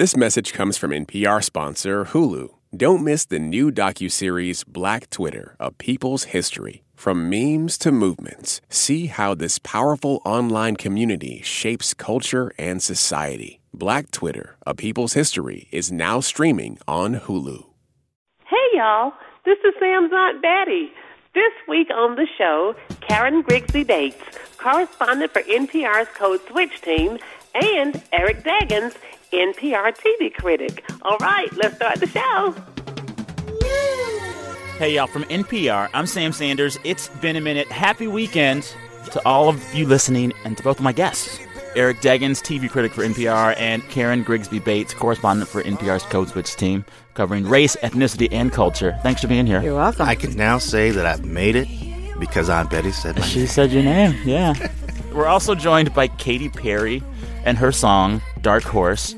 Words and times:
This 0.00 0.16
message 0.16 0.54
comes 0.54 0.78
from 0.78 0.92
NPR 0.92 1.44
sponsor 1.44 2.06
Hulu. 2.06 2.48
Don't 2.74 3.04
miss 3.04 3.26
the 3.26 3.38
new 3.38 3.70
docuseries 3.70 4.66
Black 4.66 5.10
Twitter, 5.10 5.56
A 5.60 5.70
People's 5.72 6.24
History. 6.32 6.84
From 6.94 7.28
memes 7.28 7.76
to 7.76 7.92
movements, 7.92 8.62
see 8.70 9.08
how 9.08 9.34
this 9.34 9.58
powerful 9.58 10.22
online 10.24 10.76
community 10.76 11.42
shapes 11.42 11.92
culture 11.92 12.50
and 12.56 12.82
society. 12.82 13.60
Black 13.74 14.10
Twitter, 14.10 14.56
A 14.66 14.74
People's 14.74 15.12
History 15.12 15.68
is 15.70 15.92
now 15.92 16.20
streaming 16.20 16.78
on 16.88 17.16
Hulu. 17.16 17.66
Hey, 18.46 18.56
y'all. 18.72 19.12
This 19.44 19.58
is 19.66 19.74
Sam's 19.78 20.12
Aunt 20.14 20.40
Betty. 20.40 20.92
This 21.34 21.52
week 21.68 21.88
on 21.94 22.16
the 22.16 22.26
show, 22.38 22.74
Karen 23.06 23.42
Grigsby 23.42 23.84
Bates, 23.84 24.16
correspondent 24.56 25.34
for 25.34 25.42
NPR's 25.42 26.08
Code 26.14 26.40
Switch 26.48 26.80
team, 26.80 27.18
and 27.54 28.02
Eric 28.12 28.44
Deggans, 28.44 28.94
NPR 29.32 29.96
TV 29.96 30.32
critic. 30.34 30.84
All 31.02 31.16
right, 31.18 31.48
let's 31.56 31.76
start 31.76 32.00
the 32.00 32.06
show. 32.06 32.54
Hey, 34.78 34.94
y'all, 34.96 35.06
from 35.06 35.24
NPR, 35.24 35.88
I'm 35.94 36.06
Sam 36.06 36.32
Sanders. 36.32 36.78
It's 36.84 37.08
been 37.20 37.36
a 37.36 37.40
minute. 37.40 37.68
Happy 37.68 38.06
weekend 38.08 38.74
to 39.12 39.22
all 39.26 39.48
of 39.48 39.74
you 39.74 39.86
listening 39.86 40.32
and 40.44 40.56
to 40.56 40.62
both 40.62 40.78
of 40.78 40.82
my 40.84 40.92
guests. 40.92 41.38
Eric 41.76 41.98
Deggans, 42.00 42.40
TV 42.42 42.68
critic 42.68 42.92
for 42.92 43.02
NPR, 43.04 43.54
and 43.56 43.86
Karen 43.90 44.24
Grigsby 44.24 44.58
Bates, 44.58 44.92
correspondent 44.94 45.48
for 45.48 45.62
NPR's 45.62 46.02
Code 46.04 46.28
Switch 46.28 46.56
team, 46.56 46.84
covering 47.14 47.46
race, 47.46 47.76
ethnicity, 47.82 48.28
and 48.32 48.50
culture. 48.50 48.98
Thanks 49.04 49.20
for 49.20 49.28
being 49.28 49.46
here. 49.46 49.62
You're 49.62 49.76
welcome. 49.76 50.08
I 50.08 50.16
can 50.16 50.36
now 50.36 50.58
say 50.58 50.90
that 50.90 51.06
I've 51.06 51.24
made 51.24 51.54
it 51.54 51.68
because 52.18 52.48
Aunt 52.50 52.68
Betty 52.70 52.90
said 52.90 53.16
my 53.16 53.24
She 53.24 53.40
name. 53.40 53.48
said 53.48 53.70
your 53.70 53.84
name, 53.84 54.16
yeah. 54.24 54.54
We're 55.12 55.26
also 55.28 55.54
joined 55.54 55.94
by 55.94 56.08
Katy 56.08 56.48
Perry 56.48 57.02
and 57.44 57.56
her 57.58 57.70
song, 57.70 58.20
Dark 58.40 58.64
Horse. 58.64 59.14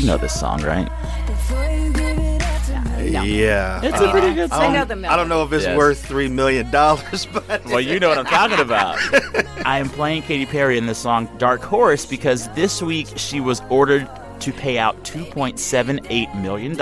You 0.00 0.06
know 0.06 0.16
this 0.16 0.38
song, 0.38 0.62
right? 0.62 0.88
sure 0.88 1.26
before 1.26 1.64
you 1.70 1.92
give 1.92 2.18
it 2.18 2.42
up 2.42 2.62
to 2.96 3.02
me. 3.12 3.42
Yeah. 3.42 3.80
It's 3.84 4.00
a 4.00 4.10
pretty 4.10 4.28
uh, 4.28 4.34
good 4.34 4.50
I 4.50 4.64
song. 4.64 4.72
know 4.72 4.84
the 4.86 4.96
melody. 4.96 5.12
I 5.12 5.16
don't 5.16 5.28
know 5.28 5.42
if 5.44 5.52
it's 5.52 5.64
Yes. 5.66 5.76
worth 5.76 6.08
$3 6.08 6.30
million, 6.32 6.70
but. 6.70 7.64
Well, 7.66 7.80
you 7.80 8.00
know 8.00 8.08
what 8.08 8.16
I'm 8.18 8.24
talking 8.24 8.60
about. 8.60 8.96
I 9.66 9.78
am 9.78 9.90
playing 9.90 10.22
Katy 10.22 10.46
Perry 10.46 10.78
in 10.78 10.86
the 10.86 10.94
song 10.94 11.28
Dark 11.36 11.60
Horse 11.62 12.06
because 12.06 12.48
this 12.54 12.80
week 12.80 13.08
she 13.16 13.40
was 13.40 13.60
ordered 13.68 14.08
to 14.40 14.52
pay 14.52 14.78
out 14.78 14.96
$2.78 15.04 16.40
million 16.40 16.74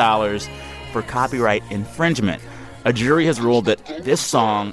for 0.93 1.03
copyright 1.03 1.65
infringement. 1.73 2.41
A 2.85 2.93
jury 2.93 3.27
has 3.27 3.41
ruled 3.41 3.65
that 3.65 3.85
this 4.05 4.21
song 4.21 4.73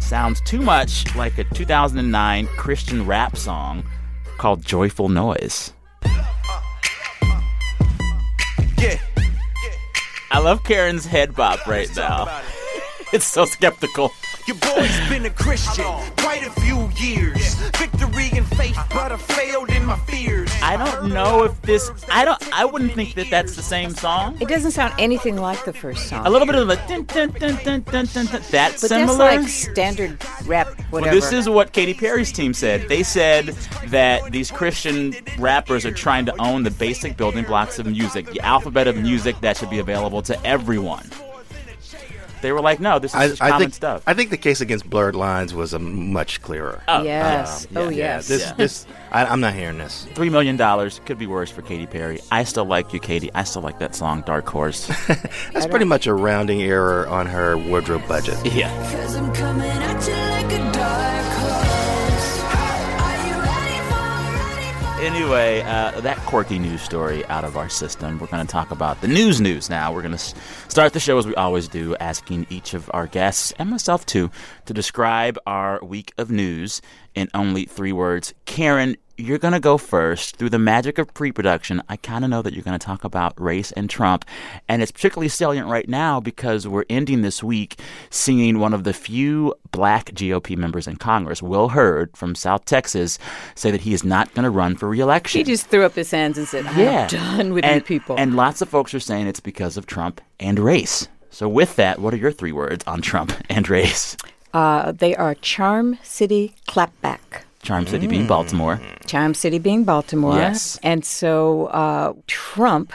sounds 0.00 0.40
too 0.40 0.62
much 0.62 1.14
like 1.16 1.36
a 1.36 1.44
2009 1.44 2.46
Christian 2.56 3.06
rap 3.06 3.36
song 3.36 3.84
called 4.38 4.64
Joyful 4.64 5.10
Noise. 5.10 5.71
I 10.34 10.38
love 10.38 10.64
Karen's 10.64 11.04
head 11.04 11.36
bop 11.36 11.66
right 11.66 11.94
now. 11.94 12.40
It's 13.12 13.26
so 13.26 13.44
skeptical. 13.44 14.10
Your 14.48 14.56
boy's 14.56 15.08
been 15.10 15.26
a 15.26 15.30
Christian 15.30 15.84
quite 16.16 16.46
a 16.46 16.50
few 16.62 16.88
years. 16.96 17.56
Victory 17.76 18.30
in 18.34 18.42
faith, 18.62 18.78
but 18.90 19.12
I 19.12 19.16
failed 19.16 19.70
in 19.70 19.84
my 19.84 19.96
fears. 19.96 20.50
I 20.62 20.76
don't 20.76 21.12
know 21.12 21.44
if 21.44 21.60
this. 21.62 21.90
I 22.10 22.24
don't. 22.24 22.40
I 22.52 22.64
wouldn't 22.64 22.92
think 22.92 23.14
that 23.14 23.28
that's 23.30 23.56
the 23.56 23.62
same 23.62 23.90
song. 23.90 24.36
It 24.40 24.48
doesn't 24.48 24.72
sound 24.72 24.94
anything 24.98 25.36
like 25.36 25.64
the 25.64 25.72
first 25.72 26.08
song. 26.08 26.26
A 26.26 26.30
little 26.30 26.46
bit 26.46 26.54
of 26.56 26.68
the 26.68 26.76
dun, 26.88 27.04
dun, 27.04 27.30
dun, 27.30 27.56
dun, 27.64 27.82
dun, 27.82 28.06
dun, 28.06 28.26
dun. 28.26 28.42
That's 28.50 28.82
but 28.82 28.88
similar. 28.88 29.18
that's 29.18 29.42
like 29.42 29.48
standard 29.48 30.24
rap, 30.46 30.68
whatever. 30.90 31.12
well, 31.12 31.14
this 31.14 31.32
is 31.32 31.48
what 31.48 31.72
Katy 31.72 31.94
Perry's 31.94 32.32
team 32.32 32.54
said. 32.54 32.88
They 32.88 33.02
said 33.02 33.48
that 33.88 34.30
these 34.32 34.50
Christian 34.50 35.14
rappers 35.38 35.84
are 35.84 35.92
trying 35.92 36.26
to 36.26 36.40
own 36.40 36.62
the 36.62 36.70
basic 36.70 37.16
building 37.16 37.44
blocks 37.44 37.78
of 37.78 37.86
music, 37.86 38.26
the 38.26 38.40
alphabet 38.40 38.86
of 38.86 38.96
music 38.96 39.40
that 39.40 39.56
should 39.56 39.70
be 39.70 39.78
available 39.78 40.22
to 40.22 40.46
everyone. 40.46 41.04
They 42.42 42.52
were 42.52 42.60
like, 42.60 42.80
no, 42.80 42.98
this 42.98 43.12
is 43.12 43.16
I, 43.20 43.28
just 43.28 43.42
I 43.42 43.48
common 43.50 43.60
think 43.66 43.74
stuff. 43.74 44.02
I 44.06 44.14
think 44.14 44.30
the 44.30 44.36
case 44.36 44.60
against 44.60 44.90
blurred 44.90 45.14
lines 45.16 45.54
was 45.54 45.72
a 45.72 45.78
much 45.78 46.42
clearer. 46.42 46.82
Oh, 46.88 47.02
yes. 47.02 47.66
Um, 47.66 47.76
oh, 47.76 47.88
yeah, 47.88 47.90
yeah. 47.90 47.96
yes. 48.16 48.28
This, 48.28 48.42
Yeah. 48.42 48.52
this, 48.54 48.86
I, 49.12 49.24
I'm 49.24 49.40
not 49.40 49.54
hearing 49.54 49.78
this. 49.78 50.06
Three 50.14 50.28
million 50.28 50.56
dollars 50.56 51.00
could 51.06 51.18
be 51.18 51.26
worse 51.26 51.50
for 51.50 51.62
Katy 51.62 51.86
Perry. 51.86 52.20
I 52.30 52.44
still 52.44 52.64
like 52.64 52.92
you, 52.92 53.00
Katy. 53.00 53.32
I 53.34 53.44
still 53.44 53.62
like 53.62 53.78
that 53.78 53.94
song, 53.94 54.22
Dark 54.26 54.48
Horse. 54.48 54.86
That's 55.52 55.66
pretty 55.66 55.84
much 55.86 56.06
a 56.06 56.14
rounding 56.14 56.62
error 56.62 57.06
on 57.08 57.26
her 57.26 57.56
wardrobe 57.56 58.06
budget. 58.08 58.36
yeah. 58.44 58.70
Anyway, 65.02 65.62
uh, 65.62 66.00
that 66.02 66.16
quirky 66.18 66.60
news 66.60 66.80
story 66.80 67.26
out 67.26 67.44
of 67.44 67.56
our 67.56 67.68
system. 67.68 68.20
We're 68.20 68.28
going 68.28 68.46
to 68.46 68.50
talk 68.50 68.70
about 68.70 69.00
the 69.00 69.08
news 69.08 69.40
news 69.40 69.68
now. 69.68 69.92
We're 69.92 70.00
going 70.00 70.16
to 70.16 70.34
start 70.68 70.92
the 70.92 71.00
show 71.00 71.18
as 71.18 71.26
we 71.26 71.34
always 71.34 71.66
do, 71.66 71.96
asking 71.96 72.46
each 72.50 72.72
of 72.72 72.88
our 72.94 73.08
guests, 73.08 73.52
and 73.58 73.68
myself 73.68 74.06
too, 74.06 74.30
to 74.66 74.72
describe 74.72 75.40
our 75.44 75.80
week 75.82 76.12
of 76.18 76.30
news 76.30 76.80
in 77.16 77.28
only 77.34 77.64
three 77.64 77.90
words. 77.90 78.32
Karen, 78.44 78.96
you're 79.22 79.38
going 79.38 79.54
to 79.54 79.60
go 79.60 79.78
first. 79.78 80.36
Through 80.36 80.50
the 80.50 80.58
magic 80.58 80.98
of 80.98 81.12
pre 81.14 81.32
production, 81.32 81.82
I 81.88 81.96
kind 81.96 82.24
of 82.24 82.30
know 82.30 82.42
that 82.42 82.52
you're 82.52 82.62
going 82.62 82.78
to 82.78 82.84
talk 82.84 83.04
about 83.04 83.40
race 83.40 83.72
and 83.72 83.88
Trump. 83.88 84.24
And 84.68 84.82
it's 84.82 84.90
particularly 84.90 85.28
salient 85.28 85.68
right 85.68 85.88
now 85.88 86.20
because 86.20 86.66
we're 86.66 86.84
ending 86.90 87.22
this 87.22 87.42
week 87.42 87.78
seeing 88.10 88.58
one 88.58 88.74
of 88.74 88.84
the 88.84 88.92
few 88.92 89.54
black 89.70 90.06
GOP 90.06 90.56
members 90.56 90.86
in 90.86 90.96
Congress, 90.96 91.42
Will 91.42 91.68
Hurd 91.68 92.16
from 92.16 92.34
South 92.34 92.64
Texas, 92.64 93.18
say 93.54 93.70
that 93.70 93.82
he 93.82 93.94
is 93.94 94.04
not 94.04 94.32
going 94.34 94.44
to 94.44 94.50
run 94.50 94.76
for 94.76 94.88
reelection. 94.88 95.38
He 95.38 95.44
just 95.44 95.66
threw 95.66 95.84
up 95.84 95.94
his 95.94 96.10
hands 96.10 96.36
and 96.36 96.48
said, 96.48 96.66
I'm 96.66 96.78
yeah. 96.78 97.06
done 97.08 97.54
with 97.54 97.64
and, 97.64 97.76
you 97.76 97.82
people. 97.82 98.16
And 98.18 98.34
lots 98.34 98.60
of 98.60 98.68
folks 98.68 98.92
are 98.92 99.00
saying 99.00 99.26
it's 99.28 99.40
because 99.40 99.76
of 99.76 99.86
Trump 99.86 100.20
and 100.40 100.58
race. 100.58 101.08
So, 101.30 101.48
with 101.48 101.76
that, 101.76 101.98
what 101.98 102.12
are 102.12 102.18
your 102.18 102.32
three 102.32 102.52
words 102.52 102.84
on 102.86 103.00
Trump 103.00 103.32
and 103.48 103.66
race? 103.68 104.16
uh, 104.52 104.92
they 104.92 105.14
are 105.16 105.34
Charm 105.34 105.98
City 106.02 106.54
Clapback. 106.68 107.44
Charm 107.62 107.86
City 107.86 108.06
being 108.08 108.26
Baltimore. 108.26 108.80
Charm 109.06 109.34
City 109.34 109.58
being 109.58 109.84
Baltimore. 109.84 110.36
Yes. 110.36 110.78
And 110.82 111.04
so 111.04 111.66
uh, 111.66 112.12
Trump, 112.26 112.92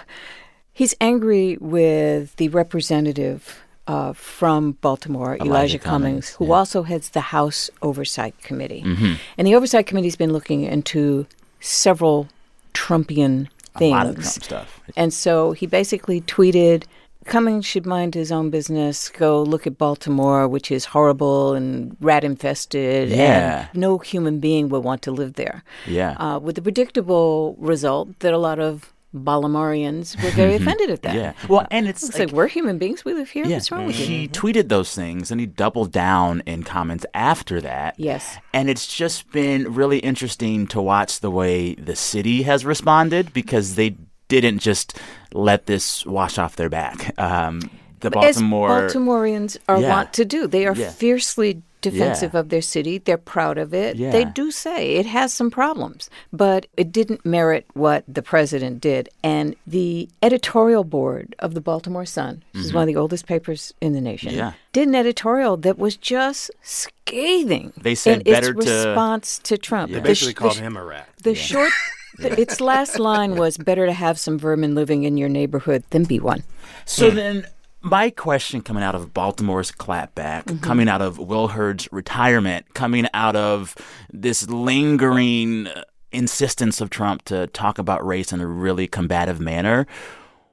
he's 0.74 0.94
angry 1.00 1.58
with 1.62 2.36
the 2.36 2.50
representative 2.50 3.64
uh, 3.88 4.12
from 4.12 4.74
Baltimore, 4.74 5.36
Elijah, 5.36 5.46
Elijah 5.50 5.80
Cummings, 5.80 6.04
Cummings, 6.04 6.30
who 6.32 6.48
yeah. 6.48 6.54
also 6.54 6.84
heads 6.84 7.10
the 7.12 7.22
House 7.22 7.70
Oversight 7.82 8.38
Committee. 8.44 8.84
Mm-hmm. 8.84 9.14
And 9.38 9.48
the 9.48 9.56
Oversight 9.56 9.88
Committee's 9.88 10.18
been 10.18 10.34
looking 10.34 10.64
into 10.64 11.26
several 11.62 12.28
Trumpian 12.74 13.48
things. 13.78 13.94
A 13.94 13.96
lot 13.96 14.08
of 14.08 14.16
Trump 14.16 14.28
stuff. 14.28 14.82
And 14.98 15.14
so 15.14 15.54
he 15.54 15.66
basically 15.66 16.20
tweeted 16.22 16.84
Cummings 17.28 17.66
should 17.66 17.86
mind 17.86 18.16
his 18.16 18.32
own 18.32 18.50
business, 18.50 19.10
go 19.10 19.44
look 19.44 19.68
at 19.68 19.78
Baltimore, 19.78 20.48
which 20.48 20.72
is 20.72 20.86
horrible 20.86 21.54
and 21.54 21.96
rat 22.00 22.24
infested, 22.24 23.10
Yeah. 23.10 23.68
and 23.72 23.80
no 23.80 23.98
human 23.98 24.40
being 24.40 24.70
would 24.70 24.84
want 24.84 25.02
to 25.04 25.12
live 25.12 25.34
there. 25.34 25.64
Yeah. 25.86 26.12
Uh, 26.14 26.40
with 26.40 26.56
the 26.56 26.62
predictable 26.62 27.56
result 27.60 28.20
that 28.20 28.34
a 28.34 28.38
lot 28.38 28.60
of 28.60 28.94
Baltimoreans 29.14 30.22
were 30.22 30.30
very 30.32 30.56
offended 30.56 30.90
at 30.90 31.02
that. 31.04 31.16
yeah. 31.16 31.34
Well, 31.48 31.66
and 31.72 31.88
it's 31.88 32.04
It's 32.10 32.20
like, 32.20 32.32
we're 32.32 32.48
human 32.48 32.78
beings. 32.78 33.04
We 33.06 33.14
live 33.14 33.30
here. 33.30 33.46
yeah, 33.46 33.56
What's 33.56 33.72
wrong 33.72 33.86
with 33.88 34.00
you? 34.00 34.06
he 34.06 34.28
tweeted 34.28 34.70
those 34.70 34.94
things 34.94 35.32
and 35.32 35.40
he 35.40 35.46
doubled 35.48 35.92
down 35.92 36.44
in 36.46 36.64
comments 36.64 37.06
after 37.14 37.62
that. 37.62 37.96
Yes. 37.98 38.38
And 38.54 38.70
it's 38.70 38.86
just 38.88 39.32
been 39.32 39.74
really 39.74 40.00
interesting 40.00 40.68
to 40.68 40.82
watch 40.82 41.20
the 41.22 41.32
way 41.32 41.74
the 41.76 41.96
city 41.96 42.44
has 42.44 42.66
responded 42.66 43.34
because 43.34 43.76
they 43.76 43.96
didn't 44.28 44.60
just 44.60 44.98
let 45.34 45.66
this 45.66 46.06
wash 46.06 46.38
off 46.38 46.56
their 46.56 46.70
back. 46.70 47.14
Um, 47.20 47.70
the 48.02 48.12
Baltimore. 48.12 48.86
As 48.86 48.94
Baltimoreans 48.94 49.58
are 49.68 49.80
Yeah. 49.80 49.90
want 49.90 50.14
to 50.14 50.26
do. 50.26 50.48
They 50.48 50.66
are 50.68 50.76
Yeah. 50.76 50.90
fiercely 50.92 51.62
defensive 51.82 52.34
Yeah. 52.34 52.40
of 52.42 52.50
their 52.50 52.62
city. 52.62 52.98
They're 52.98 53.18
proud 53.18 53.58
of 53.58 53.74
it. 53.74 53.96
Yeah. 53.98 54.12
They 54.12 54.26
do 54.26 54.52
say 54.52 54.96
it 54.96 55.06
has 55.06 55.32
some 55.32 55.50
problems, 55.52 56.10
but 56.34 56.66
it 56.76 56.92
didn't 56.92 57.26
merit 57.26 57.66
what 57.74 58.04
the 58.08 58.22
president 58.24 58.82
did. 58.82 59.10
And 59.24 59.56
the 59.66 60.10
editorial 60.22 60.84
board 60.84 61.36
of 61.40 61.54
the 61.54 61.62
Baltimore 61.62 62.06
Sun, 62.06 62.44
which 62.52 62.66
is 62.66 62.74
one 62.74 62.84
of 62.84 62.88
the 62.88 62.96
oldest 63.00 63.26
papers 63.28 63.74
in 63.80 63.94
the 63.94 64.02
nation, 64.02 64.30
Mm-hmm. 64.30 64.38
Yeah. 64.40 64.52
did 64.74 64.88
an 64.88 64.96
editorial 64.96 65.56
that 65.58 65.78
was 65.78 65.96
just 65.96 66.50
scathing. 66.62 67.74
They 67.80 67.96
said 67.96 68.20
in 68.28 68.34
better 68.34 68.52
its 68.52 68.66
to- 68.66 68.72
response 68.88 69.40
to 69.44 69.58
Trump. 69.58 69.92
They 69.92 69.96
The 70.00 70.02
basically 70.02 70.32
sh- 70.32 70.36
the 70.36 70.40
called 70.40 70.54
sh- 70.56 70.60
him 70.60 70.78
a 70.78 70.84
rat. 70.84 71.10
the 71.24 71.36
short, 71.36 71.70
the, 71.70 71.97
its 72.20 72.60
last 72.62 73.00
line 73.00 73.36
was 73.36 73.58
better 73.58 73.86
to 73.86 73.94
have 73.94 74.18
some 74.20 74.38
vermin 74.40 74.76
living 74.76 75.04
in 75.04 75.18
your 75.18 75.30
neighborhood 75.30 75.84
than 75.92 76.04
be 76.04 76.20
one. 76.20 76.44
So 76.86 77.10
then, 77.10 77.46
my 77.82 78.10
question 78.10 78.62
coming 78.62 78.84
out 78.84 78.96
of 78.96 79.14
Baltimore's 79.14 79.72
clapback, 79.72 80.44
Mm-hmm. 80.46 80.58
coming 80.64 80.90
out 80.90 81.02
of 81.02 81.18
Will 81.20 81.50
Hurd's 81.50 81.88
retirement, 81.92 82.74
coming 82.74 83.08
out 83.14 83.36
of 83.36 83.76
this 84.12 84.50
lingering 84.50 85.68
uh, 85.68 85.84
insistence 86.12 86.82
of 86.82 86.90
Trump 86.90 87.24
to 87.26 87.48
talk 87.48 87.78
about 87.78 88.06
race 88.06 88.32
in 88.34 88.42
a 88.42 88.48
really 88.48 88.88
combative 88.88 89.40
manner, 89.40 89.86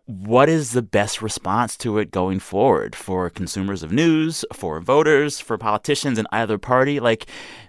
what 0.06 0.48
is 0.48 0.72
the 0.72 0.82
best 0.82 1.22
response 1.22 1.76
to 1.78 1.98
it 1.98 2.10
going 2.10 2.38
forward 2.38 2.94
for 2.94 3.30
consumers 3.30 3.82
of 3.82 3.90
news, 3.92 4.44
for 4.52 4.80
voters, 4.80 5.40
for 5.40 5.56
politicians 5.56 6.18
in 6.18 6.26
either 6.32 6.58
party? 6.58 7.00
Like, 7.00 7.26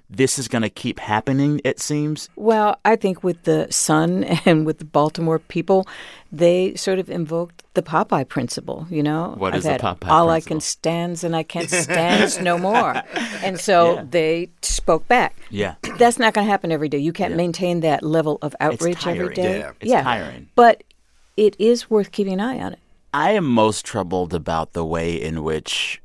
this 0.10 0.38
is 0.38 0.48
going 0.48 0.62
to 0.62 0.70
keep 0.70 1.00
happening, 1.00 1.62
it 1.64 1.80
seems. 1.80 2.30
Well, 2.36 2.78
I 2.86 2.96
think 2.96 3.24
with 3.24 3.42
the 3.44 3.68
Sun 3.72 4.24
and 4.46 4.66
with 4.66 4.80
the 4.80 4.86
Baltimore 4.86 5.40
people, 5.40 5.88
they 6.32 6.76
sort 6.76 7.00
of 7.00 7.10
invoked 7.10 7.64
the 7.74 7.82
Popeye 7.82 8.28
principle. 8.28 8.86
You 8.90 9.02
know, 9.02 9.34
What 9.38 9.54
I've 9.54 9.60
is 9.60 9.64
the 9.64 9.72
had 9.72 9.82
Popeye 9.82 10.10
all 10.10 10.30
I 10.30 10.42
can 10.42 10.60
stands 10.60 11.24
and 11.24 11.36
I 11.36 11.44
can't 11.44 11.70
stands 11.70 12.40
no 12.42 12.58
more, 12.58 13.02
and 13.44 13.60
so 13.60 13.96
Yeah. 13.96 14.04
they 14.10 14.50
spoke 14.62 15.08
back. 15.08 15.36
Yeah. 15.50 15.76
That's 15.98 16.20
not 16.20 16.34
going 16.34 16.46
to 16.46 16.52
happen 16.52 16.72
every 16.72 16.90
day. 16.90 16.98
You 17.00 17.14
can't 17.14 17.32
Yeah. 17.32 17.38
maintain 17.38 17.80
that 17.80 18.04
level 18.04 18.38
of 18.42 18.56
outrage 18.60 19.08
every 19.08 19.34
day. 19.34 19.60
Yeah. 19.60 19.72
It's 19.80 19.92
tiring. 20.04 20.50
But 20.56 20.84
it 21.38 21.56
is 21.60 21.90
worth 21.90 22.12
keeping 22.12 22.34
an 22.34 22.40
eye 22.40 22.60
on 22.60 22.74
it. 22.74 22.80
I 23.14 23.32
am 23.32 23.46
most 23.46 23.86
troubled 23.86 24.34
about 24.34 24.74
the 24.74 24.86
way 24.86 25.16
in 25.22 25.44
which 25.44 26.02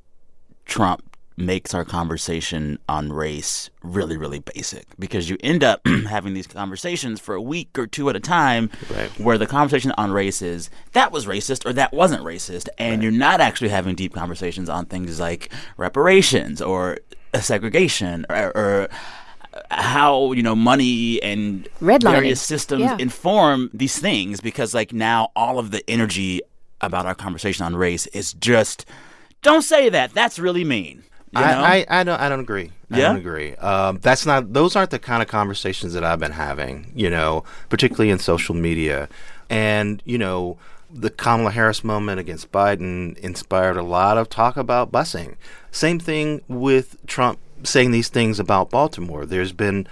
Trump 0.64 1.04
makes 1.36 1.72
our 1.72 1.84
conversation 1.86 2.78
on 2.88 3.10
race 3.12 3.70
really, 3.82 4.16
really 4.18 4.40
basic 4.40 4.84
because 4.98 5.30
you 5.30 5.38
end 5.42 5.64
up 5.64 5.80
having 6.08 6.34
these 6.34 6.46
conversations 6.46 7.18
for 7.18 7.34
a 7.34 7.40
week 7.40 7.78
or 7.78 7.86
two 7.86 8.10
at 8.10 8.16
a 8.16 8.20
time 8.20 8.70
Right. 8.94 9.08
where 9.18 9.38
the 9.38 9.46
conversation 9.46 9.92
on 9.96 10.12
race 10.12 10.42
is 10.42 10.68
that 10.92 11.10
was 11.10 11.24
racist 11.26 11.64
or 11.64 11.72
that 11.72 11.92
wasn't 11.94 12.22
racist. 12.24 12.68
And 12.76 13.02
you're 13.02 13.10
not 13.10 13.40
actually 13.40 13.70
having 13.70 13.94
deep 13.94 14.12
conversations 14.12 14.68
on 14.68 14.84
things 14.84 15.18
like 15.18 15.50
reparations 15.78 16.60
or 16.60 16.98
segregation 17.40 18.26
or, 18.28 18.52
or 18.56 18.88
how 19.70 20.32
you 20.32 20.42
know 20.42 20.54
money 20.56 21.22
and 21.22 21.68
Redlining. 21.80 22.10
various 22.10 22.40
systems 22.42 22.82
Yeah. 22.82 22.96
inform 22.98 23.70
these 23.72 23.98
things 23.98 24.40
because 24.40 24.74
like 24.74 24.92
now 24.92 25.30
all 25.36 25.58
of 25.58 25.70
the 25.70 25.88
energy 25.88 26.40
about 26.80 27.06
our 27.06 27.14
conversation 27.14 27.64
on 27.64 27.76
race 27.76 28.06
is 28.08 28.32
just 28.34 28.84
don't 29.42 29.62
say 29.62 29.88
that 29.88 30.12
that's 30.14 30.38
really 30.38 30.64
mean 30.64 31.04
you 31.32 31.40
know? 31.40 31.46
I, 31.46 31.86
I, 31.88 32.00
I 32.00 32.02
don't 32.02 32.20
I 32.20 32.28
don't 32.28 32.40
agree. 32.40 32.72
I 32.90 32.98
Yeah? 32.98 33.08
don't 33.08 33.18
agree. 33.18 33.54
Um, 33.56 33.98
that's 34.02 34.26
not 34.26 34.52
those 34.52 34.74
aren't 34.74 34.90
the 34.90 34.98
kind 34.98 35.22
of 35.22 35.28
conversations 35.28 35.92
that 35.92 36.02
I've 36.02 36.18
been 36.18 36.32
having, 36.32 36.90
you 36.96 37.08
know, 37.08 37.44
particularly 37.68 38.10
in 38.10 38.18
social 38.18 38.54
media. 38.56 39.08
And, 39.48 40.02
you 40.04 40.18
know, 40.18 40.58
the 40.92 41.08
Kamala 41.10 41.52
Harris 41.52 41.84
moment 41.84 42.18
against 42.18 42.50
Biden 42.50 43.16
inspired 43.18 43.76
a 43.76 43.82
lot 43.84 44.18
of 44.18 44.28
talk 44.28 44.56
about 44.56 44.90
busing. 44.90 45.36
Same 45.70 46.00
thing 46.00 46.40
with 46.48 46.96
Trump 47.06 47.38
saying 47.62 47.90
these 47.90 48.08
things 48.08 48.38
about 48.38 48.70
Baltimore. 48.70 49.26
There's 49.26 49.52
been 49.52 49.86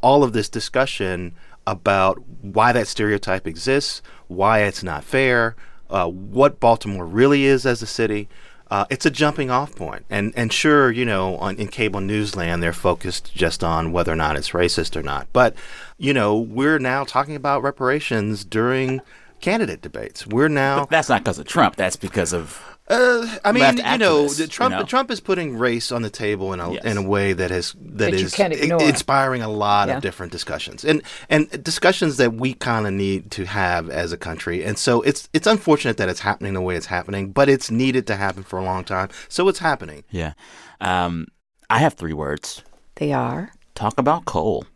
all 0.00 0.22
of 0.22 0.32
this 0.32 0.48
discussion 0.48 1.34
about 1.66 2.22
why 2.42 2.72
that 2.72 2.86
stereotype 2.86 3.46
exists, 3.46 4.02
why 4.28 4.60
it's 4.60 4.82
not 4.82 5.04
fair, 5.04 5.56
uh, 5.90 6.08
what 6.08 6.60
Baltimore 6.60 7.04
really 7.04 7.44
is 7.44 7.66
as 7.66 7.82
a 7.82 7.86
city. 7.86 8.28
Uh, 8.68 8.84
it's 8.90 9.06
a 9.06 9.10
jumping 9.10 9.50
off 9.50 9.74
point. 9.76 10.04
And 10.10 10.32
and 10.36 10.52
sure, 10.52 10.90
you 10.90 11.04
know, 11.04 11.36
on, 11.36 11.56
in 11.56 11.68
cable 11.68 12.00
newsland, 12.00 12.62
they're 12.62 12.72
focused 12.72 13.32
just 13.34 13.62
on 13.62 13.92
whether 13.92 14.12
or 14.12 14.16
not 14.16 14.36
it's 14.36 14.50
racist 14.50 14.96
or 14.96 15.02
not. 15.02 15.28
But, 15.32 15.54
you 15.98 16.12
know, 16.12 16.36
we're 16.36 16.80
now 16.80 17.04
talking 17.04 17.36
about 17.36 17.62
reparations 17.62 18.44
during 18.44 19.00
candidate 19.40 19.82
debates. 19.82 20.26
We're 20.26 20.48
now 20.48 20.86
that's 20.86 21.08
not 21.08 21.22
because 21.22 21.38
of 21.38 21.46
trump 21.46 21.76
that's 21.76 21.96
because 21.96 22.32
of 22.32 22.75
uh, 22.88 23.38
I 23.44 23.50
mean, 23.52 23.62
left 23.62 23.78
you 23.78 23.98
know, 23.98 24.28
Trump 24.48 24.72
you 24.74 24.78
know? 24.80 24.84
Trump 24.84 25.10
is 25.10 25.20
putting 25.20 25.58
race 25.58 25.90
on 25.90 26.02
the 26.02 26.10
table 26.10 26.52
in 26.52 26.60
a 26.60 26.72
Yes. 26.74 26.84
in 26.84 26.96
a 26.96 27.02
way 27.02 27.32
that 27.32 27.50
has 27.50 27.72
that 27.80 28.12
That 28.12 28.14
is 28.14 28.38
i- 28.38 28.84
inspiring 28.88 29.42
a 29.42 29.48
lot 29.48 29.88
Yeah. 29.88 29.96
of 29.96 30.02
different 30.02 30.30
discussions 30.32 30.84
and 30.84 31.02
and 31.28 31.50
discussions 31.64 32.16
that 32.18 32.34
we 32.34 32.54
kind 32.54 32.86
of 32.86 32.92
need 32.92 33.30
to 33.32 33.44
have 33.46 33.90
as 33.90 34.12
a 34.12 34.16
country. 34.16 34.64
And 34.64 34.78
so 34.78 35.02
it's 35.02 35.28
it's 35.32 35.46
unfortunate 35.48 35.96
that 35.96 36.08
it's 36.08 36.20
happening 36.20 36.54
the 36.54 36.60
way 36.60 36.76
it's 36.76 36.86
happening, 36.86 37.32
but 37.32 37.48
it's 37.48 37.70
needed 37.70 38.06
to 38.06 38.16
happen 38.16 38.42
for 38.44 38.58
a 38.58 38.64
long 38.64 38.84
time. 38.84 39.08
So 39.28 39.48
it's 39.48 39.58
happening. 39.60 40.04
yeah 40.10 40.32
um 40.80 41.26
i 41.70 41.78
have 41.78 41.94
three 41.94 42.12
words 42.12 42.62
They 42.96 43.12
are 43.12 43.50
talk 43.74 43.98
about 43.98 44.24
coal 44.26 44.66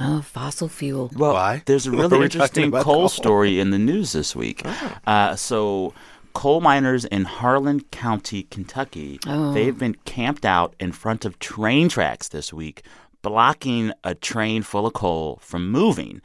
oh, 0.00 0.20
fossil 0.22 0.68
fuel. 0.68 1.10
Well, 1.16 1.32
Why? 1.34 1.62
there's 1.66 1.86
a 1.86 1.90
really 1.92 2.04
are 2.04 2.20
we 2.20 2.28
talking 2.28 2.64
interesting 2.64 2.70
coal, 2.70 2.82
coal? 2.82 3.04
Oh. 3.04 3.08
story 3.08 3.58
in 3.60 3.70
the 3.70 3.78
news 3.78 4.12
this 4.12 4.36
week. 4.36 4.62
Uh, 5.06 5.34
so, 5.34 5.92
coal 6.38 6.60
miners 6.60 7.04
in 7.04 7.24
Harlan 7.24 7.80
County, 7.90 8.44
Kentucky, 8.44 9.18
Oh. 9.26 9.52
they've 9.52 9.76
been 9.76 9.96
camped 10.04 10.44
out 10.46 10.76
in 10.78 10.92
front 10.92 11.24
of 11.24 11.36
train 11.40 11.88
tracks 11.88 12.28
this 12.28 12.52
week, 12.52 12.82
blocking 13.22 13.90
a 14.04 14.14
train 14.14 14.62
full 14.62 14.86
of 14.86 14.92
coal 14.92 15.40
from 15.42 15.68
moving. 15.68 16.20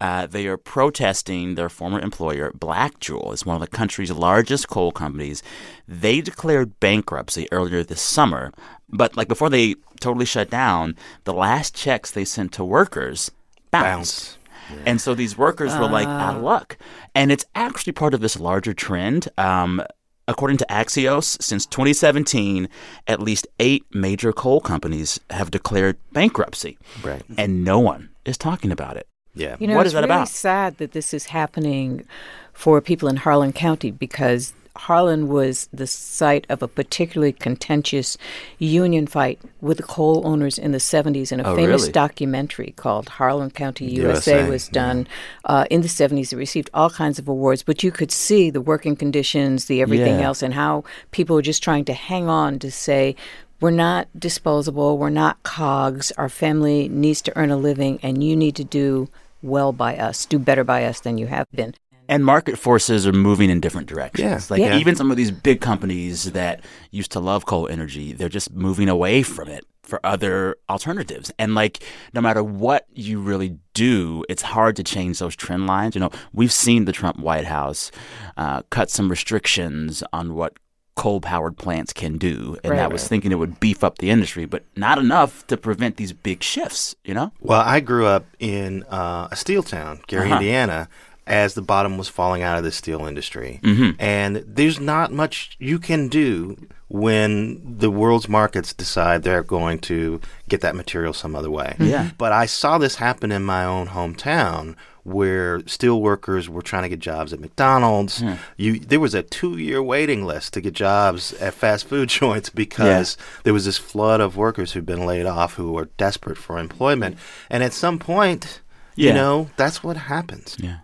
Uh, 0.00 0.26
they 0.26 0.46
are 0.46 0.56
protesting 0.56 1.54
their 1.54 1.68
former 1.68 2.00
employer, 2.00 2.50
Blackjewel. 2.52 3.34
It's 3.34 3.44
one 3.44 3.56
of 3.56 3.60
the 3.60 3.76
country's 3.76 4.10
largest 4.10 4.68
coal 4.68 4.90
companies. 4.90 5.42
They 5.86 6.22
declared 6.22 6.80
bankruptcy 6.80 7.46
earlier 7.52 7.84
this 7.84 8.00
summer, 8.00 8.52
but 8.88 9.18
like 9.18 9.28
before 9.28 9.50
they 9.50 9.74
totally 10.00 10.24
shut 10.24 10.48
down, 10.48 10.96
the 11.24 11.34
last 11.34 11.74
checks 11.74 12.10
they 12.10 12.24
sent 12.24 12.52
to 12.52 12.64
workers 12.64 13.30
bounced. 13.70 13.84
Bounce. 13.84 14.37
And 14.86 15.00
so 15.00 15.14
these 15.14 15.36
workers 15.38 15.74
were 15.76 15.88
like 15.88 16.06
out 16.08 16.36
of 16.36 16.42
luck. 16.42 16.78
And 17.14 17.30
it's 17.32 17.44
actually 17.54 17.92
part 17.92 18.14
of 18.14 18.20
this 18.20 18.38
larger 18.38 18.74
trend. 18.74 19.28
Um, 19.38 19.82
according 20.26 20.58
to 20.58 20.66
Axios, 20.68 21.40
since 21.42 21.64
2017, 21.66 22.68
at 23.06 23.20
least 23.20 23.46
eight 23.58 23.84
major 23.92 24.32
coal 24.32 24.60
companies 24.60 25.18
have 25.30 25.50
declared 25.50 25.96
bankruptcy. 26.12 26.78
Right. 27.02 27.22
And 27.36 27.64
no 27.64 27.78
one 27.78 28.10
is 28.24 28.36
talking 28.36 28.70
about 28.70 28.96
it. 28.96 29.06
Yeah. 29.34 29.56
You 29.58 29.66
know, 29.68 29.76
What 29.76 29.86
it's 29.86 29.94
that 29.94 30.00
really 30.00 30.12
about? 30.14 30.28
sad 30.28 30.78
that 30.78 30.92
this 30.92 31.14
is 31.14 31.26
happening 31.26 32.04
for 32.52 32.80
people 32.80 33.08
in 33.08 33.16
Harlan 33.16 33.52
County 33.52 33.90
because 33.90 34.52
Harlan 34.78 35.28
was 35.28 35.68
the 35.72 35.86
site 35.86 36.46
of 36.48 36.62
a 36.62 36.68
particularly 36.68 37.32
contentious 37.32 38.16
union 38.58 39.06
fight 39.06 39.40
with 39.60 39.76
the 39.76 39.82
coal 39.82 40.22
owners 40.24 40.56
in 40.58 40.70
the 40.72 40.78
70s, 40.78 41.32
and 41.32 41.40
a 41.40 41.48
Oh, 41.48 41.56
famous 41.56 41.82
really? 41.82 41.92
documentary 41.92 42.72
called 42.76 43.08
Harlan 43.08 43.50
County 43.50 43.86
USA, 43.90 44.38
USA, 44.38 44.48
was 44.48 44.68
done 44.68 45.06
uh, 45.44 45.64
in 45.68 45.82
the 45.82 45.88
70s. 45.88 46.32
It 46.32 46.36
received 46.36 46.70
all 46.72 46.90
kinds 46.90 47.18
of 47.18 47.28
awards, 47.28 47.62
but 47.62 47.82
you 47.82 47.90
could 47.90 48.12
see 48.12 48.50
the 48.50 48.60
working 48.60 48.94
conditions, 48.96 49.64
the 49.66 49.82
everything 49.82 50.20
Yeah. 50.20 50.26
else, 50.26 50.42
and 50.42 50.54
how 50.54 50.84
people 51.10 51.34
were 51.36 51.42
just 51.42 51.62
trying 51.62 51.84
to 51.86 51.92
hang 51.92 52.28
on 52.28 52.58
to 52.60 52.70
say, 52.70 53.16
we're 53.60 53.70
not 53.72 54.06
disposable. 54.16 54.96
We're 54.98 55.10
not 55.10 55.42
cogs. 55.42 56.12
Our 56.12 56.28
family 56.28 56.88
needs 56.88 57.20
to 57.22 57.36
earn 57.36 57.50
a 57.50 57.56
living, 57.56 57.98
and 58.04 58.22
you 58.22 58.36
need 58.36 58.54
to 58.56 58.64
do 58.64 59.08
well 59.42 59.72
by 59.72 59.96
us, 59.96 60.24
do 60.26 60.38
better 60.38 60.62
by 60.62 60.84
us 60.84 61.00
than 61.00 61.18
you 61.18 61.26
have 61.26 61.46
been. 61.52 61.74
And 62.08 62.24
market 62.24 62.58
forces 62.58 63.06
are 63.06 63.12
moving 63.12 63.50
in 63.50 63.60
different 63.60 63.86
directions. 63.88 64.24
Yeah. 64.50 64.54
Like 64.54 64.60
Yeah. 64.60 64.78
even 64.78 64.96
some 64.96 65.10
of 65.10 65.16
these 65.16 65.30
big 65.30 65.60
companies 65.60 66.32
that 66.32 66.60
used 66.90 67.12
to 67.12 67.20
love 67.20 67.44
coal 67.46 67.68
energy, 67.68 68.12
they're 68.12 68.28
just 68.28 68.52
moving 68.52 68.88
away 68.88 69.22
from 69.22 69.48
it 69.48 69.64
for 69.82 70.00
other 70.04 70.56
alternatives. 70.68 71.30
And 71.38 71.54
like 71.54 71.82
no 72.14 72.20
matter 72.20 72.42
what 72.42 72.86
you 72.92 73.20
really 73.20 73.58
do, 73.74 74.24
it's 74.28 74.42
hard 74.42 74.76
to 74.76 74.82
change 74.84 75.18
those 75.18 75.36
trend 75.36 75.66
lines. 75.66 75.94
You 75.94 76.00
know, 76.00 76.10
we've 76.32 76.52
seen 76.52 76.84
the 76.86 76.92
Trump 76.92 77.18
White 77.18 77.46
House 77.46 77.90
uh, 78.36 78.62
cut 78.70 78.90
some 78.90 79.08
restrictions 79.10 80.02
on 80.12 80.34
what 80.34 80.54
coal 80.94 81.20
powered 81.20 81.56
plants 81.56 81.92
can 81.92 82.18
do. 82.18 82.56
And 82.64 82.72
Right, 82.72 82.78
that 82.78 82.90
was 82.92 83.02
right. 83.02 83.08
thinking 83.08 83.30
it 83.32 83.36
would 83.36 83.60
beef 83.60 83.84
up 83.84 83.98
the 83.98 84.10
industry, 84.10 84.46
but 84.46 84.64
not 84.76 84.98
enough 84.98 85.46
to 85.46 85.56
prevent 85.56 85.96
these 85.96 86.12
big 86.12 86.42
shifts, 86.42 86.96
you 87.04 87.14
know? 87.14 87.30
Well, 87.40 87.60
I 87.64 87.78
grew 87.78 88.04
up 88.06 88.26
in 88.40 88.82
uh, 88.90 89.28
a 89.30 89.36
steel 89.36 89.62
town, 89.62 90.00
Gary, 90.08 90.26
Uh-huh. 90.26 90.34
Indiana, 90.40 90.88
as 91.28 91.54
the 91.54 91.62
bottom 91.62 91.96
was 91.98 92.08
falling 92.08 92.42
out 92.42 92.58
of 92.58 92.64
the 92.64 92.72
steel 92.72 93.06
industry. 93.06 93.60
Mm-hmm. 93.62 94.00
And 94.00 94.36
there's 94.46 94.80
not 94.80 95.12
much 95.12 95.56
you 95.60 95.78
can 95.78 96.08
do 96.08 96.56
when 96.88 97.60
the 97.78 97.90
world's 97.90 98.28
markets 98.28 98.72
decide 98.72 99.22
they're 99.22 99.42
going 99.42 99.78
to 99.78 100.20
get 100.48 100.62
that 100.62 100.74
material 100.74 101.12
some 101.12 101.36
other 101.36 101.50
way. 101.50 101.76
Yeah. 101.78 102.10
But 102.18 102.32
I 102.32 102.46
saw 102.46 102.78
this 102.78 102.96
happen 102.96 103.30
in 103.30 103.44
my 103.44 103.64
own 103.64 103.88
hometown 103.88 104.74
where 105.04 105.66
steel 105.66 106.00
workers 106.02 106.48
were 106.48 106.60
trying 106.62 106.82
to 106.82 106.88
get 106.88 106.98
jobs 106.98 107.32
at 107.32 107.40
McDonald's. 107.40 108.20
Hmm. 108.20 108.34
You 108.56 108.78
there 108.78 109.00
was 109.00 109.14
a 109.14 109.22
2-year 109.22 109.82
waiting 109.82 110.24
list 110.24 110.52
to 110.54 110.60
get 110.60 110.74
jobs 110.74 111.32
at 111.34 111.54
fast 111.54 111.86
food 111.86 112.08
joints 112.20 112.50
because 112.50 113.16
there 113.44 113.54
was 113.54 113.64
this 113.66 113.78
flood 113.78 114.20
of 114.20 114.36
workers 114.36 114.72
who'd 114.72 114.86
been 114.86 115.06
laid 115.06 115.26
off 115.26 115.54
who 115.54 115.72
were 115.72 115.88
desperate 115.98 116.38
for 116.38 116.58
employment. 116.58 117.16
And 117.50 117.62
at 117.62 117.72
some 117.74 117.98
point, 117.98 118.60
Yeah. 118.96 119.08
you 119.08 119.14
know, 119.14 119.50
that's 119.56 119.82
what 119.84 119.96
happens. 119.96 120.56
Yeah. 120.58 120.78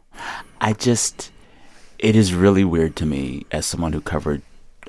I 0.61 0.73
just, 0.73 1.30
it 1.99 2.16
is 2.16 2.35
really 2.35 2.64
weird 2.64 2.97
to 2.97 3.06
me 3.06 3.47
as 3.50 3.66
someone 3.66 3.92
who 3.92 4.00
covered 4.00 4.42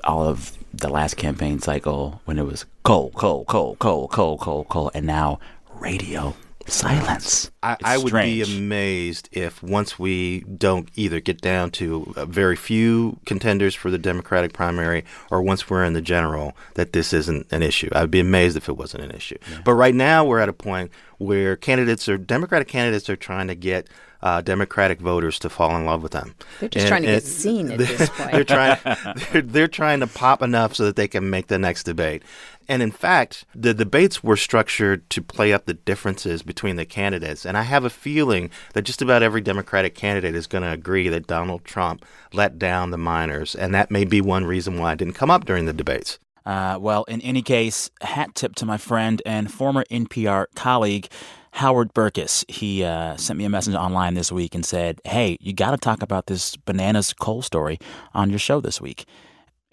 all 0.04 0.26
of 0.26 0.56
the 0.72 0.88
last 0.88 1.16
campaign 1.16 1.58
cycle 1.58 2.20
when 2.24 2.38
it 2.38 2.46
was 2.46 2.64
coal, 2.82 3.10
coal, 3.10 3.44
coal, 3.46 3.76
coal, 3.76 4.08
coal, 4.08 4.38
coal, 4.38 4.64
coal, 4.64 4.90
and 4.94 5.06
now 5.06 5.38
radio. 5.74 6.34
Silence. 6.66 7.50
I, 7.62 7.76
I 7.84 7.98
would 7.98 8.12
be 8.12 8.42
amazed 8.42 9.28
if 9.32 9.62
once 9.62 9.98
we 9.98 10.40
don't 10.40 10.88
either 10.94 11.20
get 11.20 11.40
down 11.40 11.70
to 11.72 12.12
a 12.16 12.26
very 12.26 12.56
few 12.56 13.18
contenders 13.24 13.74
for 13.74 13.90
the 13.90 13.98
Democratic 13.98 14.52
primary 14.52 15.04
or 15.30 15.42
once 15.42 15.70
we're 15.70 15.84
in 15.84 15.92
the 15.92 16.02
general, 16.02 16.56
that 16.74 16.92
this 16.92 17.12
isn't 17.12 17.46
an 17.52 17.62
issue. 17.62 17.88
I'd 17.92 18.10
be 18.10 18.20
amazed 18.20 18.56
if 18.56 18.68
it 18.68 18.76
wasn't 18.76 19.04
an 19.04 19.10
issue. 19.12 19.38
But 19.64 19.74
right 19.74 19.94
now, 19.94 20.24
we're 20.24 20.40
at 20.40 20.48
a 20.48 20.52
point 20.52 20.90
where 21.18 21.56
candidates 21.56 22.08
are 22.08 22.18
Democratic 22.18 22.68
candidates 22.68 23.08
are 23.08 23.16
trying 23.16 23.48
to 23.48 23.54
get 23.54 23.88
uh, 24.22 24.40
Democratic 24.40 25.00
voters 25.00 25.38
to 25.40 25.48
fall 25.48 25.76
in 25.76 25.84
love 25.84 26.02
with 26.02 26.12
them. 26.12 26.34
They're 26.60 26.68
just 26.68 26.88
trying 26.88 27.02
to 27.02 27.08
get 27.08 27.22
seen 27.22 27.70
at 27.70 27.78
this 27.78 28.08
point. 28.10 28.32
They're 28.32 28.44
trying. 28.44 28.78
They're, 29.32 29.42
they're 29.42 29.68
trying 29.68 30.00
to 30.00 30.06
pop 30.06 30.42
enough 30.42 30.74
so 30.74 30.84
that 30.84 30.96
they 30.96 31.08
can 31.08 31.30
make 31.30 31.46
the 31.46 31.58
next 31.58 31.84
debate. 31.84 32.22
And 32.68 32.82
in 32.82 32.90
fact, 32.90 33.44
the 33.54 33.74
debates 33.74 34.22
were 34.22 34.36
structured 34.36 35.08
to 35.10 35.22
play 35.22 35.52
up 35.52 35.66
the 35.66 35.74
differences 35.74 36.42
between 36.42 36.76
the 36.76 36.84
candidates. 36.84 37.44
And 37.46 37.56
I 37.56 37.62
have 37.62 37.84
a 37.84 37.90
feeling 37.90 38.50
that 38.74 38.82
just 38.82 39.02
about 39.02 39.22
every 39.22 39.40
Democratic 39.40 39.94
candidate 39.94 40.34
is 40.34 40.46
going 40.46 40.62
to 40.62 40.72
agree 40.72 41.08
that 41.08 41.26
Donald 41.26 41.64
Trump 41.64 42.04
let 42.32 42.58
down 42.58 42.90
the 42.90 42.98
miners. 42.98 43.54
And 43.54 43.74
that 43.74 43.90
may 43.90 44.04
be 44.04 44.20
one 44.20 44.44
reason 44.44 44.78
why 44.78 44.92
it 44.92 44.98
didn't 44.98 45.14
come 45.14 45.30
up 45.30 45.44
during 45.44 45.66
the 45.66 45.72
debates. 45.72 46.18
Uh, 46.44 46.78
well, 46.80 47.04
in 47.04 47.20
any 47.22 47.42
case, 47.42 47.90
hat 48.02 48.34
tip 48.34 48.54
to 48.54 48.64
my 48.64 48.76
friend 48.78 49.20
and 49.26 49.52
former 49.52 49.84
NPR 49.90 50.46
colleague, 50.54 51.08
Howard 51.52 51.92
Berkes. 51.92 52.44
He 52.48 52.84
uh, 52.84 53.16
sent 53.16 53.36
me 53.36 53.44
a 53.44 53.48
message 53.48 53.74
online 53.74 54.14
this 54.14 54.30
week 54.30 54.54
and 54.54 54.64
said, 54.64 55.00
Hey, 55.04 55.38
you 55.40 55.52
got 55.52 55.72
to 55.72 55.76
talk 55.76 56.02
about 56.02 56.26
this 56.26 56.54
bananas 56.54 57.12
coal 57.14 57.42
story 57.42 57.78
on 58.14 58.30
your 58.30 58.38
show 58.38 58.60
this 58.60 58.80
week. 58.80 59.06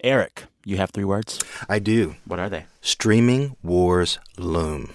Eric, 0.02 0.44
you 0.64 0.76
have 0.76 0.90
three 0.90 1.04
words. 1.04 1.40
I 1.68 1.78
do. 1.78 2.16
What 2.26 2.38
are 2.38 2.48
they? 2.48 2.66
Streaming 2.80 3.56
wars 3.62 4.18
loom. 4.36 4.92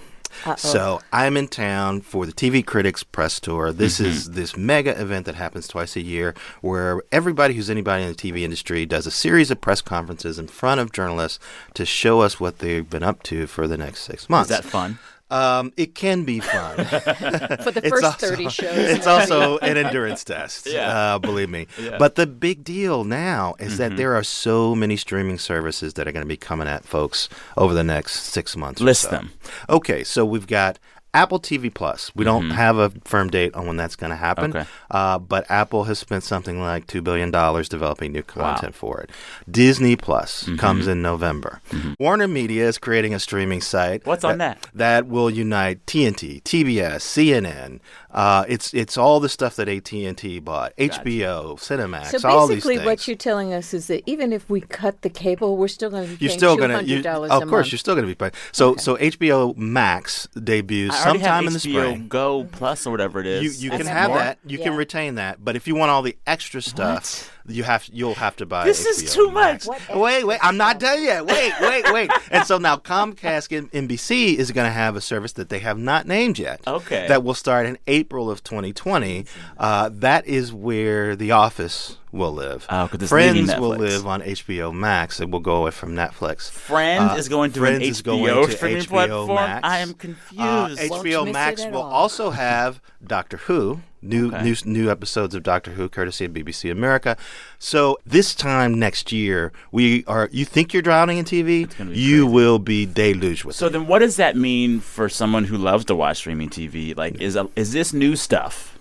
So 0.57 1.01
I'm 1.11 1.35
in 1.35 1.47
town 1.47 2.01
for 2.01 2.25
the 2.25 2.31
TV 2.31 2.65
Critics 2.65 3.03
Press 3.03 3.39
Tour. 3.39 3.71
This 3.73 3.99
mm-hmm. 3.99 4.05
is 4.05 4.31
this 4.31 4.55
mega 4.55 4.99
event 4.99 5.25
that 5.25 5.35
happens 5.35 5.67
twice 5.67 5.95
a 5.95 6.01
year, 6.01 6.33
where 6.61 7.01
everybody 7.11 7.55
who's 7.55 7.69
anybody 7.69 8.03
in 8.03 8.09
the 8.09 8.15
TV 8.15 8.41
industry 8.41 8.85
does 8.85 9.05
a 9.05 9.11
series 9.11 9.51
of 9.51 9.59
press 9.59 9.81
conferences 9.81 10.39
in 10.39 10.47
front 10.47 10.79
of 10.79 10.91
journalists 10.91 11.39
to 11.73 11.85
show 11.85 12.21
us 12.21 12.39
what 12.39 12.59
they've 12.59 12.89
been 12.89 13.03
up 13.03 13.23
to 13.23 13.47
for 13.47 13.67
the 13.67 13.77
next 13.77 14.03
six 14.03 14.29
months. 14.29 14.49
Is 14.49 14.53
months. 14.53 14.65
that 14.65 14.71
fun? 14.71 14.99
Um, 15.31 15.71
it 15.77 15.93
can 15.95 16.23
be 16.23 16.39
fun. 16.39 16.75
For 16.85 17.71
the 17.71 17.85
first 17.87 18.03
also- 18.03 18.27
30 18.29 18.49
shows. 18.49 18.69
It's 18.75 19.07
also 19.07 19.57
an 19.59 19.77
endurance 19.77 20.23
test. 20.23 20.65
Yeah. 20.67 21.15
Uh, 21.15 21.19
believe 21.19 21.49
me. 21.49 21.67
But 21.99 22.15
the 22.15 22.25
big 22.25 22.63
deal 22.63 23.03
now 23.03 23.55
is 23.59 23.77
that 23.77 23.95
there 23.97 24.15
are 24.15 24.23
so 24.23 24.73
many 24.75 24.95
streaming 24.97 25.37
services 25.37 25.93
that 25.95 26.07
are 26.07 26.11
going 26.11 26.25
to 26.25 26.27
be 26.27 26.37
coming 26.37 26.67
at 26.67 26.83
folks 26.85 27.29
over 27.57 27.73
the 27.73 27.83
next 27.83 28.23
six 28.23 28.55
months. 28.57 28.81
or 28.81 28.85
List 28.85 29.03
so. 29.03 29.09
them. 29.11 29.31
Okay, 29.69 30.03
so 30.03 30.25
we've 30.25 30.47
got 30.47 30.79
Apple 31.13 31.39
TV 31.39 31.73
Plus. 31.73 32.11
We 32.15 32.23
don't 32.23 32.43
mm-hmm. 32.43 32.51
have 32.51 32.77
a 32.77 32.91
firm 33.03 33.29
date 33.29 33.55
on 33.55 33.65
when 33.65 33.77
that's 33.77 33.95
going 33.95 34.11
to 34.11 34.15
happen. 34.15 34.55
Okay. 34.55 34.65
Uh, 34.91 35.17
but 35.17 35.49
Apple 35.49 35.85
has 35.85 35.97
spent 35.97 36.23
something 36.23 36.61
like 36.61 36.87
$2 36.87 37.03
billion 37.03 37.31
developing 37.31 38.11
new 38.11 38.21
content 38.21 38.75
for 38.75 39.01
it. 39.01 39.09
Disney 39.49 39.95
Plus 39.95 40.43
mm-hmm. 40.43 40.57
comes 40.57 40.87
in 40.87 41.01
November. 41.01 41.61
Mm-hmm. 41.71 41.93
Warner 41.99 42.27
Media 42.27 42.67
is 42.67 42.77
creating 42.77 43.13
a 43.13 43.19
streaming 43.19 43.61
site. 43.61 44.05
What's 44.05 44.23
on 44.23 44.37
that? 44.37 44.67
That 44.73 45.07
will 45.07 45.29
unite 45.29 45.85
TNT, 45.85 46.43
TBS, 46.43 47.01
CNN. 47.01 47.79
Uh, 48.11 48.43
it's 48.47 48.73
it's 48.73 48.97
all 48.97 49.19
the 49.19 49.29
stuff 49.29 49.55
that 49.57 49.69
AT 49.69 49.91
and 49.93 50.17
T 50.17 50.39
bought, 50.39 50.75
HBO, 50.77 51.57
Cinemax, 51.59 52.19
So 52.19 52.27
all 52.27 52.47
these 52.47 52.57
basically, 52.57 52.77
things. 52.77 52.85
what 52.87 53.07
you're 53.07 53.15
telling 53.17 53.53
us 53.53 53.71
is 53.73 53.85
that 53.87 54.01
even 54.09 54.33
if 54.33 54.49
we 54.49 54.61
cut 54.61 55.03
the 55.03 55.09
cable, 55.11 55.57
we're 55.57 55.67
still 55.67 55.91
going 55.91 56.07
to 56.09 56.15
be 56.15 56.25
you're 56.25 56.33
still 56.33 56.57
gonna, 56.57 56.75
hundred 56.75 56.89
you, 56.89 57.01
dollars 57.03 57.29
of 57.29 57.43
a 57.43 57.45
course, 57.45 57.65
month. 57.65 57.71
you're 57.73 57.77
still 57.79 57.93
gonna 57.93 58.07
be 58.07 58.15
paying. 58.15 58.31
So 58.51 58.75
so 58.77 58.95
HBO 58.97 59.55
Max 59.57 60.27
debuts 60.43 60.97
sometime 60.97 61.45
have 61.45 61.45
in 61.45 61.53
the 61.53 61.59
HBO 61.59 61.61
spring. 61.91 62.07
Go 62.07 62.47
Plus 62.51 62.87
or 62.87 62.91
whatever 62.91 63.19
it 63.19 63.27
is. 63.27 63.63
You 63.63 63.65
you 63.65 63.69
That's 63.69 63.83
can 63.83 63.91
have 63.95 64.09
more? 64.09 64.17
that. 64.17 64.39
You 64.45 64.57
can 64.57 64.75
retain 64.75 65.15
that. 65.15 65.45
But 65.45 65.55
if 65.55 65.67
you 65.67 65.75
want 65.75 65.91
all 65.91 66.01
the 66.01 66.17
extra 66.25 66.61
stuff, 66.63 67.31
you 67.49 67.63
have 67.63 67.87
you'll 67.91 68.15
have 68.15 68.35
to 68.37 68.45
buy. 68.45 68.65
This 68.65 68.85
is 68.85 69.13
too 69.13 69.31
Max. 69.31 69.67
much. 69.67 69.89
Wait, 69.89 70.23
wait. 70.25 70.39
I'm 70.41 70.57
not 70.57 70.79
done 70.79 71.03
yet. 71.03 71.25
Wait, 71.25 71.53
wait, 71.61 71.91
wait. 71.93 72.09
and 72.31 72.45
so 72.45 72.57
now 72.57 72.77
Comcast 72.77 73.55
and 73.57 73.71
NBC 73.71 74.35
is 74.35 74.51
going 74.51 74.67
to 74.67 74.71
have 74.71 74.95
a 74.95 75.01
service 75.01 75.33
that 75.33 75.49
they 75.49 75.59
have 75.59 75.77
not 75.77 76.07
named 76.07 76.39
yet. 76.39 76.61
Okay. 76.67 77.07
That 77.07 77.23
will 77.23 77.33
start 77.33 77.65
in 77.65 77.77
April 77.87 78.29
of 78.31 78.43
2020. 78.43 79.25
Uh, 79.57 79.89
that 79.93 80.25
is 80.27 80.53
where 80.53 81.15
The 81.15 81.31
Office 81.31 81.97
will 82.11 82.33
live. 82.33 82.65
Oh, 82.71 82.87
'cause 82.87 83.01
it's 83.03 83.11
leaving 83.11 83.45
Friends 83.45 83.59
will 83.61 83.75
live 83.77 84.07
on 84.07 84.21
HBO 84.23 84.71
Max. 84.73 85.19
It 85.19 85.29
will 85.29 85.39
go 85.41 85.57
away 85.57 85.69
from 85.71 85.93
Netflix. 85.93 86.49
Friends 86.49 87.11
Uh, 87.11 87.15
is 87.17 87.29
going 87.29 87.51
to 87.51 87.59
Friends 87.59 87.77
an 87.77 87.83
is 87.83 88.01
going 88.01 88.23
HBO 88.23 88.45
to 88.47 88.51
streaming 88.51 88.77
HBO 88.83 88.87
platform. 89.27 89.35
Max. 89.35 89.59
I 89.67 89.77
am 89.79 89.93
confused. 89.93 90.41
Uh, 90.79 90.83
HBO 90.97 91.25
Max 91.31 91.65
will 91.65 91.83
also 91.83 92.31
have 92.31 92.81
Doctor 93.05 93.37
Who, 93.37 93.81
new 94.01 94.27
Okay. 94.29 94.41
new 94.43 94.55
new 94.65 94.89
episodes 94.89 95.35
of 95.35 95.43
Doctor 95.43 95.71
Who, 95.71 95.89
courtesy 95.89 96.25
of 96.25 96.33
BBC 96.33 96.71
America. 96.71 97.17
So 97.57 97.97
this 98.05 98.33
time 98.35 98.79
next 98.79 99.11
year, 99.11 99.51
we 99.71 100.03
are. 100.05 100.29
You 100.31 100.45
think 100.45 100.73
you're 100.73 100.81
drowning 100.81 101.17
in 101.17 101.25
TV? 101.25 101.61
You 101.79 102.23
crazy. 102.23 102.23
will 102.23 102.59
be 102.59 102.85
deluged 102.85 103.43
with 103.45 103.55
So 103.55 103.67
it. 103.67 103.73
then, 103.73 103.87
what 103.87 103.99
does 103.99 104.15
that 104.17 104.35
mean 104.35 104.79
for 104.79 105.09
someone 105.09 105.45
who 105.45 105.57
loves 105.57 105.85
to 105.85 105.95
watch 105.95 106.17
streaming 106.17 106.49
TV? 106.49 106.95
Like, 106.95 107.19
is 107.21 107.35
a, 107.35 107.49
is 107.55 107.71
this 107.73 107.93
new 107.93 108.15
stuff 108.15 108.77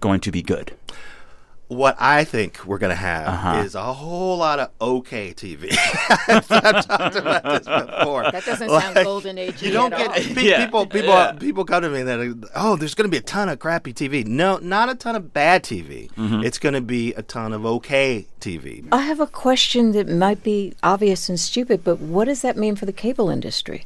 going 0.00 0.20
to 0.20 0.30
be 0.30 0.42
good? 0.42 0.72
What 1.68 1.96
I 1.98 2.24
think 2.24 2.64
we're 2.64 2.78
going 2.78 2.90
to 2.90 2.96
have 2.96 3.26
Uh-huh. 3.28 3.62
is 3.62 3.74
a 3.74 3.92
whole 3.92 4.38
lot 4.38 4.58
of 4.58 4.70
okay 4.80 5.34
TV. 5.34 5.68
I've 6.28 6.48
talked 6.48 7.16
about 7.16 7.42
this 7.44 7.66
before. 7.66 8.22
That 8.32 8.42
doesn't 8.46 8.70
sound 8.70 8.94
golden 9.04 9.36
age. 9.36 9.62
You 9.62 9.72
don't 9.72 9.92
at 9.92 9.98
get 9.98 10.08
all. 10.08 10.14
pe- 10.34 10.48
Yeah. 10.48 10.64
people. 10.64 10.86
People. 10.86 11.08
Yeah. 11.10 11.32
People 11.32 11.66
come 11.66 11.82
to 11.82 11.90
me 11.90 12.00
and 12.00 12.08
they're 12.08 12.34
"Oh, 12.56 12.76
there's 12.76 12.94
going 12.94 13.04
to 13.04 13.10
be 13.10 13.18
a 13.18 13.22
ton 13.22 13.50
of 13.50 13.58
crappy 13.58 13.92
TV." 13.92 14.24
No, 14.26 14.56
not 14.62 14.88
a 14.88 14.94
ton 14.94 15.14
of 15.14 15.34
bad 15.34 15.62
TV. 15.62 16.10
Mm-hmm. 16.12 16.42
It's 16.42 16.58
going 16.58 16.72
to 16.74 16.80
be 16.80 17.12
a 17.14 17.22
ton 17.22 17.52
of 17.52 17.66
okay 17.66 18.26
TV. 18.40 18.88
I 18.90 19.02
have 19.02 19.20
a 19.20 19.26
question 19.26 19.92
that 19.92 20.08
might 20.08 20.42
be 20.42 20.72
obvious 20.82 21.28
and 21.28 21.38
stupid, 21.38 21.84
but 21.84 21.98
what 22.00 22.24
does 22.24 22.40
that 22.40 22.56
mean 22.56 22.76
for 22.76 22.86
the 22.86 22.94
cable 22.94 23.28
industry? 23.28 23.84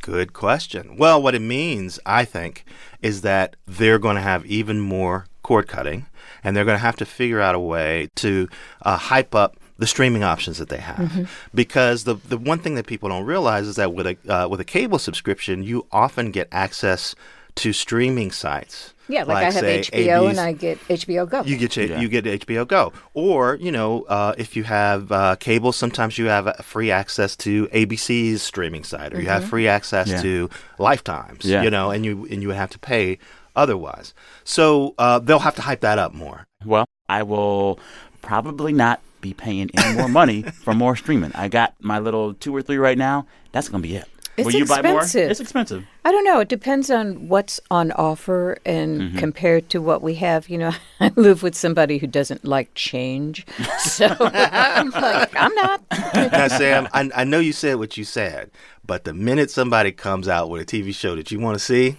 Good 0.00 0.32
question. 0.32 0.96
Well, 0.96 1.22
what 1.22 1.36
it 1.36 1.42
means, 1.42 2.00
I 2.04 2.24
think, 2.24 2.64
is 3.00 3.20
that 3.20 3.54
they're 3.66 4.00
going 4.00 4.16
to 4.16 4.22
have 4.22 4.44
even 4.46 4.80
more 4.80 5.26
cord 5.44 5.68
cutting, 5.68 6.06
and 6.44 6.56
they're 6.56 6.64
going 6.64 6.76
to 6.78 6.82
have 6.84 6.96
to 6.96 7.04
figure 7.04 7.40
out 7.40 7.54
a 7.54 7.60
way 7.60 8.08
to 8.16 8.48
uh, 8.82 8.96
hype 8.96 9.34
up 9.34 9.56
the 9.78 9.86
streaming 9.86 10.22
options 10.22 10.58
that 10.58 10.68
they 10.68 10.78
have. 10.78 11.28
Because 11.54 12.04
the 12.04 12.14
the 12.14 12.38
one 12.38 12.58
thing 12.58 12.74
that 12.76 12.86
people 12.86 13.08
don't 13.08 13.24
realize 13.24 13.66
is 13.66 13.76
that 13.76 13.92
with 13.92 14.06
a 14.06 14.16
uh, 14.28 14.48
with 14.48 14.60
a 14.60 14.64
cable 14.64 14.98
subscription, 14.98 15.62
you 15.62 15.86
often 15.90 16.30
get 16.30 16.48
access 16.52 17.14
to 17.54 17.72
streaming 17.72 18.30
sites. 18.30 18.94
Yeah, 19.08 19.24
like, 19.24 19.36
I 19.38 19.42
have 19.44 19.54
say, 19.54 19.80
HBO 19.80 20.28
AB's 20.28 20.38
and 20.38 20.40
I 20.40 20.52
get 20.52 20.78
HBO 20.88 21.28
Go. 21.28 21.42
you 21.42 21.58
get 21.58 21.76
Yeah. 21.76 22.00
you 22.00 22.08
get 22.08 22.24
HBO 22.24 22.66
Go, 22.66 22.92
or 23.12 23.56
you 23.60 23.70
know, 23.72 24.02
uh, 24.04 24.34
if 24.38 24.56
you 24.56 24.62
have 24.64 25.10
uh, 25.12 25.36
cable, 25.36 25.72
sometimes 25.72 26.16
you 26.16 26.26
have 26.26 26.46
uh, 26.46 26.52
free 26.62 26.90
access 26.90 27.36
to 27.38 27.66
ABC's 27.68 28.40
streaming 28.42 28.84
site, 28.84 29.12
or 29.12 29.20
you 29.20 29.28
have 29.28 29.44
free 29.44 29.68
access 29.68 30.08
Yeah. 30.08 30.22
to 30.22 30.50
Lifetimes. 30.78 31.44
Yeah. 31.44 31.62
You 31.62 31.70
know, 31.70 31.90
and 31.90 32.04
you 32.06 32.26
and 32.30 32.42
you 32.42 32.50
have 32.50 32.70
to 32.70 32.78
pay 32.78 33.18
otherwise. 33.56 34.14
So 34.44 34.94
uh, 34.98 35.18
they'll 35.18 35.38
have 35.40 35.56
to 35.56 35.62
hype 35.62 35.80
that 35.80 35.98
up 35.98 36.14
more. 36.14 36.46
Well, 36.64 36.86
I 37.08 37.22
will 37.22 37.78
probably 38.22 38.72
not 38.72 39.00
be 39.20 39.34
paying 39.34 39.70
any 39.74 39.96
more 39.96 40.08
money 40.08 40.42
for 40.64 40.74
more 40.74 40.96
streaming. 40.96 41.32
I 41.34 41.48
got 41.48 41.74
my 41.80 41.98
little 41.98 42.34
two 42.34 42.54
or 42.54 42.62
three 42.62 42.78
right 42.78 42.98
now. 42.98 43.26
That's 43.52 43.68
gonna 43.68 43.82
be 43.82 43.96
it. 43.96 44.06
It's 44.34 44.46
will 44.46 44.54
you 44.54 44.64
buy 44.64 44.80
more? 44.80 44.96
expensive. 45.02 45.30
It's 45.30 45.40
expensive. 45.40 45.84
I 46.06 46.10
don't 46.10 46.24
know. 46.24 46.40
It 46.40 46.48
depends 46.48 46.90
on 46.90 47.28
what's 47.28 47.60
on 47.70 47.92
offer 47.92 48.56
and 48.64 49.00
Mm-hmm. 49.02 49.18
compared 49.18 49.68
to 49.70 49.82
what 49.82 50.00
we 50.00 50.14
have. 50.14 50.48
You 50.48 50.56
know, 50.56 50.72
I 51.00 51.12
live 51.16 51.42
with 51.42 51.54
somebody 51.54 51.98
who 51.98 52.06
doesn't 52.06 52.44
like 52.44 52.70
change. 52.74 53.44
So 53.80 54.06
I'm 54.18 54.88
like, 54.90 55.34
I'm 55.36 55.54
not. 55.54 55.82
now, 56.14 56.48
Sam, 56.48 56.88
I, 56.94 57.10
I 57.14 57.24
know 57.24 57.40
you 57.40 57.52
said 57.52 57.74
what 57.76 57.96
you 57.98 58.04
said, 58.04 58.50
but 58.86 59.04
the 59.04 59.12
minute 59.12 59.50
somebody 59.50 59.92
comes 59.92 60.28
out 60.28 60.48
with 60.48 60.62
a 60.62 60.64
TV 60.64 60.94
show 60.94 61.14
that 61.16 61.30
you 61.30 61.38
want 61.38 61.56
to 61.58 61.64
see, 61.64 61.96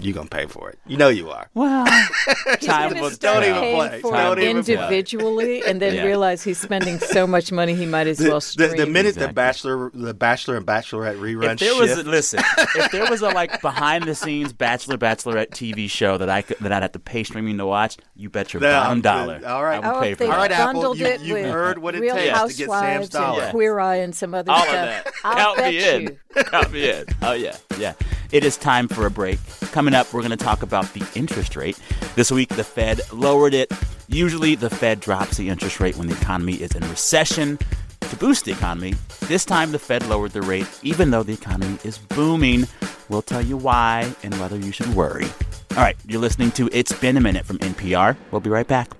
you're 0.00 0.14
gonna 0.14 0.28
pay 0.28 0.46
for 0.46 0.70
it. 0.70 0.78
You 0.86 0.96
know 0.96 1.08
you 1.08 1.30
are. 1.30 1.48
Well, 1.54 1.84
He's 2.60 2.68
time 2.68 2.90
gonna 2.90 3.02
will 3.02 3.10
start 3.10 3.42
don't 3.42 3.50
even 3.50 3.60
paying 3.62 3.76
play. 3.76 4.00
for 4.00 4.12
Don't 4.12 4.38
it 4.38 4.44
even 4.44 4.62
play. 4.64 4.74
individually, 4.74 5.62
and 5.64 5.80
then 5.82 5.94
Yeah. 5.94 6.02
realize 6.04 6.42
he's 6.42 6.58
spending 6.58 6.98
so 6.98 7.26
much 7.26 7.50
money 7.52 7.74
he 7.74 7.86
might 7.86 8.06
as 8.06 8.18
The, 8.18 8.28
well 8.28 8.36
the, 8.36 8.40
stream. 8.40 8.76
the 8.76 8.86
minute 8.86 9.14
the 9.16 9.28
Bachelor, 9.32 9.90
the 9.94 10.14
Bachelor 10.14 10.56
and 10.56 10.66
Bachelorette 10.66 11.18
rerun 11.18 11.52
if 11.54 11.58
there 11.60 11.74
was 11.76 11.90
a, 11.98 12.02
listen, 12.04 12.40
if 12.76 12.90
there 12.92 13.08
was 13.10 13.22
a 13.22 13.28
like 13.30 13.60
behind 13.62 14.04
the 14.04 14.14
scenes 14.14 14.52
Bachelor 14.52 14.96
Bachelorette 14.98 15.50
TV 15.50 15.88
show 15.90 16.16
that 16.18 16.28
I 16.28 16.42
could 16.42 16.58
that 16.58 16.72
I'd 16.72 16.82
have 16.82 16.92
to 16.92 16.98
pay 16.98 17.24
streaming 17.24 17.58
to 17.58 17.66
watch, 17.66 17.96
you 18.14 18.30
bet 18.30 18.52
your 18.52 18.62
Yeah, 18.62 18.78
bottom 18.80 18.92
I'm 18.92 19.00
dollar. 19.00 19.40
All 19.46 19.64
right. 19.64 19.82
I 19.82 19.88
would 19.90 19.96
Oh, 19.96 20.00
pay 20.00 20.14
for 20.14 20.18
they 20.24 20.30
All 20.30 20.36
right. 20.36 20.50
Apple, 20.52 20.96
you- 20.96 21.16
you've 21.22 21.46
heard 21.46 21.78
what 21.78 21.94
it 21.94 22.00
Real 22.00 22.14
takes 22.14 22.26
to 22.26 22.48
get 22.48 22.56
Sam's 22.56 22.68
Housewives 22.68 23.08
dollar. 23.08 23.42
and 23.42 23.50
Queer 23.52 23.78
Eye 23.80 23.96
and 23.96 24.14
some 24.14 24.34
other 24.34 24.52
All 24.52 24.58
of 24.62 24.66
that. 24.72 25.12
I'll 25.24 25.34
Count 25.36 25.56
bet 25.58 25.70
me 25.72 25.94
in. 25.94 26.02
you. 26.02 26.18
Me 26.70 26.90
in. 26.90 27.04
Oh 27.22 27.32
yeah, 27.32 27.56
yeah. 27.78 27.94
It 28.30 28.44
is 28.44 28.56
time 28.56 28.88
for 28.88 29.06
a 29.06 29.10
break. 29.10 29.38
Coming 29.72 29.94
up, 29.94 30.12
we're 30.12 30.20
going 30.20 30.30
to 30.30 30.36
talk 30.36 30.62
about 30.62 30.92
the 30.92 31.06
interest 31.14 31.56
rate. 31.56 31.78
This 32.14 32.30
week, 32.30 32.50
the 32.50 32.64
Fed 32.64 33.00
lowered 33.12 33.54
it. 33.54 33.72
Usually, 34.08 34.54
the 34.54 34.70
Fed 34.70 35.00
drops 35.00 35.36
the 35.36 35.48
interest 35.48 35.80
rate 35.80 35.96
when 35.96 36.08
the 36.08 36.14
economy 36.14 36.54
is 36.54 36.74
in 36.74 36.82
recession 36.88 37.58
to 38.00 38.16
boost 38.16 38.44
the 38.44 38.52
economy. 38.52 38.94
This 39.22 39.44
time, 39.44 39.72
the 39.72 39.78
Fed 39.78 40.06
lowered 40.06 40.32
the 40.32 40.42
rate, 40.42 40.68
even 40.82 41.10
though 41.10 41.22
the 41.22 41.34
economy 41.34 41.78
is 41.84 41.98
booming. 41.98 42.66
We'll 43.08 43.22
tell 43.22 43.42
you 43.42 43.56
why 43.56 44.12
and 44.22 44.38
whether 44.38 44.58
you 44.58 44.70
should 44.70 44.88
worry 44.94 45.26
All 45.70 45.82
right, 45.82 45.96
you're 46.06 46.20
listening 46.20 46.50
to 46.52 46.68
It's 46.72 46.92
Been 46.92 47.16
a 47.16 47.20
Minute 47.20 47.46
from 47.46 47.58
NPR. 47.58 48.16
We'll 48.30 48.40
be 48.40 48.50
right 48.50 48.66
back. 48.66 48.97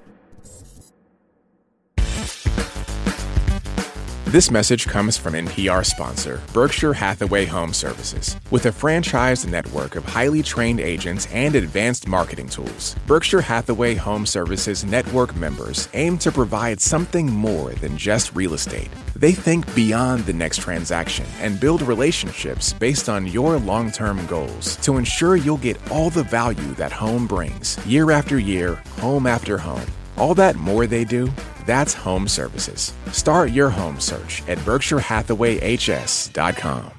This 4.31 4.51
message 4.51 4.87
comes 4.87 5.17
from 5.17 5.33
NPR 5.33 5.87
sponsor, 5.87 6.43
Berkshire 6.53 6.93
Hathaway 6.93 7.47
Home 7.47 7.73
Services. 7.73 8.37
With 8.51 8.67
a 8.67 8.71
franchised 8.71 9.49
network 9.49 9.97
of 9.97 10.05
highly 10.05 10.43
trained 10.43 10.81
agents 10.81 11.27
and 11.33 11.55
advanced 11.55 12.07
marketing 12.07 12.51
tools, 12.51 12.95
Berkshire 13.07 13.41
Hathaway 13.41 13.95
Home 13.95 14.27
Services 14.27 14.85
network 14.85 15.35
members 15.35 15.89
aim 15.95 16.19
to 16.19 16.31
provide 16.31 16.79
something 16.79 17.33
more 17.33 17.73
than 17.77 17.97
just 17.97 18.37
real 18.37 18.53
estate. 18.53 18.91
They 19.17 19.33
think 19.33 19.65
beyond 19.75 20.27
the 20.27 20.35
next 20.35 20.59
transaction 20.59 21.25
and 21.41 21.59
build 21.59 21.81
relationships 21.81 22.75
based 22.75 23.09
on 23.09 23.29
your 23.29 23.57
long 23.57 23.91
term 23.91 24.27
goals 24.27 24.77
to 24.83 24.99
ensure 24.99 25.37
you'll 25.37 25.57
get 25.57 25.79
all 25.91 26.11
the 26.11 26.23
value 26.23 26.75
that 26.75 26.93
home 26.93 27.27
brings, 27.27 27.79
year 27.87 28.11
after 28.11 28.39
year, 28.39 28.75
home 28.99 29.27
after 29.27 29.57
home. 29.57 29.87
All 30.19 30.35
that 30.35 30.57
more 30.57 30.87
they 30.87 31.05
do, 31.05 31.31
that's 31.65 31.95
home 31.95 32.29
services. 32.29 32.93
Start 33.13 33.51
your 33.51 33.71
home 33.71 33.99
search 34.01 34.43
at 34.49 34.59
berkshirehathawayhs.com. 34.59 36.93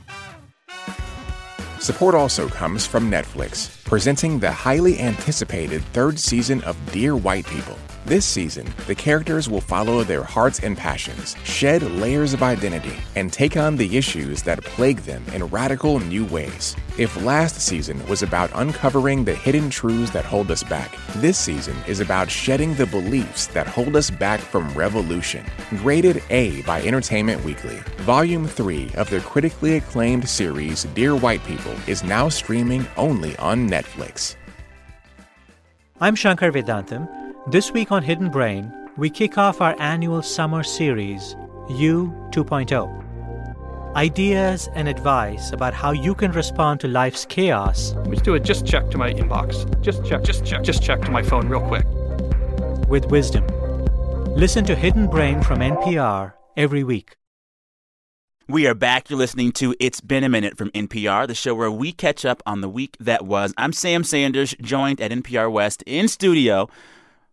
Support 1.79 2.15
also 2.15 2.47
comes 2.49 2.85
from 2.85 3.09
Netflix, 3.09 3.78
presenting 3.89 4.37
the 4.37 4.51
highly 4.51 4.99
anticipated 4.99 5.83
third 5.93 6.19
season 6.19 6.61
of 6.61 6.77
Dear 6.91 7.15
White 7.15 7.47
People. 7.47 7.75
This 8.05 8.25
season, 8.25 8.65
the 8.87 8.95
characters 8.95 9.49
will 9.49 9.61
follow 9.61 10.03
their 10.03 10.23
hearts 10.23 10.59
and 10.59 10.77
passions, 10.77 11.35
shed 11.43 11.83
layers 11.83 12.33
of 12.33 12.41
identity, 12.41 12.95
and 13.15 13.31
take 13.31 13.57
on 13.57 13.75
the 13.75 13.97
issues 13.97 14.41
that 14.43 14.63
plague 14.63 14.99
them 14.99 15.23
in 15.33 15.45
radical 15.45 15.99
new 15.99 16.25
ways. 16.25 16.75
If 16.97 17.23
last 17.23 17.59
season 17.61 18.05
was 18.07 18.23
about 18.23 18.51
uncovering 18.55 19.25
the 19.25 19.35
hidden 19.35 19.69
truths 19.69 20.11
that 20.11 20.25
hold 20.25 20.49
us 20.49 20.63
back, 20.63 20.95
this 21.17 21.37
season 21.37 21.75
is 21.87 21.99
about 21.99 22.31
shedding 22.31 22.73
the 22.75 22.87
beliefs 22.87 23.47
that 23.47 23.67
hold 23.67 23.95
us 23.95 24.09
back 24.09 24.39
from 24.39 24.73
revolution. 24.73 25.45
Graded 25.77 26.23
A 26.29 26.61
by 26.63 26.81
Entertainment 26.81 27.43
Weekly, 27.43 27.77
Volume 27.99 28.47
3 28.47 28.91
of 28.95 29.09
the 29.09 29.19
critically 29.19 29.77
acclaimed 29.77 30.27
series 30.27 30.83
Dear 30.95 31.15
White 31.15 31.43
People 31.45 31.75
is 31.85 32.03
now 32.03 32.27
streaming 32.29 32.87
only 32.97 33.37
on 33.37 33.69
Netflix. 33.69 33.78
I'm 36.01 36.15
Shankar 36.15 36.51
Vedantam. 36.51 37.07
This 37.47 37.71
week 37.71 37.91
on 37.91 38.03
Hidden 38.03 38.29
Brain, 38.29 38.71
we 38.97 39.09
kick 39.09 39.37
off 39.37 39.61
our 39.61 39.75
annual 39.79 40.21
summer 40.21 40.63
series, 40.63 41.35
You 41.69 42.13
2.0. 42.31 43.95
Ideas 43.95 44.69
and 44.75 44.87
advice 44.87 45.51
about 45.51 45.73
how 45.73 45.91
you 45.91 46.13
can 46.13 46.31
respond 46.31 46.79
to 46.81 46.87
life's 46.87 47.25
chaos 47.25 47.95
Let's 48.05 48.21
do 48.21 48.35
it. 48.35 48.43
Just 48.43 48.65
check 48.65 48.89
to 48.91 48.97
my 48.97 49.11
inbox. 49.11 49.65
Just 49.81 50.05
check. 50.05 50.23
Just 50.23 50.45
check. 50.45 50.63
Just 50.63 50.83
check 50.83 51.01
to 51.01 51.11
my 51.11 51.23
phone 51.23 51.47
real 51.49 51.67
quick. 51.67 51.85
with 52.87 53.05
wisdom. 53.05 53.45
Listen 54.35 54.65
to 54.65 54.75
Hidden 54.75 55.07
Brain 55.07 55.41
from 55.41 55.59
NPR 55.59 56.33
every 56.57 56.83
week. 56.83 57.15
We 58.49 58.65
are 58.65 58.73
back. 58.73 59.11
You're 59.11 59.19
listening 59.19 59.51
to 59.53 59.75
It's 59.79 60.01
Been 60.01 60.23
a 60.23 60.29
Minute 60.29 60.57
from 60.57 60.71
NPR, 60.71 61.27
the 61.27 61.35
show 61.35 61.53
where 61.53 61.69
we 61.69 61.91
catch 61.91 62.25
up 62.25 62.41
on 62.47 62.61
the 62.61 62.67
week 62.67 62.97
that 62.99 63.23
was. 63.23 63.53
I'm 63.59 63.71
Sam 63.71 64.03
Sanders, 64.03 64.55
joined 64.59 64.99
at 64.99 65.11
NPR 65.11 65.51
West 65.51 65.83
in 65.85 66.07
studio 66.07 66.67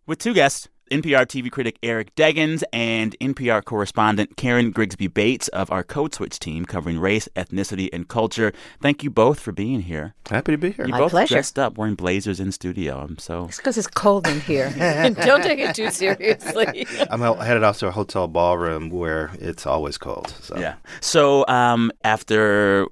with 0.07 0.19
two 0.19 0.35
guests 0.35 0.69
NPR 0.91 1.27
TV 1.27 1.51
critic 1.51 1.79
Eric 1.83 2.15
Deggans 2.15 2.63
and 2.73 3.17
NPR 3.21 3.65
correspondent 3.65 4.37
Karen 4.37 4.71
Grigsby 4.71 5.09
Bates 5.09 5.49
of 5.49 5.73
our 5.73 5.83
Code 5.83 6.15
Switch 6.15 6.39
team 6.39 6.65
covering 6.65 6.99
race, 7.01 7.29
ethnicity, 7.35 7.89
and 7.93 8.07
culture. 8.07 8.53
Thank 8.81 9.03
you 9.03 9.11
both 9.11 9.41
for 9.41 9.51
being 9.51 9.83
here. 9.83 10.15
Happy 10.31 10.53
to 10.53 10.59
be 10.59 10.71
here. 10.71 10.87
You 10.87 10.93
My 10.93 10.99
both 10.99 11.11
pleasure. 11.11 11.35
dressed 11.35 11.59
up 11.59 11.77
wearing 11.77 11.97
blazers 11.97 12.39
in 12.39 12.53
studio. 12.53 13.01
I'm 13.01 13.19
so. 13.19 13.47
It's 13.47 13.57
because 13.57 13.77
it's 13.77 13.89
cold 13.89 14.29
in 14.29 14.41
here. 14.41 14.71
Don't 15.25 15.43
take 15.43 15.59
it 15.59 15.75
too 15.75 15.91
seriously. 15.91 16.87
I'm 17.11 17.21
hel- 17.21 17.35
headed 17.37 17.65
off 17.65 17.79
to 17.79 17.89
a 17.89 17.91
hotel 17.93 18.29
ballroom 18.29 18.91
where 18.91 19.33
it's 19.41 19.67
always 19.67 19.99
cold. 19.99 20.29
So. 20.43 20.57
Yeah. 20.57 20.77
So 21.01 21.45
um, 21.49 21.91
after 22.05 22.87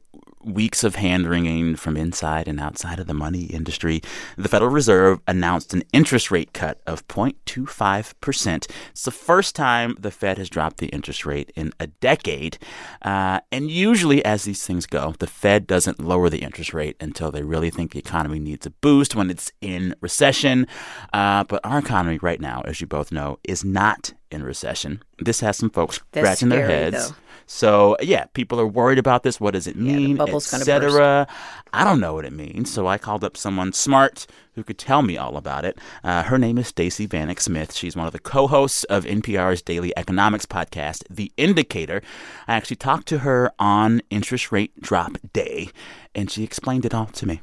weeks 0.45 0.85
of 0.85 0.97
hand 0.97 1.27
wringing 1.27 1.77
from 1.77 1.97
inside 1.97 2.49
and 2.49 2.61
outside 2.61 3.01
of 3.01 3.07
the 3.07 3.15
money 3.15 3.45
industry, 3.45 4.01
the 4.37 4.49
Federal 4.49 4.71
Reserve 4.71 5.21
announced 5.27 5.73
an 5.75 5.83
interest 5.93 6.31
rate 6.31 6.53
cut 6.53 6.81
of 6.87 7.07
0.25%. 7.09 8.71
It's 8.91 9.03
the 9.03 9.11
first 9.11 9.57
time 9.57 9.97
the 9.99 10.11
Fed 10.11 10.39
has 10.39 10.51
dropped 10.51 10.79
the 10.79 10.89
interest 10.89 11.25
rate 11.27 11.53
in 11.55 11.73
a 11.81 11.87
decade. 11.87 12.59
Uh, 13.03 13.41
and 13.51 13.71
usually, 13.71 14.25
as 14.25 14.45
these 14.45 14.67
things 14.67 14.87
go, 14.87 15.15
the 15.19 15.27
Fed 15.27 15.67
doesn't 15.67 16.01
lower 16.01 16.29
the 16.29 16.43
interest 16.43 16.75
rate 16.75 16.97
until 17.01 17.31
they 17.31 17.43
really 17.43 17.71
think 17.71 17.93
the 17.93 17.99
economy 17.99 18.39
needs 18.39 18.67
a 18.67 18.71
boost 18.71 19.15
when 19.15 19.31
it's 19.31 19.53
in 19.61 19.95
recession. 20.01 20.67
Uh, 21.13 21.45
but 21.45 21.61
our 21.65 21.79
economy 21.79 22.19
right 22.19 22.41
now, 22.41 22.63
as 22.67 22.81
you 22.81 22.87
both 22.87 23.13
know, 23.13 23.39
is 23.45 23.65
not 23.65 24.13
in 24.31 24.43
recession. 24.43 25.03
This 25.19 25.41
has 25.41 25.57
some 25.57 25.71
folks 25.71 26.01
That's 26.13 26.25
scratching 26.25 26.49
their 26.49 26.67
heads. 26.67 27.11
though. 27.11 27.17
So 27.47 27.97
yeah, 28.01 28.25
people 28.35 28.61
are 28.61 28.67
worried 28.67 28.99
about 28.99 29.23
this. 29.23 29.41
What 29.41 29.53
does 29.53 29.67
it 29.67 29.77
mean, 29.77 30.17
bubble's 30.17 30.51
gonna 30.51 30.63
etc. 30.63 31.27
I 31.73 31.85
don't 31.85 32.01
know 32.01 32.15
what 32.15 32.25
it 32.25 32.33
means, 32.33 32.73
so 32.73 32.87
I 32.87 32.99
called 32.99 33.25
up 33.25 33.37
someone 33.37 33.73
smart 33.73 34.27
who 34.55 34.63
could 34.63 34.79
tell 34.79 35.03
me 35.03 35.17
all 35.17 35.37
about 35.37 35.65
it. 35.65 35.79
Uh, 36.03 36.23
her 36.23 36.39
name 36.39 36.59
is 36.59 36.69
Stacey 36.69 37.07
Vanek 37.09 37.41
Smith. 37.41 37.75
She's 37.75 37.97
one 37.97 38.07
of 38.07 38.13
the 38.13 38.21
co-hosts 38.21 38.85
of 38.85 39.05
NPR's 39.05 39.63
daily 39.63 39.97
economics 39.97 40.47
podcast, 40.47 41.03
The 41.11 41.33
Indicator. 41.37 42.03
I 42.47 42.55
actually 42.55 42.77
talked 42.77 43.09
to 43.09 43.19
her 43.19 43.53
on 43.59 44.01
interest 44.11 44.53
rate 44.53 44.81
drop 44.81 45.19
day, 45.33 45.71
and 46.15 46.31
she 46.31 46.45
explained 46.45 46.85
it 46.85 46.95
all 46.95 47.07
to 47.07 47.27
me. 47.27 47.43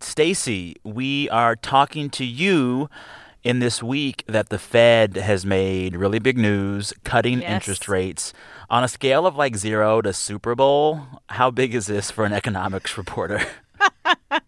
Stacey, 0.00 0.76
we 0.84 1.28
are 1.30 1.56
talking 1.56 2.10
to 2.10 2.24
you 2.24 2.88
in 3.44 3.58
this 3.60 3.82
week 3.82 4.24
that 4.26 4.48
the 4.48 4.58
Fed 4.58 5.16
has 5.16 5.44
made 5.46 5.94
really 5.96 6.18
big 6.18 6.38
news, 6.38 6.92
cutting 7.04 7.42
Yes. 7.42 7.52
interest 7.52 7.88
rates 7.88 8.32
on 8.70 8.82
a 8.82 8.88
scale 8.88 9.26
of 9.26 9.36
like 9.36 9.54
zero 9.56 10.00
to 10.02 10.12
Super 10.12 10.54
Bowl. 10.54 11.00
How 11.28 11.50
big 11.50 11.74
is 11.74 11.86
this 11.86 12.10
for 12.10 12.24
an 12.24 12.32
economics 12.32 12.96
reporter? 12.98 13.40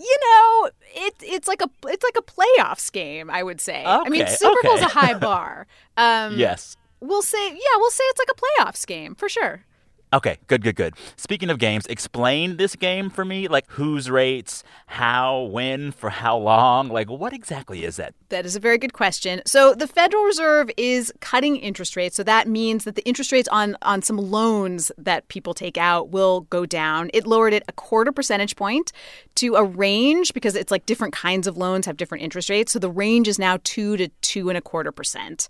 You 0.00 0.16
know, 0.22 0.70
it, 0.94 1.14
it's 1.20 1.48
like 1.48 1.60
a 1.60 1.68
it's 1.86 2.04
like 2.04 2.16
a 2.16 2.22
playoffs 2.22 2.90
game. 2.92 3.28
I 3.30 3.42
would 3.42 3.60
say. 3.60 3.84
I 3.84 4.08
mean, 4.08 4.22
Okay, 4.22 4.30
Super 4.32 4.60
Bowl's 4.62 4.80
a 4.80 4.86
high 4.88 5.14
bar. 5.14 5.66
Um, 5.96 6.38
yes. 6.38 6.76
we'll 7.00 7.22
say 7.22 7.48
yeah, 7.48 7.76
we'll 7.76 7.90
say 7.90 8.04
it's 8.04 8.20
like 8.20 8.30
a 8.30 8.62
playoffs 8.62 8.86
game 8.86 9.16
for 9.16 9.28
sure. 9.28 9.64
Okay, 10.12 10.38
good, 10.46 10.62
good, 10.62 10.76
good. 10.76 10.94
Speaking 11.16 11.50
of 11.50 11.58
games, 11.58 11.86
explain 11.86 12.56
this 12.56 12.74
game 12.76 13.10
for 13.10 13.24
me. 13.24 13.46
Like 13.46 13.66
whose 13.68 14.08
rates, 14.08 14.64
how, 14.86 15.42
when, 15.42 15.92
for 15.92 16.08
how 16.08 16.38
long? 16.38 16.88
Like 16.88 17.10
what 17.10 17.32
exactly 17.34 17.84
is 17.84 17.96
that? 17.96 18.14
That 18.30 18.46
is 18.46 18.56
a 18.56 18.60
very 18.60 18.78
good 18.78 18.94
question. 18.94 19.42
So 19.46 19.74
the 19.74 19.86
Federal 19.86 20.24
Reserve 20.24 20.70
is 20.76 21.12
cutting 21.20 21.56
interest 21.56 21.94
rates. 21.94 22.16
So 22.16 22.22
that 22.22 22.48
means 22.48 22.84
that 22.84 22.94
the 22.94 23.04
interest 23.06 23.32
rates 23.32 23.48
on 23.48 23.76
on 23.82 24.00
some 24.00 24.16
loans 24.16 24.90
that 24.96 25.28
people 25.28 25.52
take 25.52 25.76
out 25.76 26.08
will 26.10 26.42
go 26.42 26.64
down. 26.64 27.10
It 27.12 27.26
lowered 27.26 27.52
it 27.52 27.62
a 27.68 27.72
quarter 27.72 28.12
percentage 28.12 28.56
point 28.56 28.92
to 29.36 29.56
a 29.56 29.64
range 29.64 30.32
because 30.32 30.54
it's 30.54 30.70
like 30.70 30.86
different 30.86 31.14
kinds 31.14 31.46
of 31.46 31.56
loans 31.56 31.86
have 31.86 31.96
different 31.96 32.24
interest 32.24 32.48
rates. 32.48 32.72
So 32.72 32.78
the 32.78 32.90
range 32.90 33.28
is 33.28 33.38
now 33.38 33.58
two 33.62 33.96
to 33.98 34.08
two 34.22 34.48
and 34.48 34.56
a 34.56 34.62
quarter 34.62 34.92
percent. 34.92 35.48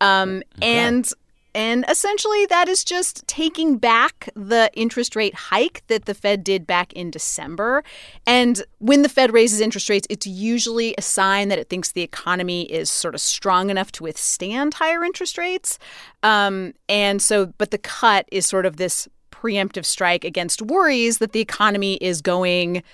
Um, 0.00 0.42
And 0.62 1.10
and 1.58 1.84
essentially, 1.88 2.46
that 2.46 2.68
is 2.68 2.84
just 2.84 3.26
taking 3.26 3.78
back 3.78 4.28
the 4.36 4.70
interest 4.74 5.16
rate 5.16 5.34
hike 5.34 5.82
that 5.88 6.04
the 6.04 6.14
Fed 6.14 6.44
did 6.44 6.68
back 6.68 6.92
in 6.92 7.10
December. 7.10 7.82
And 8.28 8.62
when 8.78 9.02
the 9.02 9.08
Fed 9.08 9.32
raises 9.32 9.58
interest 9.58 9.88
rates, 9.88 10.06
it's 10.08 10.24
usually 10.24 10.94
a 10.96 11.02
sign 11.02 11.48
that 11.48 11.58
it 11.58 11.68
thinks 11.68 11.90
the 11.90 12.02
economy 12.02 12.62
is 12.70 12.88
sort 12.88 13.16
of 13.16 13.20
strong 13.20 13.70
enough 13.70 13.90
to 13.92 14.04
withstand 14.04 14.74
higher 14.74 15.02
interest 15.02 15.36
rates. 15.36 15.80
Um, 16.22 16.74
and 16.88 17.20
so, 17.20 17.46
but 17.58 17.72
the 17.72 17.78
cut 17.78 18.28
is 18.30 18.46
sort 18.46 18.64
of 18.64 18.76
this 18.76 19.08
preemptive 19.32 19.84
strike 19.84 20.22
against 20.24 20.62
worries 20.62 21.18
that 21.18 21.32
the 21.32 21.40
economy 21.40 21.94
is 21.96 22.22
going 22.22 22.84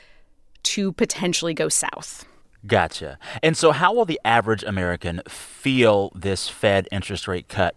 to 0.63 0.93
potentially 0.93 1.53
go 1.53 1.69
south. 1.69 2.25
Gotcha. 2.67 3.19
And 3.43 3.59
so, 3.59 3.73
how 3.73 3.93
will 3.93 4.07
the 4.07 4.19
average 4.25 4.63
American 4.63 5.21
feel 5.29 6.11
this 6.15 6.49
Fed 6.49 6.89
interest 6.91 7.29
rate 7.29 7.49
cut 7.49 7.77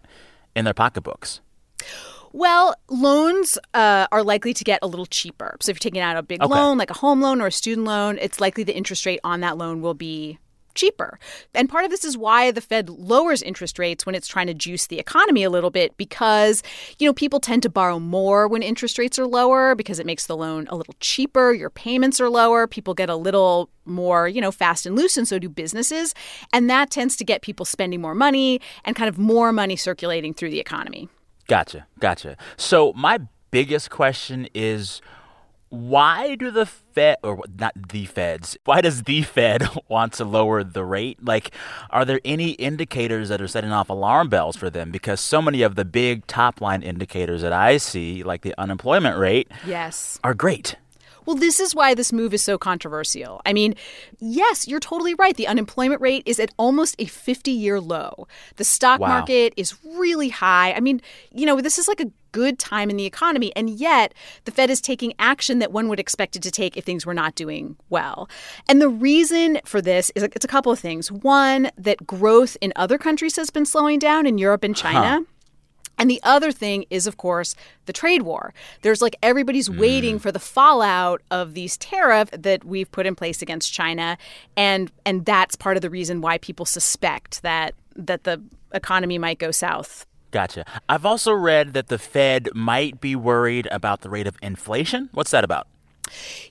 in 0.58 0.64
their 0.64 0.74
pocketbooks? 0.74 1.40
Well, 2.32 2.74
loans 2.90 3.56
uh, 3.72 4.06
are 4.12 4.22
likely 4.22 4.52
to 4.52 4.64
get 4.64 4.80
a 4.82 4.86
little 4.86 5.06
cheaper. 5.06 5.56
So 5.60 5.70
if 5.70 5.76
you're 5.76 5.80
taking 5.80 6.00
out 6.02 6.16
a 6.16 6.22
big 6.22 6.42
Okay. 6.42 6.52
loan, 6.54 6.76
like 6.76 6.90
a 6.90 6.94
home 6.94 7.22
loan 7.22 7.40
or 7.40 7.46
a 7.46 7.52
student 7.52 7.86
loan, 7.86 8.18
it's 8.20 8.38
likely 8.40 8.64
the 8.64 8.76
interest 8.76 9.06
rate 9.06 9.20
on 9.24 9.40
that 9.40 9.56
loan 9.56 9.80
will 9.80 9.94
be 9.94 10.38
cheaper. 10.78 11.18
And 11.54 11.68
part 11.68 11.84
of 11.84 11.90
this 11.90 12.04
is 12.04 12.16
why 12.16 12.50
the 12.50 12.60
Fed 12.60 12.88
lowers 12.88 13.42
interest 13.42 13.78
rates 13.78 14.06
when 14.06 14.14
it's 14.14 14.28
trying 14.28 14.46
to 14.46 14.54
juice 14.54 14.86
the 14.86 14.98
economy 14.98 15.42
a 15.42 15.50
little 15.50 15.70
bit 15.70 15.96
because, 15.96 16.62
you 16.98 17.08
know, 17.08 17.12
people 17.12 17.40
tend 17.40 17.62
to 17.64 17.68
borrow 17.68 17.98
more 17.98 18.46
when 18.46 18.62
interest 18.62 18.96
rates 18.96 19.18
are 19.18 19.26
lower 19.26 19.74
because 19.74 19.98
it 19.98 20.06
makes 20.06 20.26
the 20.26 20.36
loan 20.36 20.66
a 20.68 20.76
little 20.76 20.94
cheaper, 21.00 21.52
your 21.52 21.68
payments 21.68 22.20
are 22.20 22.30
lower, 22.30 22.66
people 22.66 22.94
get 22.94 23.10
a 23.10 23.16
little 23.16 23.68
more, 23.84 24.28
you 24.28 24.40
know, 24.40 24.52
fast 24.52 24.86
and 24.86 24.94
loose 24.94 25.16
and 25.16 25.26
so 25.26 25.38
do 25.38 25.48
businesses, 25.48 26.14
and 26.52 26.70
that 26.70 26.90
tends 26.90 27.16
to 27.16 27.24
get 27.24 27.42
people 27.42 27.66
spending 27.66 28.00
more 28.00 28.14
money 28.14 28.60
and 28.84 28.94
kind 28.94 29.08
of 29.08 29.18
more 29.18 29.52
money 29.52 29.74
circulating 29.76 30.32
through 30.32 30.50
the 30.50 30.60
economy. 30.60 31.08
Gotcha, 31.48 31.86
gotcha. 31.98 32.36
So, 32.56 32.92
my 32.94 33.18
biggest 33.50 33.90
question 33.90 34.48
is 34.54 35.00
Why 35.70 36.34
do 36.34 36.50
the 36.50 36.64
Fed, 36.66 37.18
or 37.22 37.42
not 37.58 37.74
the 37.90 38.06
Feds, 38.06 38.56
why 38.64 38.80
does 38.80 39.02
the 39.02 39.22
Fed 39.22 39.68
want 39.88 40.14
to 40.14 40.24
lower 40.24 40.64
the 40.64 40.84
rate? 40.84 41.22
Like, 41.22 41.50
are 41.90 42.04
there 42.04 42.20
any 42.24 42.52
indicators 42.52 43.28
that 43.28 43.42
are 43.42 43.48
setting 43.48 43.70
off 43.70 43.90
alarm 43.90 44.28
bells 44.30 44.56
for 44.56 44.70
them? 44.70 44.90
Because 44.90 45.20
so 45.20 45.42
many 45.42 45.62
of 45.62 45.74
the 45.74 45.84
big 45.84 46.26
top 46.26 46.60
line 46.60 46.82
indicators 46.82 47.42
that 47.42 47.52
I 47.52 47.76
see, 47.76 48.22
like 48.22 48.42
the 48.42 48.54
unemployment 48.56 49.18
rate, 49.18 49.48
Yes. 49.66 50.18
are 50.24 50.34
great. 50.34 50.76
Well, 51.26 51.36
this 51.36 51.60
is 51.60 51.74
why 51.74 51.92
this 51.92 52.10
move 52.10 52.32
is 52.32 52.42
so 52.42 52.56
controversial. 52.56 53.42
I 53.44 53.52
mean, 53.52 53.74
yes, 54.18 54.66
you're 54.66 54.80
totally 54.80 55.12
right. 55.12 55.36
The 55.36 55.46
unemployment 55.46 56.00
rate 56.00 56.22
is 56.24 56.40
at 56.40 56.54
almost 56.56 56.96
a 56.98 57.04
50 57.04 57.50
year 57.50 57.78
low. 57.78 58.26
The 58.56 58.64
stock 58.64 59.00
Wow. 59.00 59.08
market 59.08 59.52
is 59.58 59.74
really 59.84 60.30
high. 60.30 60.72
I 60.72 60.80
mean, 60.80 61.02
you 61.30 61.44
know, 61.44 61.60
this 61.60 61.78
is 61.78 61.86
like 61.86 62.00
a 62.00 62.10
good 62.32 62.58
time 62.58 62.90
in 62.90 62.96
the 62.96 63.06
economy. 63.06 63.52
And 63.56 63.70
yet, 63.70 64.14
the 64.44 64.50
Fed 64.50 64.70
is 64.70 64.80
taking 64.80 65.12
action 65.18 65.58
that 65.58 65.72
one 65.72 65.88
would 65.88 66.00
expect 66.00 66.36
it 66.36 66.42
to 66.42 66.50
take 66.50 66.76
if 66.76 66.84
things 66.84 67.06
were 67.06 67.14
not 67.14 67.34
doing 67.34 67.76
well. 67.88 68.28
And 68.68 68.80
the 68.80 68.88
reason 68.88 69.60
for 69.64 69.80
this 69.80 70.10
is 70.14 70.22
it's 70.22 70.44
a 70.44 70.48
couple 70.48 70.72
of 70.72 70.78
things. 70.78 71.10
One, 71.10 71.70
that 71.76 72.06
growth 72.06 72.56
in 72.60 72.72
other 72.76 72.98
countries 72.98 73.36
has 73.36 73.50
been 73.50 73.66
slowing 73.66 73.98
down 73.98 74.26
in 74.26 74.38
Europe 74.38 74.64
and 74.64 74.76
China. 74.76 75.24
And 75.98 76.08
the 76.08 76.20
other 76.22 76.52
thing 76.52 76.84
is, 76.90 77.06
of 77.06 77.16
course, 77.16 77.56
the 77.86 77.92
trade 77.92 78.22
war. 78.22 78.54
There's 78.82 79.02
like 79.02 79.16
everybody's 79.22 79.68
waiting 79.68 80.18
mm. 80.18 80.20
for 80.20 80.30
the 80.30 80.38
fallout 80.38 81.22
of 81.30 81.54
these 81.54 81.76
tariffs 81.76 82.30
that 82.38 82.64
we've 82.64 82.90
put 82.90 83.04
in 83.04 83.16
place 83.16 83.42
against 83.42 83.72
China, 83.72 84.16
and 84.56 84.92
and 85.04 85.24
that's 85.24 85.56
part 85.56 85.76
of 85.76 85.82
the 85.82 85.90
reason 85.90 86.20
why 86.20 86.38
people 86.38 86.64
suspect 86.64 87.42
that 87.42 87.74
that 87.96 88.24
the 88.24 88.40
economy 88.72 89.18
might 89.18 89.38
go 89.38 89.50
south. 89.50 90.06
Gotcha. 90.30 90.64
I've 90.88 91.06
also 91.06 91.32
read 91.32 91.72
that 91.72 91.88
the 91.88 91.98
Fed 91.98 92.50
might 92.54 93.00
be 93.00 93.16
worried 93.16 93.66
about 93.70 94.02
the 94.02 94.10
rate 94.10 94.26
of 94.26 94.36
inflation. 94.42 95.08
What's 95.12 95.30
that 95.30 95.44
about? 95.44 95.66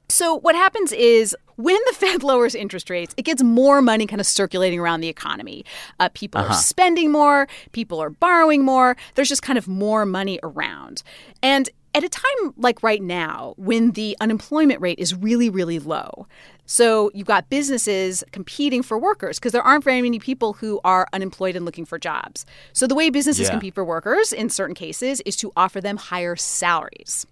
So 0.09 0.35
what 0.35 0.55
happens 0.55 0.91
is 0.91 1.35
when 1.55 1.77
the 1.87 1.93
Fed 1.93 2.23
lowers 2.23 2.55
interest 2.55 2.89
rates, 2.89 3.13
it 3.17 3.23
gets 3.23 3.43
more 3.43 3.81
money 3.81 4.05
kind 4.07 4.21
of 4.21 4.27
circulating 4.27 4.79
around 4.79 5.01
the 5.01 5.07
economy. 5.07 5.65
Uh, 5.99 6.09
people 6.13 6.41
are 6.41 6.53
spending 6.53 7.11
more, 7.11 7.47
people 7.71 8.01
are 8.01 8.09
borrowing 8.09 8.63
more. 8.63 8.95
There's 9.15 9.29
just 9.29 9.41
kind 9.41 9.57
of 9.57 9.67
more 9.67 10.05
money 10.05 10.39
around, 10.43 11.03
and 11.41 11.69
at 11.95 12.03
a 12.03 12.09
time 12.09 12.53
like 12.57 12.83
right 12.83 13.01
now, 13.01 13.55
when 13.57 13.91
the 13.91 14.15
unemployment 14.21 14.79
rate 14.81 14.99
is 14.99 15.15
really, 15.15 15.49
really 15.49 15.79
low. 15.79 16.27
So 16.67 17.09
you've 17.13 17.25
got 17.27 17.49
businesses 17.49 18.23
competing 18.31 18.83
for 18.83 18.99
workers 18.99 19.39
because 19.39 19.53
there 19.53 19.61
aren't 19.63 19.83
very 19.85 20.01
many 20.01 20.19
people 20.19 20.53
who 20.53 20.79
are 20.83 21.07
unemployed 21.13 21.55
and 21.55 21.63
looking 21.65 21.85
for 21.85 21.97
jobs. 21.97 22.45
So 22.73 22.85
the 22.85 22.93
way 22.93 23.09
businesses 23.09 23.45
Yeah. 23.47 23.51
compete 23.51 23.73
for 23.73 23.83
workers 23.85 24.31
in 24.33 24.49
certain 24.49 24.75
cases 24.75 25.21
is 25.21 25.35
to 25.37 25.51
offer 25.55 25.79
them 25.81 25.95
higher 25.97 26.35
salaries. 26.35 27.25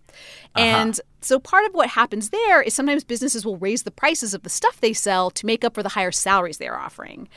Uh-huh. 0.56 0.66
And 0.66 1.02
so 1.26 1.40
part 1.40 1.66
of 1.66 1.74
what 1.74 1.90
happens 1.90 2.30
there 2.30 2.62
is 2.62 2.74
sometimes 2.74 3.04
businesses 3.04 3.46
will 3.46 3.58
raise 3.58 3.84
the 3.84 3.92
prices 3.92 4.34
of 4.34 4.44
the 4.44 4.50
stuff 4.50 4.80
they 4.80 4.94
sell 4.94 5.32
to 5.32 5.46
make 5.46 5.64
up 5.64 5.74
for 5.74 5.82
the 5.82 5.90
higher 5.90 6.12
salaries 6.12 6.58
they're 6.58 6.78
offering. 6.78 7.28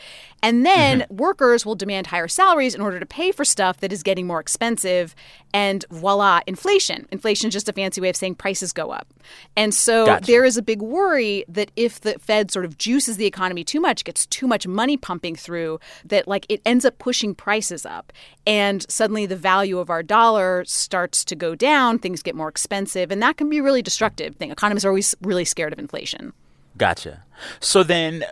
And 0.43 0.64
then 0.64 1.01
mm-hmm. 1.01 1.17
workers 1.17 1.64
will 1.64 1.75
demand 1.75 2.09
higher 2.09 2.29
salaries 2.29 2.75
in 2.75 2.81
order 2.81 3.01
to 3.01 3.07
pay 3.07 3.33
for 3.33 3.45
stuff 3.45 3.81
that 3.81 3.93
is 3.93 4.03
getting 4.03 4.27
more 4.27 4.41
expensive. 4.41 5.14
And 5.55 5.85
voila, 5.91 6.41
inflation. 6.47 7.09
Inflation 7.11 7.49
is 7.49 7.55
just 7.55 7.69
a 7.69 7.73
fancy 7.73 8.03
way 8.03 8.11
of 8.11 8.17
saying 8.17 8.35
prices 8.35 8.73
go 8.73 8.91
up. 8.91 9.09
And 9.57 9.73
so 9.73 10.05
Gotcha. 10.05 10.27
there 10.27 10.45
is 10.45 10.59
a 10.59 10.62
big 10.62 10.83
worry 10.83 11.45
that 11.49 11.71
if 11.75 12.01
the 12.01 12.19
Fed 12.19 12.51
sort 12.51 12.67
of 12.67 12.77
juices 12.77 13.17
the 13.17 13.27
economy 13.27 13.64
too 13.64 13.81
much, 13.81 14.05
gets 14.05 14.27
too 14.27 14.47
much 14.47 14.67
money 14.67 14.99
pumping 14.99 15.35
through, 15.35 15.81
that 16.05 16.29
like 16.29 16.45
it 16.51 16.61
ends 16.67 16.85
up 16.85 16.99
pushing 16.99 17.35
prices 17.35 17.87
up. 17.87 18.12
And 18.47 18.88
suddenly 18.91 19.25
the 19.25 19.37
value 19.37 19.79
of 19.79 19.88
our 19.88 20.03
dollar 20.03 20.64
starts 20.67 21.25
to 21.25 21.35
go 21.35 21.55
down, 21.55 21.99
things 21.99 22.23
get 22.23 22.35
more 22.35 22.49
expensive, 22.49 22.67
and 22.70 23.22
that 23.22 23.37
can 23.37 23.48
be 23.48 23.59
a 23.59 23.62
really 23.62 23.83
destructive 23.83 24.37
thing. 24.37 24.50
Economists 24.50 24.85
are 24.85 24.88
always 24.88 25.14
really 25.22 25.44
scared 25.44 25.72
of 25.72 25.78
inflation. 25.78 26.33
Gotcha. 26.76 27.24
So 27.61 27.83
then 27.83 28.24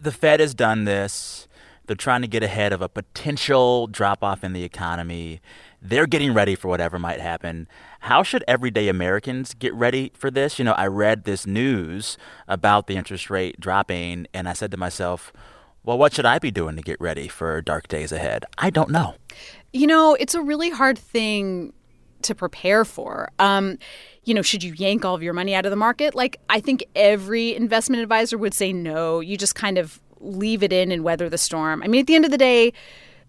the 0.00 0.12
Fed 0.12 0.40
has 0.40 0.54
done 0.54 0.84
this. 0.84 1.48
They're 1.86 1.96
trying 1.96 2.22
to 2.22 2.28
get 2.28 2.42
ahead 2.42 2.72
of 2.72 2.82
a 2.82 2.88
potential 2.88 3.86
drop 3.86 4.24
off 4.24 4.42
in 4.42 4.52
the 4.52 4.64
economy. 4.64 5.40
They're 5.80 6.06
getting 6.06 6.34
ready 6.34 6.56
for 6.56 6.68
whatever 6.68 6.98
might 6.98 7.20
happen. 7.20 7.68
How 8.00 8.22
should 8.22 8.42
everyday 8.48 8.88
Americans 8.88 9.54
get 9.54 9.72
ready 9.72 10.10
for 10.14 10.30
this? 10.30 10.58
You 10.58 10.64
know, 10.64 10.72
I 10.72 10.86
read 10.88 11.24
this 11.24 11.46
news 11.46 12.18
about 12.48 12.88
the 12.88 12.96
interest 12.96 13.30
rate 13.30 13.60
dropping, 13.60 14.26
and 14.34 14.48
I 14.48 14.52
said 14.52 14.72
to 14.72 14.76
myself, 14.76 15.32
well, 15.84 15.96
what 15.96 16.12
should 16.12 16.26
I 16.26 16.40
be 16.40 16.50
doing 16.50 16.74
to 16.74 16.82
get 16.82 17.00
ready 17.00 17.28
for 17.28 17.62
dark 17.62 17.86
days 17.86 18.10
ahead? 18.10 18.44
I 18.58 18.70
don't 18.70 18.90
know. 18.90 19.14
You 19.72 19.86
know, 19.86 20.16
it's 20.18 20.34
a 20.34 20.42
really 20.42 20.70
hard 20.70 20.98
thing 20.98 21.72
to 22.22 22.34
prepare 22.34 22.84
for. 22.84 23.30
Um, 23.38 23.78
you 24.24 24.34
know, 24.34 24.42
should 24.42 24.62
you 24.62 24.72
yank 24.74 25.04
all 25.04 25.14
of 25.14 25.22
your 25.22 25.32
money 25.32 25.54
out 25.54 25.64
of 25.66 25.70
the 25.70 25.76
market? 25.76 26.14
Like, 26.14 26.38
I 26.48 26.60
think 26.60 26.84
every 26.96 27.54
investment 27.54 28.02
advisor 28.02 28.36
would 28.38 28.54
say 28.54 28.72
no. 28.72 29.20
You 29.20 29.36
just 29.36 29.54
kind 29.54 29.78
of 29.78 30.00
leave 30.20 30.62
it 30.62 30.72
in 30.72 30.90
and 30.90 31.04
weather 31.04 31.28
the 31.28 31.38
storm. 31.38 31.82
I 31.82 31.86
mean, 31.88 32.00
at 32.00 32.06
the 32.06 32.14
end 32.16 32.24
of 32.24 32.30
the 32.30 32.38
day, 32.38 32.72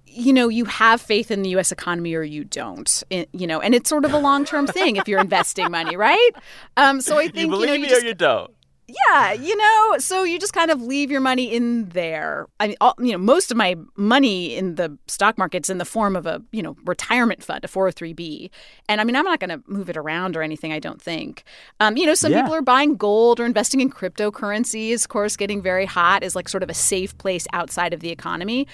you 0.06 0.34
know, 0.34 0.48
you 0.48 0.66
have 0.66 1.00
faith 1.02 1.30
in 1.30 1.44
the 1.44 1.50
U.S. 1.52 1.72
economy 1.72 2.16
or 2.16 2.24
you 2.24 2.44
don't. 2.46 3.04
It- 3.10 3.30
you 3.34 3.46
know, 3.46 3.60
and 3.60 3.76
it's 3.76 3.90
sort 3.90 4.06
of 4.06 4.14
a 4.14 4.18
long-term 4.18 4.66
thing 4.68 4.96
if 4.96 5.08
you're 5.08 5.20
investing 5.20 5.70
money, 5.70 5.96
right? 5.96 6.32
Um, 6.78 7.02
so 7.02 7.18
I 7.20 7.24
think 7.28 7.36
You 7.36 7.42
you, 7.42 7.50
believe 7.50 7.68
know, 7.68 7.74
you 7.76 7.82
me 7.82 7.88
just, 7.90 8.04
or 8.04 8.08
you 8.08 8.14
don't? 8.16 8.52
Yeah, 8.88 9.34
you 9.34 9.56
know, 9.58 9.98
so 9.98 10.24
you 10.24 10.40
just 10.40 10.54
kind 10.54 10.72
of 10.72 10.82
leave 10.82 11.12
your 11.12 11.20
money 11.20 11.54
in 11.54 11.90
there. 11.90 12.48
I 12.60 12.68
mean, 12.70 12.78
all, 12.80 12.94
you 13.00 13.12
know, 13.12 13.18
most 13.18 13.52
of 13.52 13.58
my 13.58 13.76
money 13.98 14.56
in 14.56 14.76
the 14.76 14.98
stock 15.08 15.38
market's 15.38 15.70
in 15.70 15.78
the 15.78 15.84
form 15.86 16.16
of 16.16 16.26
a, 16.26 16.42
you 16.54 16.64
know, 16.64 16.78
retirement 16.86 17.44
fund, 17.44 17.66
a 17.66 17.68
403b. 17.68 18.50
And 18.88 19.02
I 19.02 19.04
mean, 19.04 19.18
I'm 19.18 19.26
not 19.26 19.42
going 19.42 19.50
to 19.50 19.62
move 19.68 19.90
it 19.90 19.98
around 19.98 20.38
or 20.38 20.42
anything, 20.42 20.72
I 20.72 20.80
don't 20.80 21.02
think. 21.02 21.44
Um, 21.82 21.98
you 21.98 22.06
know, 22.06 22.14
some 22.14 22.32
Yeah. 22.32 22.42
people 22.42 22.56
are 22.56 22.62
buying 22.62 22.96
gold 22.96 23.42
or 23.42 23.46
investing 23.46 23.82
in 23.82 23.90
cryptocurrencies, 23.90 25.04
of 25.04 25.10
course, 25.10 25.36
getting 25.36 25.62
very 25.62 25.86
hot 25.86 26.24
is 26.24 26.34
like 26.34 26.48
sort 26.48 26.64
of 26.64 26.70
a 26.70 26.74
safe 26.74 27.18
place 27.18 27.46
outside 27.52 27.94
of 27.94 28.00
the 28.00 28.10
economy. 28.10 28.68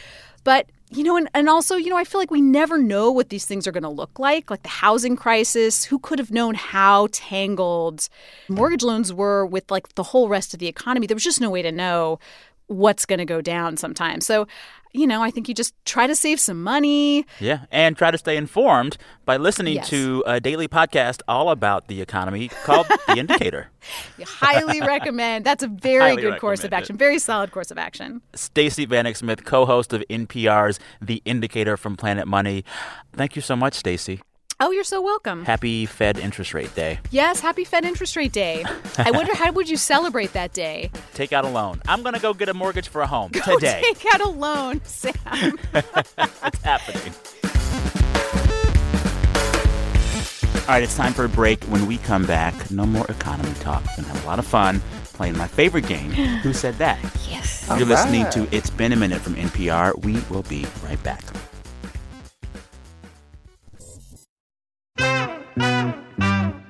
But 0.43 0.67
you 0.95 1.03
know, 1.03 1.17
and, 1.17 1.29
and 1.33 1.49
also, 1.49 1.75
you 1.75 1.89
know, 1.89 1.97
I 1.97 2.03
feel 2.03 2.19
like 2.19 2.31
we 2.31 2.41
never 2.41 2.77
know 2.77 3.11
what 3.11 3.29
these 3.29 3.45
things 3.45 3.67
are 3.67 3.71
going 3.71 3.83
to 3.83 3.89
look 3.89 4.19
like. 4.19 4.49
Like 4.49 4.63
the 4.63 4.69
housing 4.69 5.15
crisis, 5.15 5.85
who 5.85 5.99
could 5.99 6.19
have 6.19 6.31
known 6.31 6.55
how 6.55 7.07
tangled 7.11 8.09
mortgage 8.49 8.83
loans 8.83 9.13
were 9.13 9.45
with 9.45 9.69
like 9.71 9.95
the 9.95 10.03
whole 10.03 10.29
rest 10.29 10.53
of 10.53 10.59
the 10.59 10.67
economy? 10.67 11.07
There 11.07 11.15
was 11.15 11.23
just 11.23 11.41
no 11.41 11.49
way 11.49 11.61
to 11.61 11.71
know 11.71 12.19
what's 12.67 13.05
going 13.05 13.19
to 13.19 13.25
go 13.25 13.41
down 13.41 13.77
sometimes. 13.77 14.25
So, 14.25 14.47
you 14.93 15.07
know, 15.07 15.21
I 15.23 15.31
think 15.31 15.47
you 15.49 15.53
just 15.55 15.73
try 15.85 16.07
to 16.07 16.15
save 16.15 16.39
some 16.39 16.61
money. 16.63 17.25
Yeah, 17.39 17.65
and 17.71 17.97
try 17.97 18.11
to 18.11 18.17
stay 18.17 18.37
informed 18.37 18.97
by 19.25 19.37
listening 19.37 19.75
Yes. 19.75 19.89
to 19.89 20.23
a 20.27 20.39
daily 20.39 20.67
podcast 20.67 21.21
all 21.27 21.49
about 21.49 21.87
the 21.87 22.01
economy 22.01 22.49
called 22.63 22.87
The 23.07 23.17
Indicator. 23.17 23.69
You 24.17 24.25
highly 24.27 24.81
recommend. 24.81 25.45
That's 25.45 25.63
a 25.63 25.67
very 25.67 25.99
Highly 26.11 26.21
good 26.21 26.39
course 26.39 26.59
of 26.59 26.65
recommend 26.65 26.73
it. 26.73 26.83
action. 26.83 26.97
Very 26.97 27.19
solid 27.19 27.51
course 27.51 27.71
of 27.71 27.77
action. 27.77 28.21
Stacey 28.35 28.85
Vanek 28.87 29.17
Smith, 29.17 29.43
co-host 29.45 29.93
of 29.93 30.03
NPR's 30.09 30.79
The 31.01 31.21
Indicator 31.25 31.75
from 31.77 31.97
Planet 31.97 32.27
Money. 32.27 32.63
Thank 33.13 33.35
you 33.35 33.41
so 33.41 33.55
much, 33.55 33.73
Stacey. 33.73 34.21
Oh, 34.59 34.71
you're 34.71 34.83
so 34.83 35.01
welcome. 35.01 35.43
Happy 35.45 35.85
Fed 35.85 36.17
interest 36.17 36.53
rate 36.53 36.73
day. 36.75 36.99
Yes, 37.11 37.39
happy 37.39 37.63
Fed 37.65 37.83
interest 37.85 38.15
rate 38.15 38.31
day. 38.31 38.63
I 38.97 39.11
wonder 39.11 39.35
how 39.35 39.51
would 39.51 39.67
you 39.69 39.75
celebrate 39.77 40.33
that 40.33 40.53
day? 40.53 40.91
Take 41.13 41.33
out 41.33 41.43
a 41.43 41.49
loan. 41.49 41.81
I'm 41.87 42.01
going 42.01 42.13
to 42.13 42.21
go 42.21 42.33
get 42.33 42.49
a 42.49 42.53
mortgage 42.53 42.87
for 42.87 43.01
a 43.01 43.07
home 43.07 43.31
Go 43.31 43.55
today. 43.55 43.81
take 43.93 44.13
out 44.13 44.21
a 44.21 44.29
loan, 44.29 44.81
Sam. 44.85 45.13
It's 45.73 46.61
happening. 46.63 47.13
All 50.63 50.69
right, 50.69 50.83
it's 50.83 50.95
time 50.95 51.11
for 51.13 51.25
a 51.25 51.29
break. 51.29 51.61
When 51.65 51.85
we 51.87 51.97
come 51.97 52.25
back, 52.25 52.71
no 52.71 52.85
more 52.85 53.05
economy 53.09 53.53
talk. 53.55 53.83
We're 53.97 54.03
going 54.03 54.05
to 54.05 54.13
have 54.13 54.23
a 54.23 54.27
lot 54.27 54.39
of 54.39 54.45
fun 54.45 54.81
playing 55.13 55.37
my 55.37 55.47
favorite 55.47 55.87
game, 55.87 56.11
Who 56.11 56.53
Said 56.53 56.75
That? 56.75 56.99
yes. 57.29 57.67
You're 57.77 57.85
listening 57.87 58.29
to 58.31 58.47
It's 58.55 58.69
Been 58.69 58.93
a 58.93 58.95
Minute 58.95 59.19
from 59.21 59.35
NPR. 59.35 60.01
We 60.03 60.21
will 60.33 60.43
be 60.43 60.65
right 60.85 61.01
back. 61.03 61.21
Thank 64.97 66.53
you. 66.53 66.62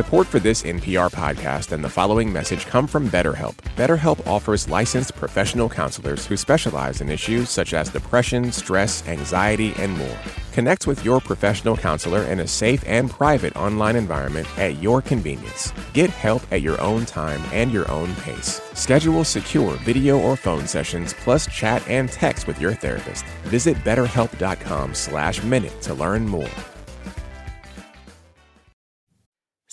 Support 0.00 0.28
for 0.28 0.38
this 0.40 0.62
NPR 0.62 1.10
podcast 1.10 1.72
and 1.72 1.84
the 1.84 1.88
following 1.90 2.32
message 2.32 2.64
come 2.64 2.86
from 2.86 3.10
BetterHelp. 3.10 3.56
BetterHelp 3.76 4.26
offers 4.26 4.66
licensed 4.66 5.14
professional 5.14 5.68
counselors 5.68 6.24
who 6.24 6.38
specialize 6.38 7.02
in 7.02 7.10
issues 7.10 7.50
such 7.50 7.74
as 7.74 7.90
depression, 7.90 8.50
stress, 8.50 9.06
anxiety, 9.06 9.74
and 9.76 9.92
more. 9.92 10.18
Connect 10.52 10.86
with 10.86 11.04
your 11.04 11.20
professional 11.20 11.76
counselor 11.76 12.22
in 12.22 12.40
a 12.40 12.46
safe 12.46 12.82
and 12.86 13.10
private 13.10 13.54
online 13.58 13.94
environment 13.94 14.46
at 14.58 14.80
your 14.80 15.02
convenience. 15.02 15.70
Get 15.92 16.08
help 16.08 16.50
at 16.50 16.62
your 16.62 16.80
own 16.80 17.04
time 17.04 17.42
and 17.52 17.70
your 17.70 17.86
own 17.90 18.14
pace. 18.24 18.58
Schedule 18.72 19.22
secure 19.22 19.74
video 19.84 20.18
or 20.18 20.34
phone 20.34 20.66
sessions 20.66 21.12
plus 21.12 21.46
chat 21.48 21.86
and 21.88 22.08
text 22.08 22.46
with 22.46 22.58
your 22.58 22.72
therapist. 22.72 23.26
Visit 23.48 23.76
betterhelp.com 23.84 24.94
slash 24.94 25.42
minute 25.42 25.78
to 25.82 25.92
learn 25.92 26.26
more. 26.26 26.48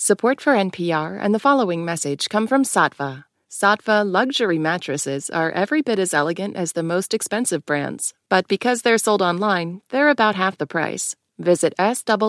Support 0.08 0.40
for 0.40 0.54
NPR 0.54 1.18
and 1.20 1.34
the 1.34 1.38
following 1.38 1.84
message 1.84 2.30
come 2.30 2.46
from 2.46 2.64
Saatva. 2.64 3.24
Saatva 3.50 4.10
luxury 4.10 4.58
mattresses 4.58 5.28
are 5.28 5.50
every 5.50 5.82
bit 5.82 5.98
as 5.98 6.14
elegant 6.14 6.56
as 6.56 6.72
the 6.72 6.82
most 6.82 7.12
expensive 7.12 7.66
brands, 7.66 8.14
but 8.30 8.48
because 8.48 8.80
they're 8.80 8.96
sold 8.96 9.20
online, 9.20 9.82
they're 9.90 10.08
about 10.08 10.34
half 10.34 10.56
the 10.56 10.66
price. 10.66 11.14
Visit 11.38 11.74
SAATVA.com 11.78 12.22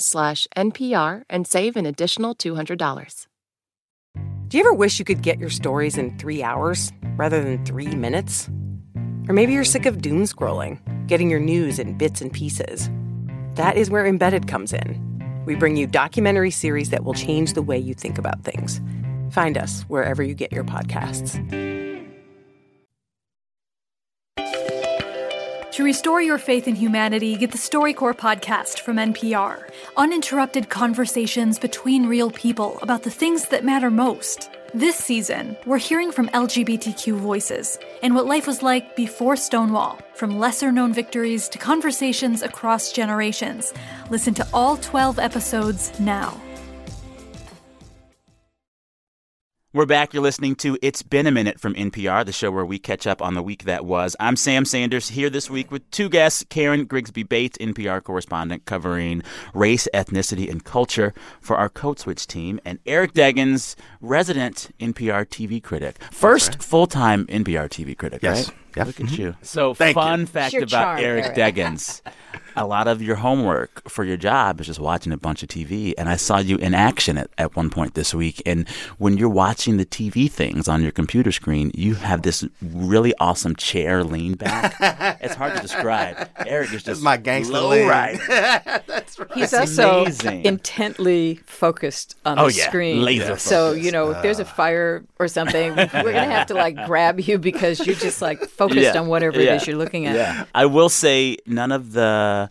slash 0.00 0.48
NPR 0.56 1.22
and 1.30 1.46
save 1.46 1.76
an 1.76 1.86
additional 1.86 2.34
$200. 2.34 3.26
Do 4.48 4.58
you 4.58 4.64
ever 4.64 4.74
wish 4.74 4.98
you 4.98 5.04
could 5.04 5.22
get 5.22 5.38
your 5.38 5.48
stories 5.48 5.96
in 5.96 6.18
three 6.18 6.42
hours 6.42 6.90
rather 7.16 7.40
than 7.40 7.64
three 7.64 7.94
minutes? 7.94 8.48
Or 9.28 9.32
maybe 9.32 9.52
you're 9.52 9.62
sick 9.62 9.86
of 9.86 10.02
doom 10.02 10.24
scrolling, 10.24 10.80
getting 11.06 11.30
your 11.30 11.38
news 11.38 11.78
in 11.78 11.96
bits 11.96 12.20
and 12.20 12.32
pieces. 12.32 12.90
That 13.54 13.76
is 13.76 13.90
where 13.90 14.04
Embedded 14.04 14.48
comes 14.48 14.72
in. 14.72 15.13
We 15.44 15.54
bring 15.54 15.76
you 15.76 15.86
documentary 15.86 16.50
series 16.50 16.90
that 16.90 17.04
will 17.04 17.14
change 17.14 17.52
the 17.52 17.62
way 17.62 17.78
you 17.78 17.94
think 17.94 18.18
about 18.18 18.42
things. 18.44 18.80
Find 19.30 19.56
us 19.58 19.82
wherever 19.82 20.22
you 20.22 20.34
get 20.34 20.52
your 20.52 20.64
podcasts. 20.64 21.40
To 25.74 25.82
restore 25.82 26.22
your 26.22 26.38
faith 26.38 26.68
in 26.68 26.76
humanity, 26.76 27.36
get 27.36 27.50
the 27.50 27.58
StoryCorps 27.58 28.16
podcast 28.16 28.78
from 28.78 28.96
NPR. 28.96 29.68
Uninterrupted 29.96 30.68
conversations 30.68 31.58
between 31.58 32.06
real 32.06 32.30
people 32.30 32.78
about 32.80 33.02
the 33.02 33.10
things 33.10 33.48
that 33.48 33.64
matter 33.64 33.90
most. 33.90 34.50
This 34.74 34.96
season, 34.96 35.56
we're 35.66 35.78
hearing 35.78 36.10
from 36.10 36.28
LGBTQ 36.30 37.14
voices 37.14 37.78
and 38.02 38.12
what 38.12 38.26
life 38.26 38.48
was 38.48 38.60
like 38.60 38.96
before 38.96 39.36
Stonewall, 39.36 40.00
from 40.14 40.40
lesser 40.40 40.72
known 40.72 40.92
victories 40.92 41.48
to 41.50 41.58
conversations 41.58 42.42
across 42.42 42.90
generations. 42.90 43.72
Listen 44.10 44.34
to 44.34 44.44
all 44.52 44.76
12 44.78 45.20
episodes 45.20 45.92
now. 46.00 46.40
We're 49.74 49.86
back. 49.86 50.14
You're 50.14 50.22
listening 50.22 50.54
to 50.56 50.78
It's 50.82 51.02
Been 51.02 51.26
a 51.26 51.32
Minute 51.32 51.58
from 51.58 51.74
NPR, 51.74 52.24
the 52.24 52.30
show 52.30 52.52
where 52.52 52.64
we 52.64 52.78
catch 52.78 53.08
up 53.08 53.20
on 53.20 53.34
the 53.34 53.42
week 53.42 53.64
that 53.64 53.84
was. 53.84 54.14
I'm 54.20 54.36
Sam 54.36 54.64
Sanders 54.64 55.08
here 55.08 55.28
this 55.28 55.50
week 55.50 55.72
with 55.72 55.90
two 55.90 56.08
guests 56.08 56.44
Karen 56.48 56.84
Grigsby 56.84 57.24
Bates, 57.24 57.58
NPR 57.58 58.00
correspondent 58.00 58.66
covering 58.66 59.24
race, 59.52 59.88
ethnicity, 59.92 60.48
and 60.48 60.62
culture 60.64 61.12
for 61.40 61.56
our 61.56 61.68
Code 61.68 61.98
Switch 61.98 62.24
team, 62.28 62.60
and 62.64 62.78
Eric 62.86 63.14
Deggans, 63.14 63.74
resident 64.00 64.70
NPR 64.78 65.26
TV 65.26 65.60
critic. 65.60 65.96
First 66.12 66.62
full 66.62 66.86
time 66.86 67.26
NPR 67.26 67.68
TV 67.68 67.96
critic, 67.98 68.22
Yes. 68.22 68.46
right? 68.50 68.56
Yep. 68.76 68.86
Look 68.86 69.00
at 69.00 69.06
Mhm. 69.06 69.18
you. 69.18 69.36
So, 69.42 69.74
Thank 69.74 69.96
fun 69.96 70.20
you. 70.20 70.26
fact 70.26 70.54
about 70.54 70.68
charm, 70.68 70.98
Eric 71.00 71.24
Eric. 71.24 71.36
Deggans. 71.56 72.00
A 72.56 72.66
lot 72.66 72.86
of 72.88 73.02
your 73.02 73.16
homework 73.16 73.88
for 73.88 74.04
your 74.04 74.16
job 74.16 74.60
is 74.60 74.66
just 74.66 74.78
watching 74.80 75.12
a 75.12 75.16
bunch 75.16 75.42
of 75.42 75.48
TV. 75.48 75.92
And 75.98 76.08
I 76.08 76.16
saw 76.16 76.38
you 76.38 76.56
in 76.56 76.74
action 76.74 77.18
at, 77.18 77.28
at 77.36 77.56
one 77.56 77.68
point 77.70 77.94
this 77.94 78.14
week. 78.14 78.40
And 78.46 78.68
when 78.98 79.16
you're 79.16 79.28
watching 79.28 79.76
the 79.76 79.84
TV 79.86 80.30
things 80.30 80.68
on 80.68 80.82
your 80.82 80.92
computer 80.92 81.32
screen, 81.32 81.70
you 81.74 81.94
have 81.94 82.22
this 82.22 82.44
really 82.62 83.12
awesome 83.18 83.56
chair 83.56 84.04
lean 84.04 84.34
back. 84.34 84.74
it's 85.20 85.34
hard 85.34 85.54
to 85.56 85.60
describe. 85.62 86.28
Eric 86.46 86.72
is 86.72 86.82
just 86.84 87.02
my 87.02 87.16
gangster 87.16 87.54
low 87.54 87.70
lean. 87.70 87.88
ride. 87.88 88.18
That's 88.86 89.18
right. 89.18 89.32
He's 89.34 89.50
That's 89.50 89.78
also 89.78 90.02
amazing. 90.02 90.44
intently 90.44 91.36
focused 91.46 92.16
on 92.24 92.38
Oh, 92.38 92.48
the 92.48 92.54
yeah. 92.54 92.68
screen. 92.68 93.02
Laser 93.02 93.36
So, 93.36 93.70
focused. 93.70 93.84
you 93.84 93.90
know, 93.92 94.10
if 94.12 94.22
there's 94.22 94.38
a 94.40 94.44
ah. 94.46 94.54
fire 94.54 95.04
or 95.18 95.26
something, 95.28 95.74
we're 95.74 95.86
going 95.88 96.04
to 96.14 96.24
have 96.24 96.46
to 96.48 96.54
like 96.54 96.76
grab 96.86 97.20
you 97.20 97.38
because 97.38 97.84
you're 97.86 97.96
just 97.96 98.22
like 98.22 98.40
focused 98.48 98.96
on 98.96 99.08
whatever 99.08 99.40
it 99.40 99.48
is 99.48 99.66
you're 99.66 99.76
looking 99.76 100.06
at. 100.06 100.14
Yeah. 100.14 100.44
I 100.54 100.66
will 100.66 100.88
say 100.88 101.36
none 101.46 101.72
of 101.72 101.92
the 101.92 102.43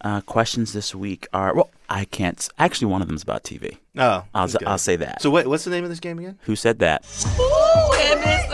uh, 0.00 0.20
questions 0.22 0.72
this 0.72 0.94
week 0.94 1.26
are, 1.32 1.54
well, 1.54 1.70
I 1.88 2.04
can't. 2.04 2.46
Actually, 2.58 2.88
one 2.88 3.00
of 3.02 3.06
them 3.08 3.16
is 3.16 3.22
about 3.22 3.42
TV. 3.44 3.78
Oh, 3.96 4.24
I'll, 4.34 4.46
that's 4.46 4.56
good. 4.56 4.66
I'll 4.68 4.78
say 4.78 4.96
that. 4.96 5.22
So 5.22 5.30
what, 5.30 5.46
what's 5.46 5.64
the 5.64 5.70
name 5.70 5.84
of 5.84 5.90
this 5.90 6.00
game 6.00 6.18
again? 6.18 6.38
Who 6.42 6.56
said 6.56 6.78
that? 6.80 7.04
Who 7.06 7.92
said 7.94 8.22
that? 8.22 8.44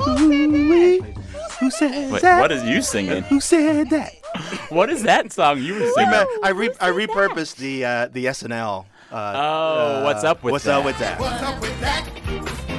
Who 0.00 0.10
said 0.10 0.90
that? 0.90 1.16
Who 1.60 1.70
said 1.70 2.10
that? 2.22 2.40
What 2.40 2.50
is 2.52 2.64
you 2.64 2.82
singing? 2.82 3.22
Who 3.24 3.40
said 3.40 3.90
that? 3.90 4.12
What 4.70 4.88
is 4.88 5.02
that 5.02 5.30
song 5.30 5.58
you 5.62 5.74
were 5.74 5.90
singing? 5.90 6.10
minute, 6.10 6.28
I 6.42 6.48
re- 6.50 6.70
I 6.80 6.88
repurposed 6.88 7.56
the 7.56 7.84
uh, 7.84 8.08
the 8.08 8.24
SNL. 8.26 8.86
Uh, 9.10 9.32
Oh, 9.36 10.04
what's 10.04 10.24
up 10.24 10.42
with 10.42 10.52
what's 10.52 10.64
that? 10.64 10.78
up 10.78 10.84
with 10.86 10.98
that? 10.98 11.20
What's 11.20 11.42
up 11.42 11.60
with 11.60 11.80
that? 11.80 12.06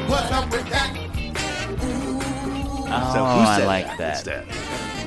What's 0.09 0.31
up 0.31 0.51
with 0.51 0.67
that? 0.69 0.97
Oh, 2.95 3.11
So 3.13 3.19
who 3.19 3.41
I 3.41 3.57
said 3.59 3.67
like 3.67 3.97
that 3.97 4.25
that. 4.25 4.45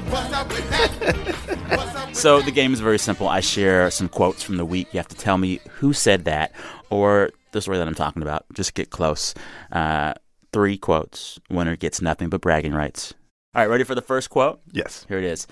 So 2.16 2.40
the 2.40 2.50
game 2.50 2.72
is 2.72 2.80
very 2.80 2.98
simple. 2.98 3.28
I 3.28 3.40
share 3.40 3.90
some 3.90 4.08
quotes 4.08 4.42
from 4.42 4.56
the 4.56 4.64
week. 4.64 4.88
You 4.92 4.98
have 4.98 5.08
to 5.08 5.16
tell 5.16 5.36
me 5.36 5.60
who 5.68 5.92
said 5.92 6.24
that 6.24 6.52
or 6.88 7.30
the 7.52 7.60
story 7.60 7.76
that 7.76 7.86
I'm 7.86 7.94
talking 7.94 8.22
about. 8.22 8.46
Just 8.54 8.72
get 8.72 8.88
close. 8.88 9.34
Uh, 9.70 10.14
three 10.50 10.78
quotes. 10.78 11.38
Winner 11.50 11.76
gets 11.76 12.00
nothing 12.00 12.30
but 12.30 12.40
bragging 12.40 12.72
rights. 12.72 13.12
All 13.54 13.60
right, 13.60 13.68
ready 13.70 13.84
for 13.84 13.94
the 13.94 14.00
first 14.00 14.30
quote? 14.30 14.60
Yes. 14.72 15.04
Here 15.08 15.18
it 15.18 15.24
is. 15.24 15.46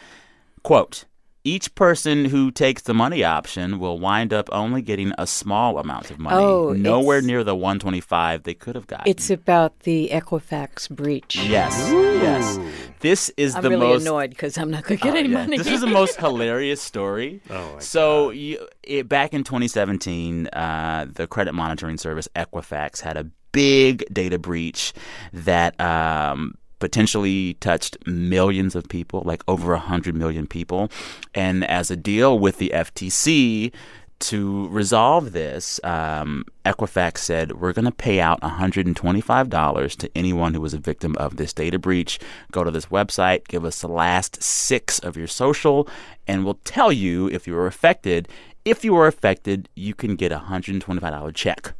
Quote 0.62 1.04
Each 1.46 1.74
person 1.74 2.24
who 2.24 2.50
takes 2.50 2.80
the 2.82 2.94
money 2.94 3.22
option 3.22 3.78
will 3.78 3.98
wind 3.98 4.32
up 4.32 4.48
only 4.50 4.80
getting 4.80 5.12
a 5.18 5.26
small 5.26 5.78
amount 5.78 6.10
of 6.10 6.18
money, 6.18 6.42
Oh, 6.42 6.72
nowhere 6.72 7.20
near 7.20 7.44
the 7.44 7.54
125 7.54 8.44
they 8.44 8.54
could 8.54 8.74
have 8.74 8.86
gotten. 8.86 9.06
It's 9.10 9.28
about 9.28 9.80
the 9.80 10.08
Equifax 10.10 10.88
breach. 10.88 11.36
Yes, 11.36 11.76
yes. 11.92 12.58
This 13.00 13.30
is 13.36 13.54
I'm 13.54 13.62
the 13.62 13.68
really 13.70 13.86
most 13.88 14.02
annoyed 14.06 14.30
because 14.30 14.56
I'm 14.56 14.70
not 14.70 14.84
going 14.84 14.96
to 14.98 15.04
get 15.04 15.14
Oh, 15.14 15.18
any 15.18 15.28
yeah. 15.28 15.34
money. 15.34 15.58
This 15.58 15.66
is 15.66 15.82
the 15.82 15.86
most 15.86 16.16
hilarious 16.16 16.80
story. 16.80 17.42
Oh, 17.50 17.74
my 17.74 17.78
so 17.78 18.30
you, 18.30 18.66
it, 18.82 19.06
back 19.08 19.34
in 19.34 19.44
2017, 19.44 20.46
uh, 20.48 21.06
the 21.12 21.26
credit 21.26 21.52
monitoring 21.52 21.98
service 21.98 22.26
Equifax 22.34 23.00
had 23.00 23.18
a 23.18 23.24
big 23.52 24.02
data 24.12 24.38
breach 24.38 24.92
that 25.32 25.78
um, 25.78 26.54
potentially 26.84 27.54
touched 27.60 27.96
millions 28.06 28.74
of 28.74 28.86
people, 28.90 29.22
like 29.24 29.42
over 29.48 29.72
100 29.72 30.14
million 30.14 30.46
people. 30.46 30.90
And 31.34 31.64
as 31.64 31.90
a 31.90 31.96
deal 31.96 32.38
with 32.38 32.58
the 32.58 32.70
FTC, 32.74 33.72
to 34.18 34.68
resolve 34.68 35.32
this, 35.32 35.80
um, 35.82 36.44
Equifax 36.66 37.18
said, 37.18 37.52
We're 37.52 37.72
going 37.72 37.86
to 37.86 37.90
pay 37.90 38.20
out 38.20 38.42
$125 38.42 39.96
to 39.96 40.10
anyone 40.14 40.52
who 40.52 40.60
was 40.60 40.74
a 40.74 40.78
victim 40.78 41.16
of 41.16 41.38
this 41.38 41.54
data 41.54 41.78
breach. 41.78 42.18
Go 42.52 42.62
to 42.64 42.70
this 42.70 42.86
website, 42.86 43.48
give 43.48 43.64
us 43.64 43.80
the 43.80 43.88
last 43.88 44.42
six 44.42 44.98
of 44.98 45.16
your 45.16 45.26
social, 45.26 45.88
and 46.26 46.44
we'll 46.44 46.60
tell 46.64 46.92
you 46.92 47.28
if 47.30 47.46
you 47.46 47.54
were 47.54 47.66
affected. 47.66 48.28
If 48.66 48.84
you 48.84 48.92
were 48.92 49.06
affected, 49.06 49.70
you 49.74 49.94
can 49.94 50.16
get 50.16 50.32
a 50.32 50.38
$125 50.50 51.34
check 51.34 51.72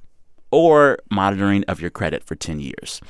or 0.54 0.98
monitoring 1.10 1.64
of 1.64 1.80
your 1.80 1.90
credit 1.90 2.22
for 2.22 2.36
10 2.36 2.60
years. 2.60 3.00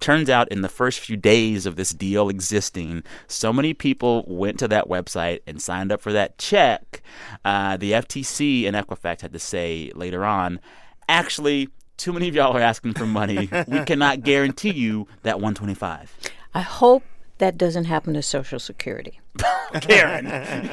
Turns 0.00 0.28
out, 0.28 0.50
in 0.50 0.60
the 0.60 0.68
first 0.68 1.00
few 1.00 1.16
days 1.16 1.64
of 1.64 1.76
this 1.76 1.90
deal 1.90 2.28
existing, 2.28 3.02
so 3.26 3.52
many 3.52 3.72
people 3.72 4.24
went 4.26 4.58
to 4.58 4.68
that 4.68 4.88
website 4.88 5.40
and 5.46 5.60
signed 5.60 5.90
up 5.90 6.00
for 6.00 6.12
that 6.12 6.36
check. 6.36 7.02
Uh, 7.44 7.76
the 7.76 7.92
FTC 7.92 8.66
and 8.66 8.76
Equifax 8.76 9.22
had 9.22 9.32
to 9.32 9.38
say 9.38 9.90
later 9.94 10.24
on, 10.24 10.60
actually, 11.08 11.68
too 11.96 12.12
many 12.12 12.28
of 12.28 12.34
y'all 12.34 12.56
are 12.56 12.60
asking 12.60 12.94
for 12.94 13.06
money. 13.06 13.48
we 13.66 13.80
cannot 13.86 14.22
guarantee 14.22 14.72
you 14.72 15.06
that 15.22 15.36
125. 15.36 16.16
I 16.54 16.60
hope 16.60 17.02
that 17.40 17.58
doesn't 17.58 17.84
happen 17.84 18.14
to 18.14 18.22
Social 18.22 18.58
Security. 18.58 19.20
Karen, 19.80 20.26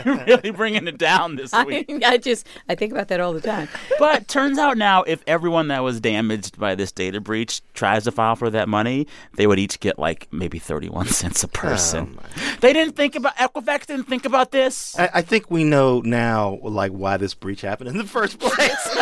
you're 0.06 0.26
really 0.26 0.52
bringing 0.52 0.88
it 0.88 0.98
down 0.98 1.36
this 1.36 1.54
week. 1.66 1.90
I 2.06 2.18
just 2.18 2.46
I 2.70 2.76
think 2.76 2.92
about 2.92 3.08
that 3.08 3.20
all 3.20 3.34
the 3.34 3.42
time. 3.42 3.68
But 4.00 4.28
turns 4.28 4.58
out 4.58 4.78
now, 4.78 5.04
if 5.04 5.24
everyone 5.28 5.70
that 5.70 5.84
was 5.84 6.00
damaged 6.00 6.60
by 6.60 6.76
this 6.76 6.92
data 6.92 7.22
breach 7.22 7.62
tries 7.74 8.04
to 8.04 8.12
file 8.12 8.36
for 8.36 8.50
that 8.50 8.68
money, 8.68 9.08
they 9.36 9.48
would 9.48 9.60
each 9.60 9.80
get 9.80 9.98
like 9.98 10.28
maybe 10.32 10.60
31 10.60 11.08
cents 11.08 11.44
a 11.44 11.48
person. 11.48 12.18
Oh, 12.20 12.56
they 12.60 12.74
didn't 12.74 12.96
think 12.96 13.16
about, 13.16 13.36
Equifax 13.38 13.86
didn't 13.86 14.06
think 14.06 14.26
about 14.26 14.52
this. 14.52 14.98
I, 15.00 15.10
I 15.16 15.22
think 15.22 15.50
we 15.50 15.64
know 15.64 16.02
now, 16.02 16.60
like, 16.62 16.92
why 16.92 17.18
this 17.18 17.34
breach 17.34 17.62
happened 17.62 17.90
in 17.90 17.98
the 17.98 18.04
first 18.04 18.40
place. 18.40 18.98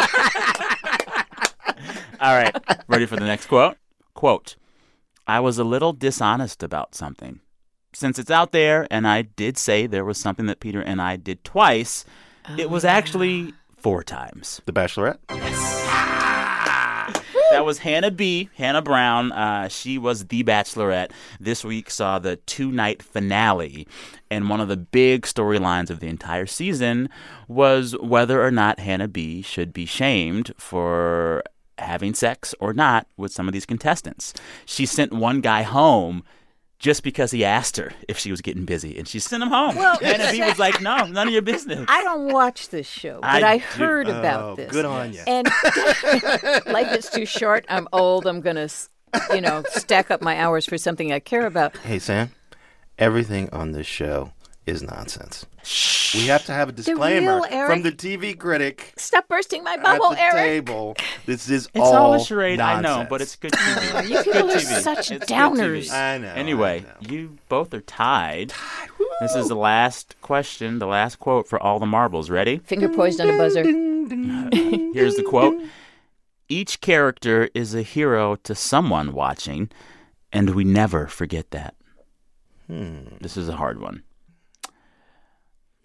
All 2.21 2.33
right, 2.33 2.55
ready 2.87 3.05
for 3.05 3.15
the 3.15 3.25
next 3.25 3.47
quote? 3.47 3.77
Quote 4.13 4.55
I 5.27 5.39
was 5.39 5.57
a 5.57 5.63
little 5.63 5.91
dishonest 5.91 6.61
about 6.61 6.93
something. 6.93 7.39
Since 7.95 8.19
it's 8.19 8.29
out 8.29 8.51
there, 8.51 8.87
and 8.91 9.07
I 9.07 9.21
did 9.21 9.57
say 9.57 9.87
there 9.87 10.03
was 10.03 10.17
something 10.17 10.47
that 10.47 10.59
Peter 10.59 10.81
and 10.81 11.01
I 11.01 11.15
did 11.15 11.43
twice, 11.45 12.03
it 12.57 12.69
was 12.69 12.83
actually 12.83 13.53
four 13.77 14.03
times. 14.03 14.61
the 14.65 14.73
Bachelorette. 14.73 15.17
Yes. 15.29 15.85
That 17.51 17.63
was 17.63 17.77
Hannah 17.79 18.11
B. 18.11 18.49
Hannah 18.57 18.81
Brown. 18.81 19.31
Uh, 19.31 19.69
she 19.69 19.97
was 19.97 20.25
the 20.25 20.43
Bachelorette. 20.43 21.11
This 21.39 21.63
week 21.63 21.89
saw 21.89 22.19
the 22.19 22.35
two 22.35 22.69
night 22.69 23.01
finale. 23.01 23.87
And 24.29 24.49
one 24.49 24.59
of 24.59 24.67
the 24.67 24.75
big 24.75 25.21
storylines 25.21 25.89
of 25.89 26.01
the 26.01 26.07
entire 26.07 26.47
season 26.47 27.07
was 27.47 27.95
whether 28.01 28.43
or 28.43 28.51
not 28.51 28.79
Hannah 28.79 29.07
B. 29.07 29.41
should 29.41 29.71
be 29.71 29.85
shamed 29.85 30.51
for 30.57 31.43
having 31.77 32.13
sex 32.13 32.53
or 32.59 32.73
not 32.73 33.07
with 33.15 33.31
some 33.31 33.47
of 33.47 33.53
these 33.53 33.65
contestants. 33.65 34.33
She 34.65 34.85
sent 34.85 35.13
one 35.13 35.39
guy 35.39 35.61
home. 35.61 36.23
Just 36.77 37.03
because 37.03 37.31
he 37.31 37.45
asked 37.45 37.77
her 37.77 37.93
if 38.09 38.17
she 38.19 38.31
was 38.31 38.41
getting 38.41 38.65
busy, 38.65 38.97
and 38.97 39.07
she 39.07 39.17
sent 39.19 39.41
him 39.41 39.49
home. 39.49 39.75
Well- 39.77 39.97
Hannah 40.01 40.31
B 40.31 40.41
was 40.41 40.59
like, 40.59 40.81
"No, 40.81 41.05
none 41.05 41.27
of 41.27 41.33
your 41.33 41.41
business." 41.41 41.85
I 41.87 42.03
don't 42.03 42.31
watch 42.33 42.67
this 42.69 42.85
show, 42.87 43.19
but 43.21 43.43
I 43.43 43.53
I, 43.53 43.57
do. 43.59 43.63
heard 43.63 44.07
oh, 44.09 44.19
about 44.19 44.43
Oh, 44.43 44.55
this. 44.55 44.71
good 44.71 44.83
on 44.85 45.13
ya. 45.13 45.21
And 45.25 45.47
life 46.67 46.91
is 46.93 47.09
too 47.09 47.25
short. 47.25 47.65
I'm 47.69 47.87
old. 47.93 48.27
I'm 48.27 48.41
gonna, 48.41 48.67
you 49.33 49.39
know, 49.41 49.63
stack 49.69 50.11
up 50.11 50.21
my 50.21 50.37
hours 50.37 50.65
for 50.65 50.77
something 50.77 51.11
I 51.13 51.19
care 51.19 51.45
about. 51.45 51.77
Hey, 51.77 51.97
Sam. 51.99 52.31
Everything 52.97 53.49
on 53.51 53.71
this 53.71 53.87
show 53.87 54.31
is 54.65 54.81
nonsense. 54.81 55.45
We 56.13 56.27
have 56.27 56.45
to 56.45 56.51
have 56.53 56.69
a 56.69 56.71
real 56.71 56.75
disclaimer 56.75 57.41
Eric- 57.49 57.69
from 57.71 57.81
the 57.83 57.91
TV 57.91 58.37
critic 58.37 58.93
Stop 58.97 59.27
bursting 59.27 59.63
my 59.63 59.75
bubble, 59.77 60.11
at 60.13 60.15
the 60.15 60.21
Eric. 60.21 60.35
table. 60.65 60.95
This 61.25 61.49
is 61.49 61.65
It's 61.73 61.77
all 61.83 61.93
all 61.95 62.13
a 62.13 62.19
charade, 62.19 62.59
I 62.59 62.79
know, 62.81 63.05
but 63.09 63.21
it's 63.21 63.35
good 63.35 63.51
TV. 63.51 64.09
You 64.09 64.17
people 64.23 64.33
good 64.43 64.55
are 64.57 64.59
TV. 64.59 64.81
such 64.81 65.11
It's 65.11 65.25
downers. 65.25 65.91
I 65.91 66.17
know. 66.19 66.33
Anyway, 66.33 66.85
you 67.01 67.37
both 67.49 67.73
are 67.73 67.81
tied. 67.81 68.53
This 69.21 69.35
is 69.35 69.47
the 69.49 69.55
last 69.55 70.15
question, 70.21 70.79
the 70.79 70.87
last 70.87 71.19
quote 71.19 71.47
for 71.47 71.61
all 71.61 71.79
the 71.79 71.85
marbles. 71.85 72.29
Ready? 72.29 72.57
Finger 72.59 72.89
poised 72.89 73.19
on 73.21 73.29
a 73.29 73.37
buzzer. 73.37 73.63
Here's 74.93 75.15
the 75.15 75.23
quote 75.27 75.61
Each 76.47 76.79
character 76.81 77.49
is 77.53 77.73
a 77.73 77.81
hero 77.81 78.35
to 78.37 78.53
someone 78.55 79.13
watching, 79.13 79.69
and 80.31 80.51
we 80.51 80.63
never 80.63 81.07
forget 81.07 81.51
that. 81.51 81.75
Hmm. 82.67 83.05
This 83.21 83.35
is 83.37 83.49
a 83.49 83.55
hard 83.55 83.79
one. 83.81 84.03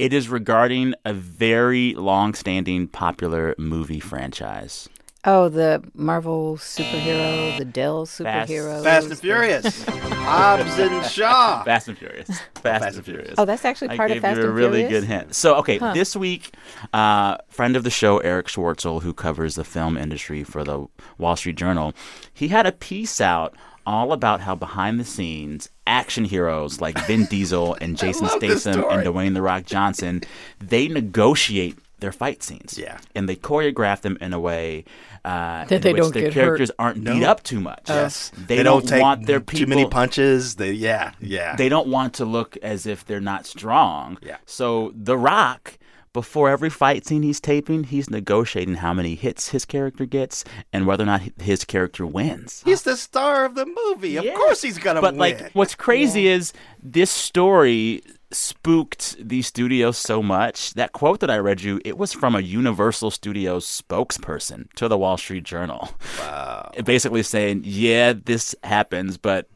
It 0.00 0.14
is 0.14 0.30
regarding 0.30 0.94
a 1.04 1.12
very 1.12 1.92
long 1.92 2.32
standing 2.32 2.88
popular 2.88 3.54
movie 3.58 4.00
franchise. 4.00 4.88
Oh, 5.26 5.50
the 5.50 5.84
Marvel 5.92 6.56
superhero, 6.56 7.58
the 7.58 7.66
Dell 7.66 8.06
superhero. 8.06 8.82
Fast 8.82 9.10
and 9.10 9.18
Furious. 9.18 9.84
Hobbs 9.88 10.78
and 10.78 11.04
Shaw. 11.04 11.62
Fast 11.64 11.88
and 11.88 11.98
Furious. 11.98 12.40
Fast, 12.62 12.96
and 12.96 13.04
Furious. 13.04 13.34
Oh, 13.36 13.44
that's 13.44 13.66
actually 13.66 13.88
part 13.88 14.10
I 14.10 14.14
of 14.14 14.16
gave 14.16 14.22
Fast 14.22 14.40
you 14.40 14.46
a 14.46 14.50
really 14.50 14.88
good 14.88 15.04
hint. 15.04 15.34
So, 15.34 15.56
okay, 15.56 15.76
Huh. 15.76 15.92
this 15.92 16.16
week, 16.16 16.54
uh, 16.94 17.36
friend 17.50 17.76
of 17.76 17.84
the 17.84 17.90
show, 17.90 18.20
Erich 18.20 18.46
Schwartzel, 18.46 19.02
who 19.02 19.12
covers 19.12 19.54
the 19.54 19.64
film 19.64 19.98
industry 19.98 20.44
for 20.44 20.64
the 20.64 20.86
Wall 21.18 21.36
Street 21.36 21.56
Journal, 21.56 21.92
he 22.32 22.48
had 22.48 22.64
a 22.64 22.72
piece 22.72 23.20
out 23.20 23.54
all 23.87 24.12
about 24.12 24.40
how 24.40 24.55
behind 24.55 25.01
the 25.01 25.05
scenes 25.05 25.69
action 25.87 26.25
heroes 26.25 26.81
like 26.81 26.99
Vin 27.07 27.25
Diesel 27.31 27.77
and 27.81 27.97
Jason 27.97 28.29
Statham 28.29 28.85
and. 28.85 29.07
Dwayne 29.07 29.35
the 29.35 29.43
Rock 29.43 29.64
Johnson, 29.64 30.23
they 30.61 30.88
negotiate 30.88 31.79
their 31.99 32.12
fight 32.12 32.43
scenes. 32.43 32.79
Yeah. 32.79 32.99
And 33.14 33.29
they 33.29 33.37
choreograph 33.37 34.01
them 34.01 34.16
in 34.21 34.33
a 34.33 34.40
way 34.40 34.85
uh, 35.25 35.64
That 35.66 35.73
in 35.73 35.81
they 35.83 35.93
which 35.93 36.03
don't 36.03 36.14
their 36.14 36.23
get 36.25 36.35
hurt. 36.35 36.40
characters 36.43 36.71
aren't 36.79 37.05
beat 37.05 37.23
up 37.23 37.43
too 37.43 37.61
much. 37.61 37.83
Yes. 37.88 38.33
They, 38.47 38.62
don't, 38.62 38.87
take 38.87 39.03
want 39.03 39.27
their 39.27 39.40
people 39.40 39.66
too 39.66 39.66
many 39.66 39.88
punches. 39.88 40.57
They 40.57 40.73
yeah, 40.73 41.12
yeah. 41.21 41.57
they 41.57 41.69
don't 41.69 41.88
want 41.88 42.14
to 42.14 42.25
look 42.25 42.57
as 42.62 42.87
if 42.87 43.05
they're 43.05 43.21
not 43.21 43.47
strong. 43.47 44.19
Yeah. 44.23 44.38
So 44.47 44.93
The 44.95 45.19
Rock, 45.19 45.79
before 46.12 46.49
every 46.49 46.70
fight 46.70 47.07
scene 47.07 47.23
he's 47.23 47.40
taping, 47.40 47.85
he's 47.85 48.11
negotiating 48.11 48.77
how 48.77 48.92
many 48.92 49.14
hits 49.14 49.51
his 49.51 49.64
character 49.64 50.07
gets 50.07 50.44
and 50.73 50.87
whether 50.87 51.05
or 51.05 51.07
not 51.07 51.23
his 51.40 51.64
character 51.64 52.07
wins. 52.07 52.62
He's 52.64 52.83
the 52.83 52.96
star 52.96 53.44
of 53.44 53.55
the 53.55 53.66
movie. 53.66 54.16
Of 54.16 54.25
Yeah. 54.25 54.35
course 54.35 54.62
he's 54.62 54.79
gonna 54.79 55.01
But 55.01 55.16
like, 55.16 55.51
what's 55.53 55.75
crazy 55.75 56.27
is 56.27 56.53
this 56.83 57.11
story 57.11 58.03
spooked 58.33 59.16
the 59.29 59.42
studios 59.42 59.96
so 59.99 60.23
much. 60.23 60.75
That 60.75 60.92
quote 60.92 61.20
that 61.20 61.31
I 61.31 61.38
read 61.38 61.62
you, 61.62 61.81
it 61.85 61.99
was 61.99 62.12
from 62.12 62.35
a 62.37 62.40
Universal 62.40 63.11
Studios 63.11 63.66
spokesperson 63.66 64.73
to 64.77 64.87
the 64.88 64.96
Wall 64.96 65.16
Street 65.16 65.44
Journal. 65.44 65.90
Wow. 66.20 66.70
Basically 66.85 67.23
saying, 67.25 67.62
yeah, 67.64 68.12
this 68.12 68.55
happens, 68.62 69.16
but 69.16 69.49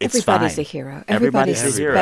it's 0.00 0.14
Everybody's 0.16 0.56
fine. 0.56 0.60
a 0.64 0.68
hero. 0.68 1.04
Everybody's, 1.08 1.60
Everybody's 1.62 1.78
a 1.78 1.80
hero. 1.80 1.94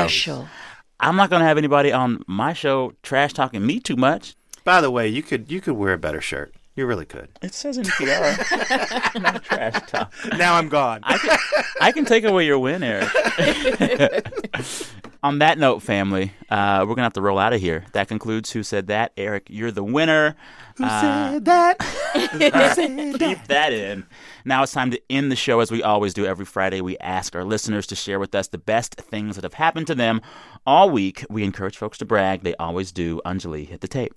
I'm 1.03 1.17
not 1.17 1.31
going 1.31 1.41
to 1.41 1.47
have 1.47 1.59
anybody 1.59 1.91
on 1.91 2.23
my 2.29 2.53
show 2.53 2.93
trash 3.03 3.33
talking 3.33 3.67
me 3.67 3.81
too 3.81 3.97
much. 3.97 4.37
By 4.63 4.81
the 4.81 4.91
way, 4.91 5.09
you 5.09 5.21
could 5.21 5.51
you 5.51 5.61
could 5.61 5.75
wear 5.75 5.93
a 5.93 5.99
better 5.99 6.21
shirt. 6.21 6.55
You 6.75 6.87
really 6.87 7.05
could. 7.05 7.29
It 7.43 7.53
says 7.53 7.77
NPR. 7.79 9.15
not 9.23 9.45
trash 9.45 9.75
talk. 9.91 10.13
Now 10.39 10.55
I'm 10.57 10.69
gone. 10.71 11.01
I 11.03 11.19
can, 11.19 11.39
I 11.83 11.93
can 11.93 12.05
take 12.07 12.25
away 12.25 12.47
your 12.47 12.59
win, 12.59 12.83
Eric. 12.83 13.09
On 15.25 15.39
that 15.39 15.57
note, 15.59 15.83
family, 15.83 16.33
uh, 16.51 16.81
we're 16.89 16.95
gonna 16.97 17.05
have 17.05 17.13
to 17.13 17.21
roll 17.23 17.39
out 17.39 17.53
of 17.53 17.61
here. 17.61 17.85
That 17.93 18.09
concludes 18.09 18.51
Who 18.51 18.63
Said 18.65 18.89
That. 18.89 19.13
Eric, 19.17 19.47
you're 19.51 19.71
the 19.71 19.85
winner. 19.85 20.35
Who 20.79 20.85
Uh, 20.85 21.01
said 21.33 21.45
that? 21.45 21.83
Who 22.33 22.39
said 22.41 23.19
Keep 23.21 23.47
that 23.47 23.73
in. 23.73 24.05
Now 24.45 24.63
it's 24.65 24.73
time 24.73 24.91
to 24.91 25.01
end 25.11 25.31
the 25.31 25.37
show 25.37 25.61
as 25.61 25.71
we 25.71 25.83
always 25.83 26.13
do 26.15 26.27
every 26.27 26.47
Friday. 26.47 26.81
We 26.81 26.99
ask 26.99 27.37
our 27.37 27.45
listeners 27.45 27.87
to 27.89 27.95
share 27.95 28.19
with 28.19 28.35
us 28.35 28.49
the 28.49 28.59
best 28.59 28.95
things 28.97 29.37
that 29.37 29.45
have 29.45 29.55
happened 29.55 29.87
to 29.89 29.95
them 29.95 30.23
all 30.67 30.91
week. 30.91 31.25
We 31.31 31.45
encourage 31.45 31.77
folks 31.77 31.99
to 31.99 32.05
brag. 32.05 32.43
They 32.43 32.55
always 32.57 32.91
do. 32.91 33.21
Anjali, 33.25 33.69
hit 33.69 33.81
the 33.83 33.89
tape. 33.89 34.15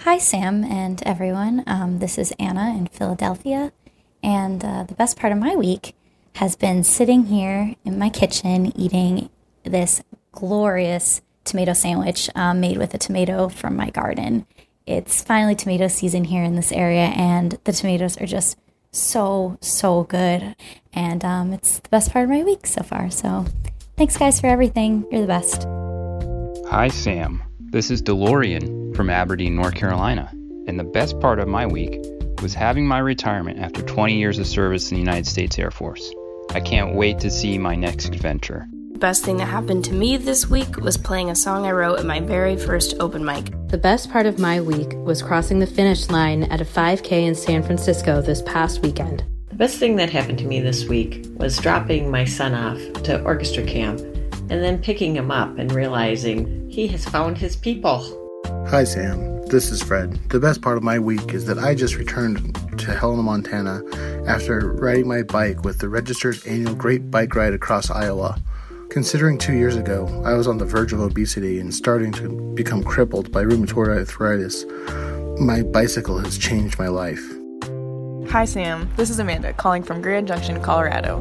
Hi, 0.00 0.18
Sam 0.18 0.64
and 0.64 1.02
everyone. 1.04 1.64
Um, 1.66 1.98
this 1.98 2.18
is 2.18 2.32
Anna 2.38 2.76
in 2.76 2.88
Philadelphia. 2.88 3.72
And 4.22 4.64
uh, 4.64 4.84
the 4.84 4.94
best 4.94 5.18
part 5.18 5.32
of 5.32 5.38
my 5.38 5.56
week 5.56 5.94
has 6.36 6.56
been 6.56 6.84
sitting 6.84 7.24
here 7.24 7.74
in 7.84 7.98
my 7.98 8.10
kitchen 8.10 8.78
eating 8.78 9.30
this 9.62 10.02
glorious 10.32 11.22
tomato 11.44 11.72
sandwich 11.72 12.28
um, 12.34 12.60
made 12.60 12.76
with 12.76 12.92
a 12.92 12.98
tomato 12.98 13.48
from 13.48 13.76
my 13.76 13.90
garden. 13.90 14.46
It's 14.86 15.22
finally 15.22 15.54
tomato 15.54 15.88
season 15.88 16.24
here 16.24 16.42
in 16.42 16.56
this 16.56 16.72
area, 16.72 17.06
and 17.06 17.58
the 17.64 17.72
tomatoes 17.72 18.20
are 18.20 18.26
just 18.26 18.58
so, 18.92 19.56
so 19.62 20.04
good. 20.04 20.54
And 20.92 21.24
um, 21.24 21.52
it's 21.52 21.78
the 21.78 21.88
best 21.88 22.12
part 22.12 22.24
of 22.24 22.30
my 22.30 22.42
week 22.42 22.66
so 22.66 22.82
far. 22.82 23.10
So 23.10 23.46
thanks, 23.96 24.18
guys, 24.18 24.40
for 24.40 24.48
everything. 24.48 25.06
You're 25.10 25.22
the 25.22 25.26
best. 25.26 25.66
Hi, 26.70 26.88
Sam. 26.88 27.42
This 27.74 27.90
is 27.90 28.02
DeLorean 28.02 28.94
from 28.94 29.10
Aberdeen, 29.10 29.56
North 29.56 29.74
Carolina. 29.74 30.30
And 30.68 30.78
the 30.78 30.84
best 30.84 31.18
part 31.18 31.40
of 31.40 31.48
my 31.48 31.66
week 31.66 31.98
was 32.40 32.54
having 32.54 32.86
my 32.86 33.00
retirement 33.00 33.58
after 33.58 33.82
20 33.82 34.16
years 34.16 34.38
of 34.38 34.46
service 34.46 34.92
in 34.92 34.94
the 34.94 35.00
United 35.00 35.26
States 35.26 35.58
Air 35.58 35.72
Force. 35.72 36.14
I 36.50 36.60
can't 36.60 36.94
wait 36.94 37.18
to 37.18 37.32
see 37.32 37.58
my 37.58 37.74
next 37.74 38.14
adventure. 38.14 38.68
The 38.92 39.00
best 39.00 39.24
thing 39.24 39.38
that 39.38 39.48
happened 39.48 39.84
to 39.86 39.92
me 39.92 40.16
this 40.16 40.48
week 40.48 40.76
was 40.76 40.96
playing 40.96 41.30
a 41.30 41.34
song 41.34 41.66
I 41.66 41.72
wrote 41.72 41.98
at 41.98 42.06
my 42.06 42.20
very 42.20 42.56
first 42.56 42.94
open 43.00 43.24
mic. 43.24 43.46
The 43.70 43.76
best 43.76 44.08
part 44.08 44.26
of 44.26 44.38
my 44.38 44.60
week 44.60 44.92
was 44.92 45.20
crossing 45.20 45.58
the 45.58 45.66
finish 45.66 46.08
line 46.10 46.44
at 46.44 46.60
a 46.60 46.64
5K 46.64 47.26
in 47.26 47.34
San 47.34 47.64
Francisco 47.64 48.22
this 48.22 48.40
past 48.42 48.82
weekend. 48.82 49.24
The 49.48 49.56
best 49.56 49.78
thing 49.78 49.96
that 49.96 50.10
happened 50.10 50.38
to 50.38 50.46
me 50.46 50.60
this 50.60 50.84
week 50.84 51.26
was 51.38 51.58
dropping 51.58 52.08
my 52.08 52.24
son 52.24 52.54
off 52.54 53.02
to 53.02 53.20
orchestra 53.24 53.64
camp 53.64 54.00
and 54.50 54.62
then 54.62 54.78
picking 54.78 55.16
him 55.16 55.30
up 55.30 55.56
and 55.58 55.72
realizing 55.72 56.68
he 56.68 56.86
has 56.88 57.04
found 57.04 57.38
his 57.38 57.56
people. 57.56 58.20
Hi, 58.68 58.84
Sam. 58.84 59.42
This 59.46 59.70
is 59.70 59.82
Fred. 59.82 60.18
The 60.30 60.40
best 60.40 60.62
part 60.62 60.76
of 60.76 60.82
my 60.82 60.98
week 60.98 61.32
is 61.34 61.44
that 61.46 61.58
I 61.58 61.74
just 61.74 61.96
returned 61.96 62.54
to 62.78 62.94
Helena, 62.94 63.22
Montana 63.22 63.82
after 64.26 64.72
riding 64.72 65.06
my 65.06 65.22
bike 65.22 65.64
with 65.64 65.78
the 65.78 65.88
registered 65.88 66.38
annual 66.46 66.74
Great 66.74 67.10
Bike 67.10 67.34
Ride 67.34 67.54
across 67.54 67.90
Iowa. 67.90 68.40
Considering 68.90 69.38
two 69.38 69.54
years 69.54 69.76
ago 69.76 70.06
I 70.24 70.34
was 70.34 70.46
on 70.46 70.58
the 70.58 70.64
verge 70.64 70.92
of 70.92 71.00
obesity 71.00 71.58
and 71.58 71.74
starting 71.74 72.12
to 72.12 72.28
become 72.54 72.82
crippled 72.82 73.32
by 73.32 73.42
rheumatoid 73.42 73.88
arthritis, 73.88 74.64
my 75.40 75.62
bicycle 75.62 76.18
has 76.18 76.38
changed 76.38 76.78
my 76.78 76.88
life. 76.88 77.22
Hi, 78.30 78.44
Sam. 78.44 78.88
This 78.96 79.10
is 79.10 79.18
Amanda 79.18 79.52
calling 79.52 79.82
from 79.82 80.00
Grand 80.00 80.26
Junction, 80.26 80.60
Colorado. 80.62 81.20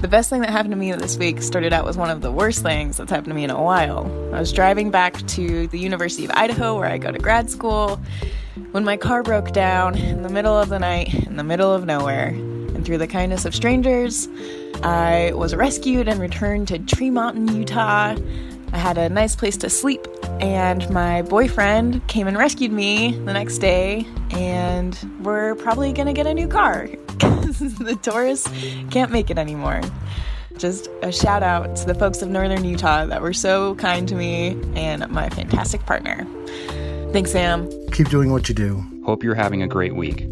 The 0.00 0.08
best 0.08 0.28
thing 0.28 0.42
that 0.42 0.50
happened 0.50 0.72
to 0.72 0.76
me 0.76 0.92
this 0.92 1.16
week 1.16 1.40
started 1.40 1.72
out 1.72 1.86
with 1.86 1.96
one 1.96 2.10
of 2.10 2.20
the 2.20 2.30
worst 2.30 2.62
things 2.62 2.98
that's 2.98 3.10
happened 3.10 3.28
to 3.28 3.34
me 3.34 3.44
in 3.44 3.50
a 3.50 3.62
while. 3.62 4.04
I 4.34 4.38
was 4.38 4.52
driving 4.52 4.90
back 4.90 5.14
to 5.28 5.66
the 5.68 5.78
University 5.78 6.26
of 6.26 6.30
Idaho, 6.32 6.76
where 6.78 6.86
I 6.86 6.98
go 6.98 7.10
to 7.10 7.18
grad 7.18 7.48
school, 7.48 7.98
when 8.72 8.84
my 8.84 8.98
car 8.98 9.22
broke 9.22 9.52
down 9.52 9.96
in 9.96 10.22
the 10.22 10.28
middle 10.28 10.56
of 10.56 10.68
the 10.68 10.78
night, 10.78 11.14
in 11.26 11.36
the 11.36 11.42
middle 11.42 11.72
of 11.72 11.86
nowhere. 11.86 12.28
And 12.28 12.84
through 12.84 12.98
the 12.98 13.06
kindness 13.06 13.46
of 13.46 13.54
strangers, 13.54 14.28
I 14.82 15.32
was 15.34 15.54
rescued 15.54 16.08
and 16.08 16.20
returned 16.20 16.68
to 16.68 16.78
Tremonton, 16.78 17.56
Utah. 17.56 18.16
I 18.72 18.78
had 18.78 18.98
a 18.98 19.08
nice 19.08 19.34
place 19.34 19.56
to 19.58 19.70
sleep, 19.70 20.06
and 20.40 20.88
my 20.90 21.22
boyfriend 21.22 22.06
came 22.06 22.28
and 22.28 22.36
rescued 22.36 22.70
me 22.70 23.12
the 23.12 23.32
next 23.32 23.58
day, 23.58 24.06
and 24.30 24.98
we're 25.22 25.54
probably 25.54 25.94
gonna 25.94 26.12
get 26.12 26.26
a 26.26 26.34
new 26.34 26.48
car 26.48 26.90
the 27.78 27.98
Taurus 28.02 28.46
can't 28.90 29.10
make 29.10 29.30
it 29.30 29.38
anymore. 29.38 29.80
Just 30.58 30.88
a 31.02 31.12
shout 31.12 31.42
out 31.42 31.76
to 31.76 31.86
the 31.86 31.94
folks 31.94 32.22
of 32.22 32.28
Northern 32.28 32.64
Utah 32.64 33.06
that 33.06 33.20
were 33.20 33.34
so 33.34 33.74
kind 33.76 34.08
to 34.08 34.14
me 34.14 34.58
and 34.74 35.06
my 35.10 35.28
fantastic 35.28 35.84
partner. 35.84 36.26
Thanks, 37.12 37.32
Sam. 37.32 37.68
Keep 37.92 38.08
doing 38.08 38.32
what 38.32 38.48
you 38.48 38.54
do. 38.54 38.84
Hope 39.04 39.22
you're 39.22 39.34
having 39.34 39.62
a 39.62 39.68
great 39.68 39.94
week. 39.94 40.26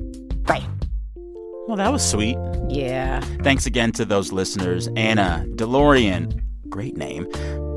Bye. 0.45 0.67
Well, 1.67 1.77
that 1.77 1.93
was 1.93 2.09
sweet. 2.09 2.37
Yeah. 2.69 3.21
Thanks 3.43 3.67
again 3.67 3.93
to 3.93 4.05
those 4.05 4.33
listeners 4.33 4.89
Anna, 4.97 5.47
DeLorean, 5.51 6.43
great 6.69 6.97
name, 6.97 7.27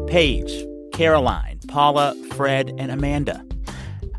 Paige, 0.08 0.66
Caroline, 0.94 1.60
Paula, 1.68 2.16
Fred, 2.34 2.74
and 2.78 2.92
Amanda. 2.92 3.46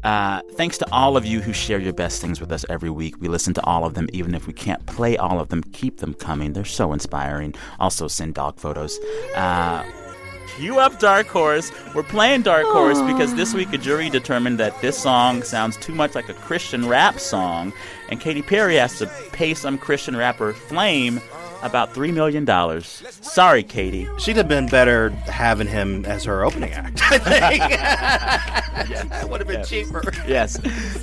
Uh, 0.05 0.41
thanks 0.53 0.79
to 0.79 0.87
all 0.93 1.17
of 1.17 1.25
you 1.25 1.41
who 1.41 1.53
share 1.53 1.79
your 1.79 1.93
best 1.93 2.21
things 2.21 2.41
with 2.41 2.53
us 2.53 2.65
every 2.69 2.91
week. 2.91 3.21
We 3.21 3.29
listen 3.29 3.55
to 3.55 3.65
all 3.65 3.85
of 3.85 3.95
them, 3.95 4.09
even 4.13 4.35
if 4.35 4.47
we 4.47 4.53
can't 4.53 4.85
play 4.87 5.17
all 5.17 5.41
of 5.41 5.49
them. 5.49 5.63
Keep 5.73 5.99
them 5.99 6.15
coming. 6.15 6.53
They're 6.53 6.65
so 6.65 6.93
inspiring. 6.93 7.55
Also, 7.81 8.09
send 8.09 8.35
dog 8.35 8.59
photos. 8.59 8.99
Uh, 9.35 9.85
cue 10.57 10.79
up 10.79 10.99
Dark 10.99 11.27
Horse. 11.27 11.71
We're 11.95 12.03
playing 12.03 12.43
Dark 12.43 12.67
Horse 12.67 13.01
because 13.03 13.35
this 13.35 13.55
week 13.55 13.73
a 13.73 13.79
jury 13.79 14.11
determined 14.11 14.59
that 14.59 14.81
this 14.81 14.99
song 14.99 15.43
sounds 15.43 15.77
too 15.77 15.95
much 15.95 16.15
like 16.15 16.29
a 16.29 16.35
Christian 16.35 16.89
rap 16.89 17.21
song, 17.21 17.73
and 18.09 18.21
Katy 18.21 18.43
Perry 18.43 18.77
has 18.77 18.99
to 18.99 19.07
pay 19.33 19.55
some 19.55 19.79
Christian 19.79 20.17
rapper 20.17 20.53
Flame 20.53 21.21
about 21.63 21.95
$3 21.95 22.13
million. 22.13 22.47
Sorry, 22.83 23.63
Katy. 23.63 24.09
She'd 24.19 24.37
have 24.37 24.49
been 24.49 24.67
better 24.69 25.11
having 25.11 25.67
him 25.67 26.05
as 26.05 26.25
her 26.25 26.45
opening 26.45 26.73
act. 26.73 27.01
I 27.03 27.19
think. 27.19 27.63
that 29.11 29.29
would 29.29 29.41
have 29.41 29.49
been 29.49 29.65
cheaper. 29.65 30.03
Yes. 30.27 30.59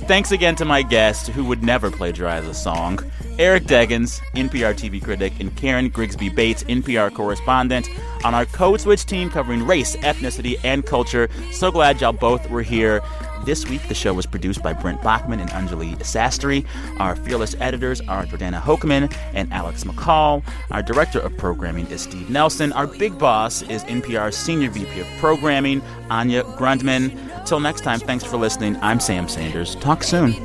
Thanks 0.06 0.32
again 0.32 0.56
to 0.56 0.64
my 0.64 0.82
guest, 0.82 1.28
who 1.28 1.44
would 1.44 1.62
never 1.62 1.90
plagiarize 1.90 2.46
a 2.46 2.54
song, 2.54 2.98
Eric 3.38 3.64
Deggans, 3.64 4.20
NPR 4.34 4.74
TV 4.74 5.02
critic, 5.02 5.32
and 5.40 5.54
Karen 5.56 5.88
Grigsby 5.88 6.30
Bates, 6.30 6.64
NPR 6.64 7.12
correspondent, 7.12 7.88
on 8.24 8.34
our 8.34 8.46
Code 8.46 8.80
Switch 8.80 9.04
team 9.04 9.28
covering 9.28 9.66
race, 9.66 9.94
ethnicity, 9.96 10.58
and 10.64 10.86
culture. 10.86 11.28
So 11.52 11.70
glad 11.70 12.00
y'all 12.00 12.12
both 12.12 12.48
were 12.48 12.62
here. 12.62 13.02
This 13.46 13.66
week, 13.68 13.86
the 13.86 13.94
show 13.94 14.12
was 14.12 14.26
produced 14.26 14.60
by 14.60 14.72
Brent 14.72 15.00
Baughman 15.02 15.40
and 15.40 15.48
Anjali 15.50 15.96
Sastry. 15.98 16.66
Our 16.98 17.14
fearless 17.14 17.54
editors 17.60 18.00
are 18.08 18.26
Jordana 18.26 18.60
Hochman 18.60 19.16
and 19.34 19.52
Alex 19.52 19.84
McCall. 19.84 20.42
Our 20.72 20.82
director 20.82 21.20
of 21.20 21.36
programming 21.36 21.86
is 21.86 22.00
Steve 22.00 22.28
Nelson. 22.28 22.72
Our 22.72 22.88
big 22.88 23.16
boss 23.20 23.62
is 23.62 23.84
NPR's 23.84 24.36
senior 24.36 24.68
VP 24.70 24.98
of 24.98 25.06
programming, 25.20 25.80
Anya 26.10 26.42
Grundman. 26.42 27.46
Till 27.46 27.60
next 27.60 27.82
time, 27.82 28.00
thanks 28.00 28.24
for 28.24 28.36
listening. 28.36 28.76
I'm 28.82 28.98
Sam 28.98 29.28
Sanders. 29.28 29.76
Talk 29.76 30.02
soon. 30.02 30.32
Cause 30.32 30.40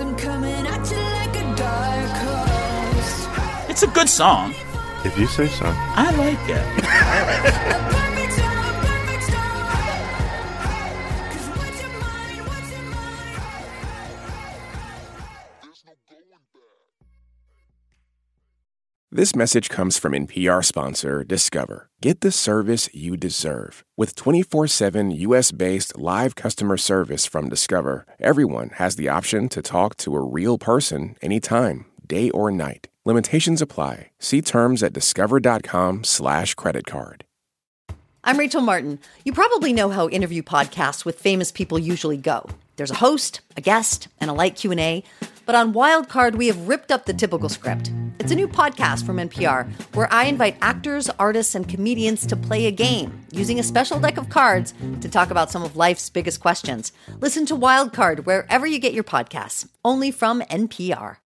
I'm 0.00 0.16
coming 0.16 0.66
at 0.66 0.90
you 0.90 0.96
like 0.96 1.36
a 1.36 1.54
dark 1.54 2.10
horse. 2.26 3.28
It's 3.70 3.84
a 3.84 3.88
good 3.88 4.08
song. 4.08 4.52
If 5.04 5.16
you 5.16 5.28
say 5.28 5.46
so. 5.46 5.66
I 5.66 6.10
like 6.16 6.40
it. 6.48 7.94
This 19.16 19.36
message 19.36 19.68
comes 19.68 19.96
from 19.96 20.10
NPR 20.10 20.64
sponsor 20.64 21.22
Discover. 21.22 21.88
Get 22.02 22.20
the 22.20 22.32
service 22.32 22.92
you 22.92 23.16
deserve. 23.16 23.84
With 23.96 24.16
24 24.16 24.66
7 24.66 25.12
US 25.12 25.52
based 25.52 25.96
live 25.96 26.34
customer 26.34 26.76
service 26.76 27.24
from 27.24 27.48
Discover, 27.48 28.06
everyone 28.18 28.70
has 28.70 28.96
the 28.96 29.08
option 29.08 29.48
to 29.50 29.62
talk 29.62 29.96
to 29.98 30.16
a 30.16 30.20
real 30.20 30.58
person 30.58 31.14
anytime, 31.22 31.84
day 32.04 32.28
or 32.30 32.50
night. 32.50 32.88
Limitations 33.04 33.62
apply. 33.62 34.10
See 34.18 34.42
terms 34.42 34.82
at 34.82 34.92
discover.com/slash 34.92 36.54
credit 36.56 36.84
card. 36.84 37.24
I'm 38.24 38.36
Rachel 38.36 38.62
Martin. 38.62 38.98
You 39.24 39.32
probably 39.32 39.72
know 39.72 39.90
how 39.90 40.08
interview 40.08 40.42
podcasts 40.42 41.04
with 41.04 41.20
famous 41.20 41.52
people 41.52 41.78
usually 41.78 42.16
go. 42.16 42.50
There's 42.74 42.90
a 42.90 42.96
host, 42.96 43.42
a 43.56 43.60
guest, 43.60 44.08
and 44.18 44.28
a 44.28 44.34
light 44.34 44.56
Q&A. 44.56 45.04
But 45.46 45.54
on 45.54 45.74
Wildcard, 45.74 46.36
we 46.36 46.46
have 46.46 46.68
ripped 46.68 46.90
up 46.90 47.04
the 47.04 47.12
typical 47.12 47.48
script. 47.48 47.92
It's 48.18 48.32
a 48.32 48.34
new 48.34 48.48
podcast 48.48 49.04
from 49.04 49.16
NPR 49.18 49.70
where 49.94 50.10
I 50.12 50.24
invite 50.24 50.56
actors, 50.62 51.10
artists, 51.18 51.54
and 51.54 51.68
comedians 51.68 52.26
to 52.26 52.36
play 52.36 52.66
a 52.66 52.70
game 52.70 53.26
using 53.30 53.58
a 53.58 53.62
special 53.62 54.00
deck 54.00 54.16
of 54.16 54.30
cards 54.30 54.72
to 55.00 55.08
talk 55.08 55.30
about 55.30 55.50
some 55.50 55.62
of 55.62 55.76
life's 55.76 56.08
biggest 56.08 56.40
questions. 56.40 56.92
Listen 57.20 57.44
to 57.46 57.56
Wildcard 57.56 58.24
wherever 58.24 58.66
you 58.66 58.78
get 58.78 58.94
your 58.94 59.04
podcasts, 59.04 59.68
only 59.84 60.10
from 60.10 60.40
NPR. 60.42 61.16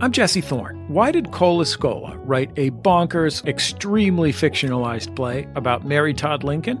I'm 0.00 0.12
Jesse 0.12 0.40
Thorn. 0.40 0.84
Why 0.86 1.10
did 1.10 1.32
Cole 1.32 1.60
Escola 1.60 2.16
write 2.22 2.52
a 2.56 2.70
bonkers, 2.70 3.44
extremely 3.48 4.32
fictionalized 4.32 5.16
play 5.16 5.48
about 5.56 5.84
Mary 5.84 6.14
Todd 6.14 6.44
Lincoln? 6.44 6.80